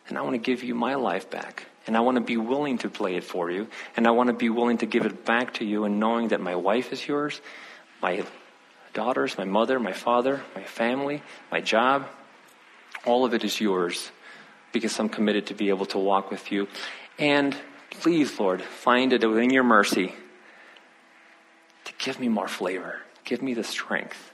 and 0.08 0.18
I 0.18 0.22
want 0.22 0.34
to 0.34 0.38
give 0.38 0.64
you 0.64 0.76
my 0.76 0.96
life 0.96 1.30
back. 1.30 1.68
And 1.86 1.98
I 1.98 2.00
want 2.00 2.16
to 2.16 2.24
be 2.24 2.38
willing 2.38 2.78
to 2.80 2.90
play 2.90 3.16
it 3.16 3.24
for 3.24 3.52
you. 3.52 3.68
And 3.98 4.08
I 4.08 4.12
want 4.12 4.28
to 4.28 4.34
be 4.34 4.50
willing 4.50 4.78
to 4.80 4.86
give 4.86 5.06
it 5.06 5.26
back 5.26 5.56
to 5.56 5.66
you 5.66 5.84
and 5.84 6.00
knowing 6.00 6.30
that 6.30 6.40
my 6.40 6.56
wife 6.56 6.94
is 6.94 7.06
yours, 7.08 7.42
my 8.02 8.24
daughters, 8.94 9.38
my 9.38 9.46
mother, 9.46 9.80
my 9.80 9.94
father, 9.94 10.42
my 10.56 10.64
family, 10.64 11.22
my 11.52 11.60
job, 11.60 12.08
all 13.06 13.26
of 13.26 13.34
it 13.34 13.44
is 13.44 13.60
yours 13.60 14.12
because 14.72 14.98
I'm 15.00 15.10
committed 15.10 15.48
to 15.48 15.54
be 15.54 15.70
able 15.70 15.86
to 15.88 16.00
walk 16.00 16.32
with 16.32 16.52
you. 16.52 16.68
And 17.20 17.56
Please, 18.02 18.40
Lord, 18.40 18.62
find 18.62 19.14
it 19.14 19.28
within 19.28 19.50
your 19.50 19.64
mercy 19.64 20.14
to 21.86 21.94
give 21.98 22.20
me 22.20 22.28
more 22.28 22.48
flavor. 22.48 23.02
Give 23.24 23.42
me 23.42 23.54
the 23.54 23.64
strength. 23.64 24.32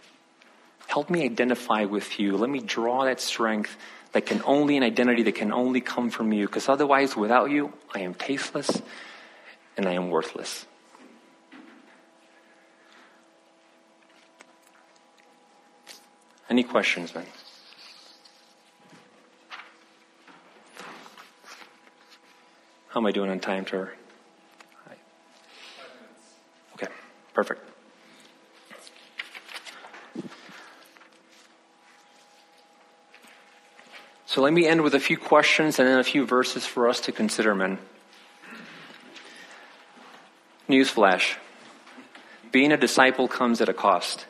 Help 0.87 1.09
me 1.09 1.23
identify 1.23 1.85
with 1.85 2.19
you. 2.19 2.35
Let 2.37 2.49
me 2.49 2.59
draw 2.59 3.05
that 3.05 3.21
strength 3.21 3.77
that 4.11 4.25
can 4.25 4.41
only, 4.45 4.77
an 4.77 4.83
identity 4.83 5.23
that 5.23 5.35
can 5.35 5.51
only 5.51 5.81
come 5.81 6.09
from 6.09 6.33
you. 6.33 6.47
Because 6.47 6.67
otherwise, 6.67 7.15
without 7.15 7.51
you, 7.51 7.73
I 7.93 7.99
am 7.99 8.13
tasteless 8.13 8.81
and 9.77 9.85
I 9.85 9.93
am 9.93 10.09
worthless. 10.09 10.65
Any 16.49 16.63
questions, 16.63 17.13
man? 17.13 17.25
How 22.87 22.99
am 22.99 23.05
I 23.05 23.11
doing 23.11 23.29
on 23.29 23.39
time, 23.39 23.65
Trevor? 23.65 23.93
Okay, 26.73 26.91
perfect. 27.35 27.68
So 34.29 34.43
let 34.43 34.53
me 34.53 34.67
end 34.67 34.81
with 34.81 34.93
a 34.93 34.99
few 34.99 35.17
questions 35.17 35.79
and 35.79 35.87
then 35.87 35.97
a 35.97 36.03
few 36.03 36.23
verses 36.23 36.63
for 36.63 36.87
us 36.87 36.99
to 36.99 37.11
consider, 37.11 37.55
men. 37.55 37.79
Newsflash. 40.69 41.37
Being 42.51 42.71
a 42.71 42.77
disciple 42.77 43.27
comes 43.27 43.59
at 43.59 43.69
a 43.69 43.73
cost. 43.73 44.27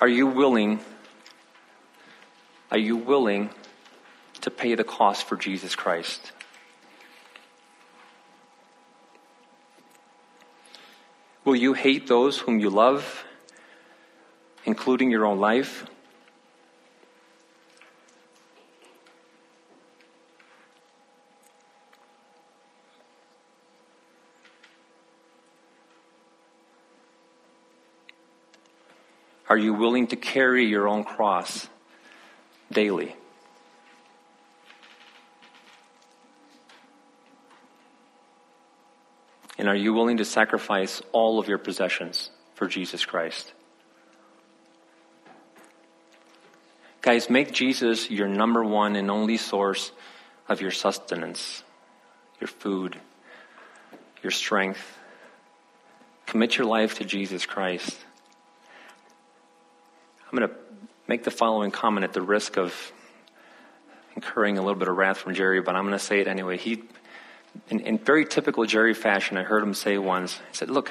Are 0.00 0.06
you 0.06 0.28
willing? 0.28 0.78
Are 2.70 2.78
you 2.78 2.96
willing 2.96 3.50
to 4.42 4.50
pay 4.52 4.76
the 4.76 4.84
cost 4.84 5.24
for 5.24 5.34
Jesus 5.34 5.74
Christ. 5.74 6.30
Will 11.44 11.56
you 11.56 11.72
hate 11.72 12.06
those 12.06 12.38
whom 12.38 12.60
you 12.60 12.70
love, 12.70 13.24
including 14.64 15.10
your 15.10 15.26
own 15.26 15.40
life? 15.40 15.88
Are 29.56 29.58
you 29.58 29.72
willing 29.72 30.08
to 30.08 30.16
carry 30.16 30.66
your 30.66 30.86
own 30.86 31.02
cross 31.02 31.66
daily? 32.70 33.16
And 39.56 39.66
are 39.66 39.74
you 39.74 39.94
willing 39.94 40.18
to 40.18 40.26
sacrifice 40.26 41.00
all 41.12 41.38
of 41.38 41.48
your 41.48 41.56
possessions 41.56 42.28
for 42.54 42.68
Jesus 42.68 43.06
Christ? 43.06 43.54
Guys, 47.00 47.30
make 47.30 47.50
Jesus 47.50 48.10
your 48.10 48.28
number 48.28 48.62
one 48.62 48.94
and 48.94 49.10
only 49.10 49.38
source 49.38 49.90
of 50.50 50.60
your 50.60 50.70
sustenance, 50.70 51.62
your 52.42 52.48
food, 52.48 53.00
your 54.22 54.32
strength. 54.32 54.98
Commit 56.26 56.58
your 56.58 56.66
life 56.66 56.98
to 56.98 57.06
Jesus 57.06 57.46
Christ. 57.46 57.96
I'm 60.30 60.38
going 60.38 60.48
to 60.48 60.56
make 61.06 61.22
the 61.22 61.30
following 61.30 61.70
comment 61.70 62.04
at 62.04 62.12
the 62.12 62.20
risk 62.20 62.58
of 62.58 62.74
incurring 64.16 64.58
a 64.58 64.60
little 64.60 64.78
bit 64.78 64.88
of 64.88 64.96
wrath 64.96 65.18
from 65.18 65.34
Jerry, 65.34 65.60
but 65.60 65.76
I'm 65.76 65.84
going 65.84 65.92
to 65.92 66.04
say 66.04 66.20
it 66.20 66.26
anyway. 66.26 66.56
He, 66.56 66.82
in, 67.68 67.80
in 67.80 67.98
very 67.98 68.24
typical 68.24 68.64
Jerry 68.64 68.92
fashion, 68.92 69.36
I 69.36 69.44
heard 69.44 69.62
him 69.62 69.72
say 69.72 69.98
once, 69.98 70.34
he 70.34 70.56
said, 70.56 70.68
Look, 70.68 70.90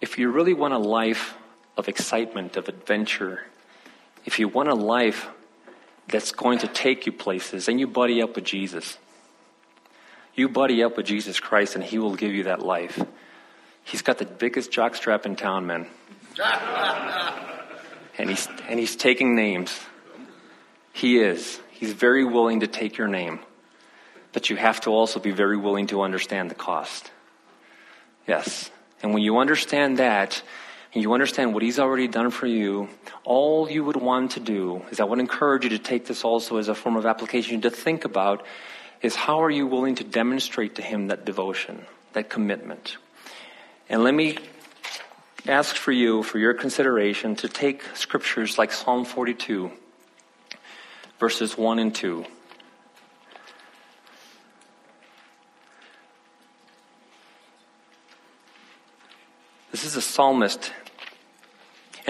if 0.00 0.18
you 0.18 0.30
really 0.30 0.54
want 0.54 0.72
a 0.72 0.78
life 0.78 1.36
of 1.76 1.88
excitement, 1.88 2.56
of 2.56 2.68
adventure, 2.68 3.44
if 4.24 4.38
you 4.38 4.48
want 4.48 4.70
a 4.70 4.74
life 4.74 5.28
that's 6.08 6.32
going 6.32 6.60
to 6.60 6.68
take 6.68 7.04
you 7.04 7.12
places, 7.12 7.66
then 7.66 7.78
you 7.78 7.86
buddy 7.86 8.22
up 8.22 8.34
with 8.34 8.44
Jesus. 8.44 8.96
You 10.34 10.48
buddy 10.48 10.82
up 10.82 10.96
with 10.96 11.04
Jesus 11.04 11.38
Christ, 11.38 11.74
and 11.74 11.84
He 11.84 11.98
will 11.98 12.14
give 12.14 12.32
you 12.32 12.44
that 12.44 12.60
life. 12.62 13.04
He's 13.84 14.00
got 14.00 14.16
the 14.16 14.24
biggest 14.24 14.70
jockstrap 14.70 15.26
in 15.26 15.36
town, 15.36 15.66
man. 15.66 15.86
and 18.20 18.28
he's 18.30 18.48
and 18.68 18.78
he's 18.78 18.96
taking 18.96 19.34
names. 19.34 19.78
He 20.92 21.18
is. 21.18 21.60
He's 21.70 21.92
very 21.92 22.24
willing 22.24 22.60
to 22.60 22.66
take 22.66 22.98
your 22.98 23.08
name. 23.08 23.40
But 24.32 24.50
you 24.50 24.56
have 24.56 24.82
to 24.82 24.90
also 24.90 25.18
be 25.18 25.30
very 25.30 25.56
willing 25.56 25.88
to 25.88 26.02
understand 26.02 26.50
the 26.50 26.54
cost. 26.54 27.10
Yes. 28.28 28.70
And 29.02 29.14
when 29.14 29.22
you 29.22 29.38
understand 29.38 29.98
that, 29.98 30.42
and 30.92 31.02
you 31.02 31.12
understand 31.14 31.54
what 31.54 31.62
He's 31.62 31.78
already 31.78 32.06
done 32.06 32.30
for 32.30 32.46
you, 32.46 32.88
all 33.24 33.70
you 33.70 33.84
would 33.84 33.96
want 33.96 34.32
to 34.32 34.40
do 34.40 34.82
is 34.90 35.00
I 35.00 35.04
would 35.04 35.18
encourage 35.18 35.64
you 35.64 35.70
to 35.70 35.78
take 35.78 36.06
this 36.06 36.24
also 36.24 36.58
as 36.58 36.68
a 36.68 36.74
form 36.74 36.96
of 36.96 37.06
application 37.06 37.62
to 37.62 37.70
think 37.70 38.04
about 38.04 38.44
is 39.00 39.14
how 39.14 39.42
are 39.42 39.50
you 39.50 39.66
willing 39.66 39.94
to 39.94 40.04
demonstrate 40.04 40.74
to 40.74 40.82
Him 40.82 41.08
that 41.08 41.24
devotion, 41.24 41.86
that 42.12 42.28
commitment? 42.28 42.98
And 43.88 44.04
let 44.04 44.14
me 44.14 44.36
ask 45.46 45.76
for 45.76 45.92
you, 45.92 46.22
for 46.22 46.38
your 46.38 46.54
consideration, 46.54 47.36
to 47.36 47.48
take 47.48 47.82
scriptures 47.94 48.58
like 48.58 48.72
Psalm 48.72 49.04
42, 49.04 49.70
verses 51.18 51.56
1 51.56 51.78
and 51.78 51.94
2. 51.94 52.24
This 59.70 59.84
is 59.84 59.96
a 59.96 60.02
psalmist 60.02 60.72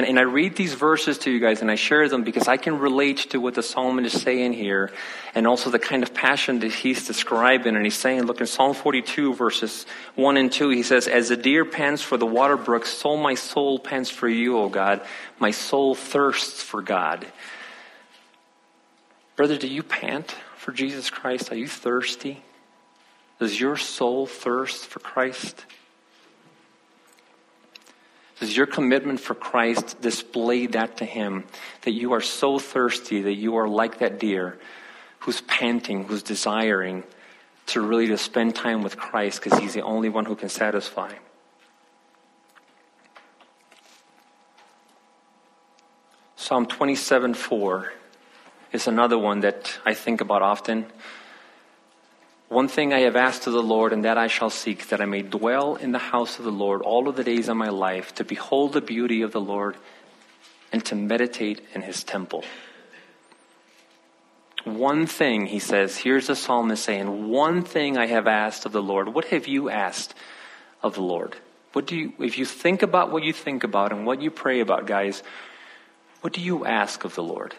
and, 0.01 0.09
and 0.09 0.18
I 0.18 0.22
read 0.22 0.57
these 0.57 0.72
verses 0.72 1.18
to 1.18 1.30
you 1.30 1.40
guys 1.40 1.61
and 1.61 1.70
I 1.70 1.74
share 1.74 2.09
them 2.09 2.24
because 2.24 2.48
I 2.48 2.57
can 2.57 2.78
relate 2.78 3.18
to 3.30 3.38
what 3.38 3.53
the 3.53 3.62
psalmist 3.62 4.14
is 4.14 4.22
saying 4.22 4.55
here 4.55 4.90
and 5.34 5.46
also 5.46 5.68
the 5.68 5.78
kind 5.78 6.03
of 6.03 6.14
passion 6.14 6.61
that 6.61 6.72
he's 6.72 7.07
describing. 7.07 7.76
And 7.76 7.84
he's 7.84 7.98
saying, 7.98 8.22
look 8.22 8.40
in 8.40 8.46
Psalm 8.46 8.72
42 8.72 9.34
verses 9.34 9.84
1 10.14 10.38
and 10.38 10.51
2, 10.51 10.70
he 10.70 10.82
says, 10.82 11.07
As 11.07 11.28
the 11.28 11.36
deer 11.36 11.66
pants 11.66 12.01
for 12.01 12.16
the 12.16 12.24
water 12.24 12.57
brooks, 12.57 12.88
so 12.88 13.18
my 13.18 13.34
soul 13.34 13.78
pants 13.78 14.09
for 14.09 14.26
you, 14.26 14.57
O 14.57 14.70
God. 14.70 15.03
My 15.38 15.51
soul 15.51 15.94
thirsts 15.94 16.62
for 16.62 16.80
God. 16.80 17.26
Brother, 19.36 19.59
do 19.59 19.68
you 19.68 19.82
pant 19.82 20.34
for 20.57 20.72
Jesus 20.72 21.11
Christ? 21.11 21.53
Are 21.53 21.57
you 21.57 21.68
thirsty? 21.68 22.42
Does 23.38 23.61
your 23.61 23.76
soul 23.76 24.26
thirst 24.26 24.86
for 24.86 25.01
Christ? 25.01 25.66
Does 28.41 28.57
your 28.57 28.66
commitment 28.66 29.20
for 29.20 29.34
Christ 29.34 30.01
display 30.01 30.66
that 30.68 30.97
to 30.97 31.05
Him? 31.05 31.45
That 31.82 31.93
you 31.93 32.14
are 32.14 32.22
so 32.22 32.59
thirsty 32.59 33.20
that 33.22 33.34
you 33.34 33.57
are 33.57 33.68
like 33.68 33.99
that 33.99 34.18
deer 34.18 34.59
who's 35.20 35.43
panting, 35.43 36.05
who's 36.05 36.22
desiring 36.22 37.05
to 37.66 37.82
really 37.82 38.07
to 38.09 38.16
spend 38.16 38.57
time 38.57 38.82
with 38.82 38.97
Christ 38.97 39.43
because 39.43 39.59
He's 39.59 39.74
the 39.74 39.82
only 39.82 40.09
one 40.09 40.24
who 40.24 40.34
can 40.34 40.49
satisfy. 40.49 41.12
Psalm 46.36 46.64
27 46.64 47.34
4 47.34 47.93
is 48.72 48.86
another 48.86 49.18
one 49.18 49.41
that 49.41 49.78
I 49.84 49.93
think 49.93 50.22
about 50.22 50.41
often. 50.41 50.86
One 52.51 52.66
thing 52.66 52.92
I 52.92 53.03
have 53.03 53.14
asked 53.14 53.46
of 53.46 53.53
the 53.53 53.62
Lord, 53.62 53.92
and 53.92 54.05
that 54.05 54.18
I 54.18 54.26
shall 54.26 54.51
seek, 54.51 54.88
that 54.88 55.01
I 55.01 55.05
may 55.05 55.22
dwell 55.22 55.76
in 55.76 55.92
the 55.92 56.01
house 56.01 56.40
of 56.40 56.44
the 56.44 56.51
Lord 56.51 56.82
all 56.82 57.09
of 57.09 57.14
the 57.14 57.22
days 57.22 57.48
of 57.48 57.57
my 57.57 57.68
life, 57.68 58.12
to 58.16 58.24
behold 58.24 58.72
the 58.72 58.80
beauty 58.80 59.22
of 59.22 59.30
the 59.30 59.40
Lord 59.40 59.76
and 60.72 60.84
to 60.86 60.96
meditate 60.96 61.61
in 61.74 61.82
his 61.82 62.03
temple. 62.03 62.42
One 64.64 65.07
thing, 65.07 65.46
he 65.46 65.61
says, 65.61 65.96
here's 65.96 66.26
the 66.26 66.34
psalmist 66.34 66.82
saying, 66.82 67.28
One 67.28 67.62
thing 67.62 67.96
I 67.96 68.07
have 68.07 68.26
asked 68.26 68.66
of 68.66 68.72
the 68.72 68.82
Lord. 68.82 69.14
What 69.14 69.26
have 69.26 69.46
you 69.46 69.70
asked 69.70 70.12
of 70.82 70.96
the 70.96 71.03
Lord? 71.03 71.36
What 71.72 71.86
do 71.86 71.96
you, 71.96 72.14
if 72.18 72.36
you 72.36 72.44
think 72.44 72.82
about 72.82 73.12
what 73.12 73.22
you 73.22 73.32
think 73.32 73.62
about 73.62 73.92
and 73.92 74.05
what 74.05 74.20
you 74.20 74.32
pray 74.32 74.59
about, 74.59 74.88
guys, 74.88 75.22
what 76.20 76.32
do 76.32 76.40
you 76.40 76.66
ask 76.66 77.05
of 77.05 77.14
the 77.14 77.22
Lord? 77.22 77.55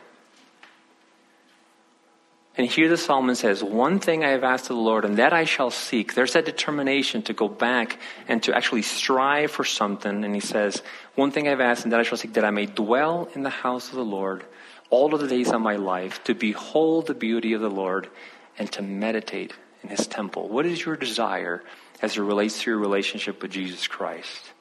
And 2.57 2.67
here 2.67 2.89
the 2.89 2.97
psalmist 2.97 3.41
says, 3.41 3.63
One 3.63 3.99
thing 3.99 4.23
I 4.23 4.29
have 4.29 4.43
asked 4.43 4.69
of 4.69 4.75
the 4.75 4.81
Lord, 4.81 5.05
and 5.05 5.17
that 5.17 5.31
I 5.31 5.45
shall 5.45 5.71
seek. 5.71 6.13
There's 6.13 6.33
that 6.33 6.45
determination 6.45 7.21
to 7.23 7.33
go 7.33 7.47
back 7.47 7.97
and 8.27 8.43
to 8.43 8.55
actually 8.55 8.81
strive 8.81 9.51
for 9.51 9.63
something. 9.63 10.25
And 10.25 10.35
he 10.35 10.41
says, 10.41 10.83
One 11.15 11.31
thing 11.31 11.47
I've 11.47 11.61
asked, 11.61 11.83
and 11.83 11.93
that 11.93 11.99
I 11.99 12.03
shall 12.03 12.17
seek, 12.17 12.33
that 12.33 12.43
I 12.43 12.51
may 12.51 12.65
dwell 12.65 13.29
in 13.35 13.43
the 13.43 13.49
house 13.49 13.89
of 13.89 13.95
the 13.95 14.05
Lord 14.05 14.43
all 14.89 15.13
of 15.13 15.21
the 15.21 15.27
days 15.27 15.49
of 15.49 15.61
my 15.61 15.77
life, 15.77 16.21
to 16.25 16.35
behold 16.35 17.07
the 17.07 17.13
beauty 17.13 17.53
of 17.53 17.61
the 17.61 17.69
Lord 17.69 18.09
and 18.57 18.69
to 18.73 18.81
meditate 18.81 19.53
in 19.83 19.89
his 19.89 20.05
temple. 20.05 20.49
What 20.49 20.65
is 20.65 20.83
your 20.83 20.97
desire 20.97 21.63
as 22.01 22.17
it 22.17 22.21
relates 22.21 22.61
to 22.63 22.71
your 22.71 22.79
relationship 22.79 23.41
with 23.41 23.51
Jesus 23.51 23.87
Christ? 23.87 24.51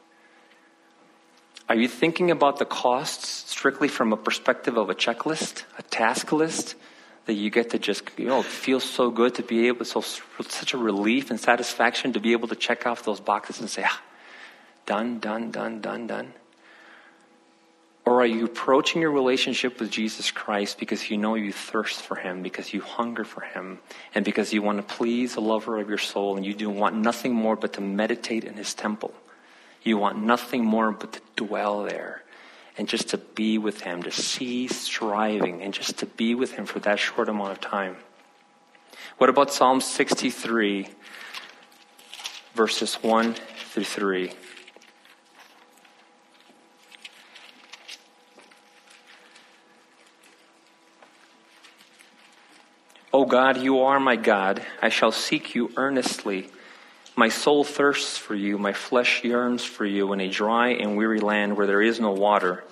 Are 1.68 1.76
you 1.76 1.88
thinking 1.88 2.30
about 2.30 2.58
the 2.58 2.64
costs 2.64 3.50
strictly 3.50 3.88
from 3.88 4.12
a 4.12 4.16
perspective 4.16 4.76
of 4.76 4.90
a 4.90 4.94
checklist, 4.94 5.64
a 5.78 5.82
task 5.82 6.30
list? 6.32 6.76
That 7.30 7.36
you 7.36 7.48
get 7.48 7.70
to 7.70 7.78
just, 7.78 8.02
you 8.18 8.26
know, 8.26 8.42
feel 8.42 8.80
so 8.80 9.08
good 9.08 9.36
to 9.36 9.44
be 9.44 9.68
able, 9.68 9.84
so 9.84 10.00
such 10.00 10.74
a 10.74 10.76
relief 10.76 11.30
and 11.30 11.38
satisfaction 11.38 12.12
to 12.14 12.18
be 12.18 12.32
able 12.32 12.48
to 12.48 12.56
check 12.56 12.88
off 12.88 13.04
those 13.04 13.20
boxes 13.20 13.60
and 13.60 13.70
say, 13.70 13.84
ah, 13.86 14.02
done, 14.84 15.20
done, 15.20 15.52
done, 15.52 15.80
done, 15.80 16.08
done. 16.08 16.32
Or 18.04 18.20
are 18.20 18.26
you 18.26 18.46
approaching 18.46 19.00
your 19.00 19.12
relationship 19.12 19.78
with 19.78 19.92
Jesus 19.92 20.32
Christ 20.32 20.80
because 20.80 21.08
you 21.08 21.18
know 21.18 21.36
you 21.36 21.52
thirst 21.52 22.02
for 22.02 22.16
Him, 22.16 22.42
because 22.42 22.74
you 22.74 22.80
hunger 22.80 23.22
for 23.22 23.42
Him, 23.42 23.78
and 24.12 24.24
because 24.24 24.52
you 24.52 24.60
want 24.60 24.78
to 24.78 24.94
please 24.94 25.34
the 25.34 25.40
lover 25.40 25.78
of 25.78 25.88
your 25.88 25.98
soul, 25.98 26.36
and 26.36 26.44
you 26.44 26.52
do 26.52 26.68
want 26.68 26.96
nothing 26.96 27.32
more 27.32 27.54
but 27.54 27.74
to 27.74 27.80
meditate 27.80 28.42
in 28.42 28.54
His 28.54 28.74
temple? 28.74 29.14
You 29.84 29.98
want 29.98 30.20
nothing 30.20 30.64
more 30.64 30.90
but 30.90 31.12
to 31.12 31.20
dwell 31.36 31.84
there 31.84 32.24
and 32.80 32.88
just 32.88 33.10
to 33.10 33.18
be 33.18 33.58
with 33.58 33.82
Him, 33.82 34.02
to 34.04 34.10
cease 34.10 34.80
striving 34.80 35.60
and 35.60 35.74
just 35.74 35.98
to 35.98 36.06
be 36.06 36.34
with 36.34 36.52
Him 36.52 36.64
for 36.64 36.78
that 36.78 36.98
short 36.98 37.28
amount 37.28 37.52
of 37.52 37.60
time. 37.60 37.94
What 39.18 39.28
about 39.28 39.52
Psalm 39.52 39.82
63, 39.82 40.88
verses 42.54 42.94
1 42.94 43.34
through 43.34 43.84
3? 43.84 44.32
O 53.12 53.26
God, 53.26 53.58
you 53.58 53.80
are 53.80 54.00
my 54.00 54.16
God. 54.16 54.62
I 54.80 54.88
shall 54.88 55.12
seek 55.12 55.54
you 55.54 55.70
earnestly. 55.76 56.48
My 57.16 57.28
soul 57.28 57.64
thirsts 57.64 58.16
for 58.16 58.34
you, 58.34 58.56
my 58.56 58.72
flesh 58.72 59.24
yearns 59.24 59.64
for 59.64 59.84
you 59.84 60.12
in 60.12 60.20
a 60.20 60.28
dry 60.28 60.68
and 60.68 60.96
weary 60.96 61.20
land 61.20 61.56
where 61.56 61.66
there 61.66 61.82
is 61.82 62.00
no 62.00 62.12
water. 62.12 62.64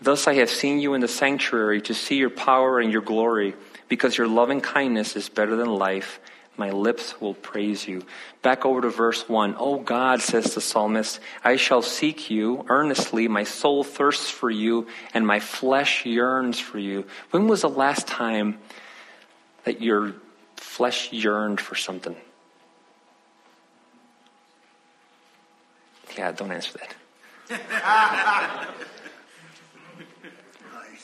Thus 0.00 0.26
I 0.26 0.34
have 0.34 0.50
seen 0.50 0.80
you 0.80 0.94
in 0.94 1.00
the 1.00 1.08
sanctuary 1.08 1.80
to 1.82 1.94
see 1.94 2.16
your 2.16 2.30
power 2.30 2.80
and 2.80 2.92
your 2.92 3.02
glory, 3.02 3.54
because 3.88 4.16
your 4.16 4.26
loving 4.26 4.60
kindness 4.60 5.14
is 5.14 5.28
better 5.28 5.56
than 5.56 5.68
life. 5.68 6.20
My 6.56 6.70
lips 6.70 7.20
will 7.20 7.34
praise 7.34 7.86
you. 7.86 8.02
Back 8.42 8.64
over 8.64 8.80
to 8.80 8.88
verse 8.88 9.28
1. 9.28 9.56
Oh 9.58 9.78
God, 9.78 10.20
says 10.22 10.54
the 10.54 10.60
psalmist, 10.60 11.20
I 11.42 11.56
shall 11.56 11.82
seek 11.82 12.30
you 12.30 12.64
earnestly. 12.68 13.28
My 13.28 13.44
soul 13.44 13.82
thirsts 13.82 14.30
for 14.30 14.50
you, 14.50 14.86
and 15.12 15.26
my 15.26 15.40
flesh 15.40 16.06
yearns 16.06 16.58
for 16.58 16.78
you. 16.78 17.06
When 17.30 17.48
was 17.48 17.62
the 17.62 17.68
last 17.68 18.06
time 18.06 18.58
that 19.64 19.80
your 19.80 20.14
flesh 20.56 21.12
yearned 21.12 21.60
for 21.60 21.74
something? 21.74 22.16
Yeah, 26.16 26.32
don't 26.32 26.52
answer 26.52 26.78
that. 26.78 26.94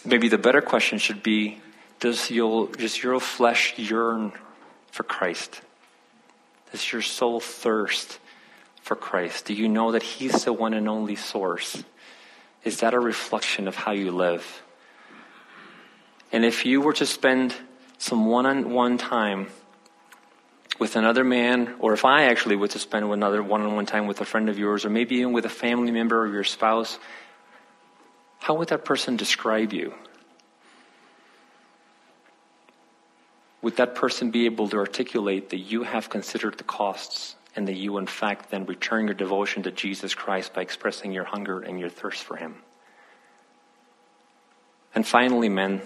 Maybe 0.05 0.29
the 0.29 0.39
better 0.39 0.61
question 0.61 0.99
should 0.99 1.23
be 1.23 1.61
does 2.01 2.31
your, 2.31 2.69
does 2.69 3.03
your 3.03 3.21
flesh 3.21 3.79
yearn 3.79 4.33
for 4.91 5.03
Christ? 5.03 5.61
Does 6.73 6.91
your 6.91 7.03
soul 7.03 7.41
thirst 7.41 8.19
for 8.81 8.97
Christ? 8.97 9.45
Do 9.45 9.55
you 9.55 9.69
know 9.69 9.93
that 9.93 10.03
He's 10.03 10.45
the 10.45 10.53
one 10.53 10.73
and 10.73 10.89
only 10.89 11.17
source? 11.17 11.85
Is 12.65 12.81
that 12.81 12.95
a 12.95 13.01
reflection 13.01 13.69
of 13.69 13.75
how 13.75 13.93
you 13.93 14.13
live? 14.13 14.63
And 16.33 16.45
if 16.45 16.65
you 16.65 16.81
were 16.81 16.95
to 16.95 17.07
spend 17.07 17.55
some 17.99 18.27
one 18.27 18.47
on 18.47 18.71
one 18.71 18.97
time 18.97 19.49
with 20.81 20.97
another 20.97 21.23
man, 21.23 21.75
or 21.79 21.93
if 21.93 22.07
I 22.07 22.25
actually 22.25 22.57
were 22.57 22.69
to 22.69 22.79
spend 22.79 23.05
another 23.05 23.43
one 23.43 23.61
on 23.61 23.77
one 23.77 23.85
time 23.85 24.07
with 24.07 24.21
a 24.23 24.25
friend 24.25 24.49
of 24.49 24.59
yours, 24.59 24.87
or 24.87 24.91
maybe 24.91 25.17
even 25.17 25.35
with 25.35 25.45
a 25.45 25.51
family 25.51 25.93
member 25.93 26.23
or 26.23 26.27
your 26.27 26.43
spouse, 26.43 26.99
how 28.39 28.55
would 28.55 28.69
that 28.69 28.87
person 28.87 29.17
describe 29.17 29.75
you? 29.75 29.93
Would 33.61 33.77
that 33.77 33.95
person 33.95 34.31
be 34.31 34.47
able 34.47 34.71
to 34.71 34.79
articulate 34.79 35.51
that 35.51 35.59
you 35.59 35.83
have 35.83 36.09
considered 36.09 36.57
the 36.57 36.65
costs 36.65 37.37
and 37.55 37.69
that 37.69 37.77
you, 37.77 37.99
in 37.99 38.07
fact, 38.07 38.51
then 38.51 38.65
return 38.65 39.05
your 39.05 39.15
devotion 39.15 39.63
to 39.65 39.71
Jesus 39.71 40.15
Christ 40.15 40.55
by 40.55 40.63
expressing 40.63 41.13
your 41.13 41.25
hunger 41.25 41.61
and 41.61 41.79
your 41.79 41.91
thirst 41.91 42.25
for 42.25 42.37
Him? 42.37 42.55
And 44.95 45.07
finally, 45.07 45.51
men, 45.51 45.83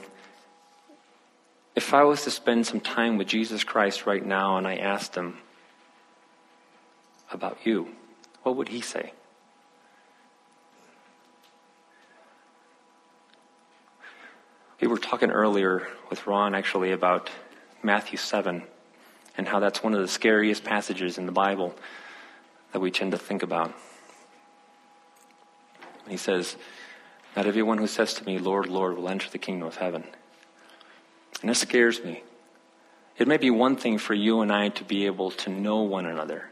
if 1.75 1.93
I 1.93 2.05
was 2.05 2.23
to 2.25 2.31
spend 2.31 2.67
some 2.67 2.81
time 2.81 3.19
with 3.19 3.27
Jesus 3.27 3.65
Christ 3.65 4.07
right 4.07 4.25
now 4.25 4.57
and 4.57 4.67
I 4.67 4.77
asked 4.77 5.15
Him 5.15 5.39
about 7.33 7.59
you, 7.65 7.89
what 8.43 8.57
would 8.57 8.69
He 8.69 8.81
say? 8.81 9.13
We 14.81 14.89
were 14.89 14.99
talking 14.99 15.31
earlier 15.31 15.89
with 16.11 16.27
Ron 16.27 16.55
actually 16.55 16.93
about 16.93 17.31
Matthew 17.83 18.19
7 18.19 18.63
and 19.37 19.49
how 19.49 19.59
that's 19.59 19.83
one 19.83 19.95
of 19.95 20.01
the 20.01 20.09
scariest 20.09 20.63
passages 20.63 21.17
in 21.17 21.27
the 21.27 21.33
Bible 21.33 21.75
that 22.73 22.81
we 22.81 22.91
tend 22.91 23.13
to 23.13 23.19
think 23.19 23.43
about. 23.43 23.73
He 26.07 26.19
says, 26.19 26.57
Not 27.35 27.47
everyone 27.47 27.79
who 27.79 27.87
says 27.87 28.15
to 28.15 28.25
me, 28.25 28.39
Lord, 28.39 28.67
Lord, 28.67 28.97
will 28.97 29.09
enter 29.09 29.31
the 29.31 29.39
kingdom 29.39 29.67
of 29.67 29.77
heaven. 29.77 30.05
And 31.41 31.51
this 31.51 31.61
scares 31.61 32.03
me. 32.03 32.23
It 33.19 33.29
may 33.29 33.37
be 33.37 33.51
one 33.51 33.77
thing 33.77 33.99
for 33.99 34.15
you 34.15 34.41
and 34.41 34.53
I 34.53 34.71
to 34.71 34.85
be 34.85 35.07
able 35.07 35.31
to 35.33 35.51
know 35.51 35.83
one 35.83 36.07
another. 36.07 36.51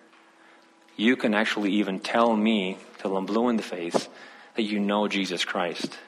You 0.96 1.16
can 1.16 1.34
actually 1.34 1.72
even 1.72 1.98
tell 1.98 2.36
me, 2.36 2.78
till 2.98 3.16
I'm 3.16 3.26
blue 3.26 3.48
in 3.48 3.56
the 3.56 3.62
face, 3.62 4.08
that 4.54 4.62
you 4.62 4.78
know 4.78 5.08
Jesus 5.08 5.44
Christ. 5.44 5.98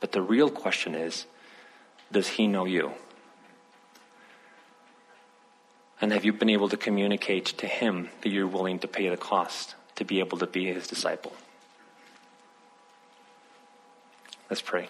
But 0.00 0.12
the 0.12 0.22
real 0.22 0.50
question 0.50 0.94
is, 0.94 1.26
does 2.12 2.28
he 2.28 2.46
know 2.46 2.64
you? 2.64 2.92
And 6.00 6.12
have 6.12 6.24
you 6.24 6.32
been 6.32 6.50
able 6.50 6.68
to 6.68 6.76
communicate 6.76 7.46
to 7.46 7.66
him 7.66 8.08
that 8.20 8.28
you're 8.28 8.46
willing 8.46 8.78
to 8.80 8.88
pay 8.88 9.08
the 9.08 9.16
cost 9.16 9.74
to 9.96 10.04
be 10.04 10.20
able 10.20 10.38
to 10.38 10.46
be 10.46 10.66
his 10.66 10.86
disciple? 10.86 11.32
Let's 14.48 14.62
pray. 14.62 14.88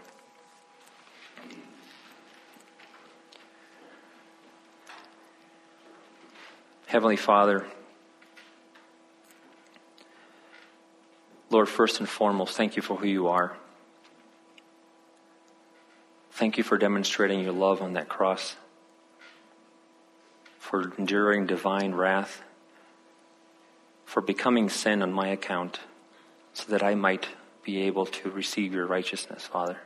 Heavenly 6.89 7.17
Father, 7.17 7.67
Lord, 11.51 11.69
first 11.69 12.01
and 12.01 12.09
foremost, 12.09 12.57
thank 12.57 12.77
you 12.77 12.83
for 12.83 12.97
who 12.97 13.07
you 13.07 13.29
are. 13.29 13.55
Thank 16.31 16.57
you 16.57 16.65
for 16.65 16.79
demonstrating 16.79 17.41
your 17.41 17.53
love 17.53 17.83
on 17.83 17.93
that 17.93 18.09
cross 18.09 18.57
for 20.59 20.95
enduring 20.97 21.47
divine 21.47 21.95
wrath, 21.95 22.41
for 24.07 24.23
becoming 24.23 24.71
sin 24.71 25.03
on 25.03 25.13
my 25.13 25.29
account, 25.29 25.81
so 26.55 26.73
that 26.73 26.83
I 26.83 26.95
might 26.95 27.29
be 27.65 27.83
able 27.83 28.07
to 28.07 28.31
receive 28.31 28.73
your 28.73 28.87
righteousness, 28.87 29.47
Father. 29.47 29.77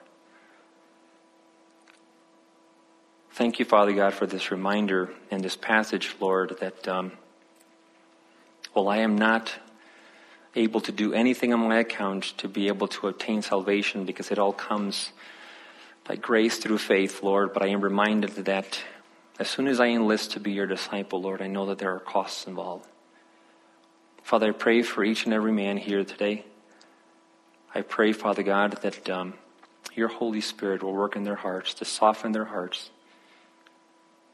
Thank 3.35 3.59
you, 3.59 3.65
Father 3.65 3.95
God, 3.95 4.13
for 4.13 4.27
this 4.27 4.51
reminder 4.51 5.09
and 5.31 5.43
this 5.43 5.57
passage, 5.57 6.15
Lord, 6.21 6.55
that 6.61 6.87
um, 6.87 7.13
while 8.75 8.89
I 8.89 8.99
am 8.99 9.17
not 9.17 9.55
able 10.55 10.83
to 10.83 10.93
do 10.93 11.15
anything 11.15 11.55
on 11.55 11.61
my 11.61 11.79
account 11.79 12.25
to 12.37 12.47
be 12.47 12.69
able 12.69 12.89
to 12.89 13.09
obtain 13.09 13.41
salvation 13.41 14.05
because 14.05 14.31
it 14.31 14.39
all 14.39 14.53
comes 14.53 15.13
by 16.05 16.17
grace 16.17 16.59
through 16.59 16.77
faith, 16.77 17.23
Lord, 17.23 17.55
but 17.55 17.63
I 17.63 17.69
am 17.69 17.81
reminded 17.81 18.33
that 18.45 18.83
as 19.39 19.49
soon 19.49 19.67
as 19.67 19.81
I 19.81 19.87
enlist 19.87 20.33
to 20.33 20.41
be 20.41 20.53
your 20.53 20.67
disciple, 20.67 21.23
Lord, 21.23 21.41
I 21.41 21.47
know 21.47 21.65
that 21.67 21.79
there 21.79 21.95
are 21.95 22.01
costs 22.01 22.47
involved. 22.47 22.87
Father, 24.23 24.49
I 24.49 24.53
pray 24.53 24.83
for 24.83 25.03
each 25.03 25.25
and 25.25 25.33
every 25.33 25.53
man 25.53 25.79
here 25.79 26.05
today. 26.05 26.45
I 27.75 27.81
pray, 27.81 28.13
Father 28.13 28.43
God, 28.43 28.73
that 28.83 29.09
um, 29.09 29.33
your 29.95 30.09
Holy 30.09 30.43
Spirit 30.43 30.83
will 30.83 30.93
work 30.93 31.17
in 31.17 31.25
their 31.25 31.37
hearts 31.37 31.73
to 31.75 31.87
soften 31.87 32.33
their 32.33 32.45
hearts. 32.45 32.91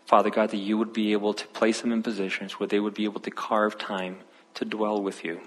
Father 0.08 0.30
God, 0.30 0.48
that 0.52 0.56
you 0.56 0.78
would 0.78 0.94
be 0.94 1.12
able 1.12 1.34
to 1.34 1.46
place 1.48 1.82
them 1.82 1.92
in 1.92 2.02
positions 2.02 2.52
where 2.54 2.66
they 2.66 2.80
would 2.80 2.94
be 2.94 3.04
able 3.04 3.20
to 3.20 3.30
carve 3.30 3.76
time 3.76 4.16
to 4.54 4.64
dwell 4.64 5.02
with 5.02 5.22
you, 5.22 5.38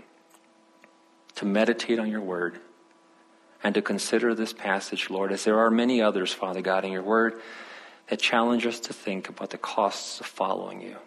to 1.33 1.45
meditate 1.45 1.97
on 1.97 2.11
your 2.11 2.21
word, 2.21 2.59
and 3.63 3.73
to 3.73 3.81
consider 3.81 4.35
this 4.35 4.53
passage, 4.53 5.09
Lord, 5.09 5.31
as 5.31 5.45
there 5.45 5.57
are 5.57 5.71
many 5.71 5.99
others, 5.99 6.31
Father 6.31 6.61
God, 6.61 6.85
in 6.85 6.91
your 6.91 7.01
word 7.01 7.41
that 8.07 8.19
challenge 8.19 8.67
us 8.67 8.79
to 8.81 8.93
think 8.93 9.29
about 9.29 9.49
the 9.49 9.57
costs 9.57 10.19
of 10.19 10.27
following 10.27 10.79
you. 10.79 10.97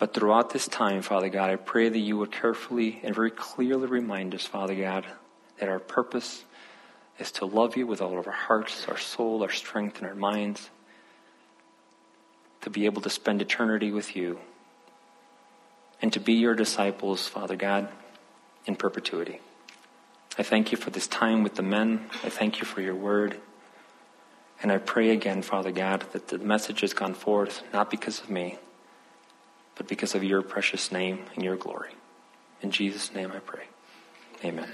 But 0.00 0.14
throughout 0.14 0.50
this 0.50 0.66
time, 0.66 1.02
Father 1.02 1.28
God, 1.28 1.50
I 1.50 1.54
pray 1.54 1.88
that 1.88 1.98
you 2.00 2.18
would 2.18 2.32
carefully 2.32 2.98
and 3.04 3.14
very 3.14 3.30
clearly 3.30 3.86
remind 3.86 4.34
us, 4.34 4.44
Father 4.44 4.74
God, 4.74 5.06
that 5.60 5.68
our 5.68 5.78
purpose 5.78 6.44
is 7.20 7.30
to 7.30 7.46
love 7.46 7.76
you 7.76 7.86
with 7.86 8.02
all 8.02 8.18
of 8.18 8.26
our 8.26 8.32
hearts, 8.32 8.88
our 8.88 8.98
soul, 8.98 9.44
our 9.44 9.52
strength, 9.52 9.98
and 9.98 10.08
our 10.08 10.16
minds, 10.16 10.68
to 12.62 12.70
be 12.70 12.86
able 12.86 13.02
to 13.02 13.10
spend 13.10 13.42
eternity 13.42 13.90
with 13.90 14.16
you, 14.16 14.38
and 16.00 16.12
to 16.12 16.20
be 16.20 16.32
your 16.32 16.54
disciples, 16.54 17.28
Father 17.28 17.56
God, 17.56 17.88
in 18.66 18.76
perpetuity. 18.76 19.40
I 20.38 20.42
thank 20.42 20.72
you 20.72 20.78
for 20.78 20.90
this 20.90 21.06
time 21.06 21.42
with 21.42 21.56
the 21.56 21.62
men. 21.62 22.08
I 22.24 22.30
thank 22.30 22.58
you 22.58 22.64
for 22.64 22.80
your 22.80 22.94
word. 22.94 23.36
And 24.62 24.72
I 24.72 24.78
pray 24.78 25.10
again, 25.10 25.42
Father 25.42 25.72
God, 25.72 26.04
that 26.12 26.28
the 26.28 26.38
message 26.38 26.80
has 26.80 26.94
gone 26.94 27.14
forth 27.14 27.62
not 27.72 27.90
because 27.90 28.20
of 28.20 28.30
me, 28.30 28.58
but 29.74 29.88
because 29.88 30.14
of 30.14 30.24
your 30.24 30.40
precious 30.42 30.92
name 30.92 31.20
and 31.34 31.44
your 31.44 31.56
glory. 31.56 31.90
In 32.62 32.70
Jesus' 32.70 33.12
name 33.12 33.32
I 33.34 33.40
pray. 33.40 33.64
Amen. 34.44 34.68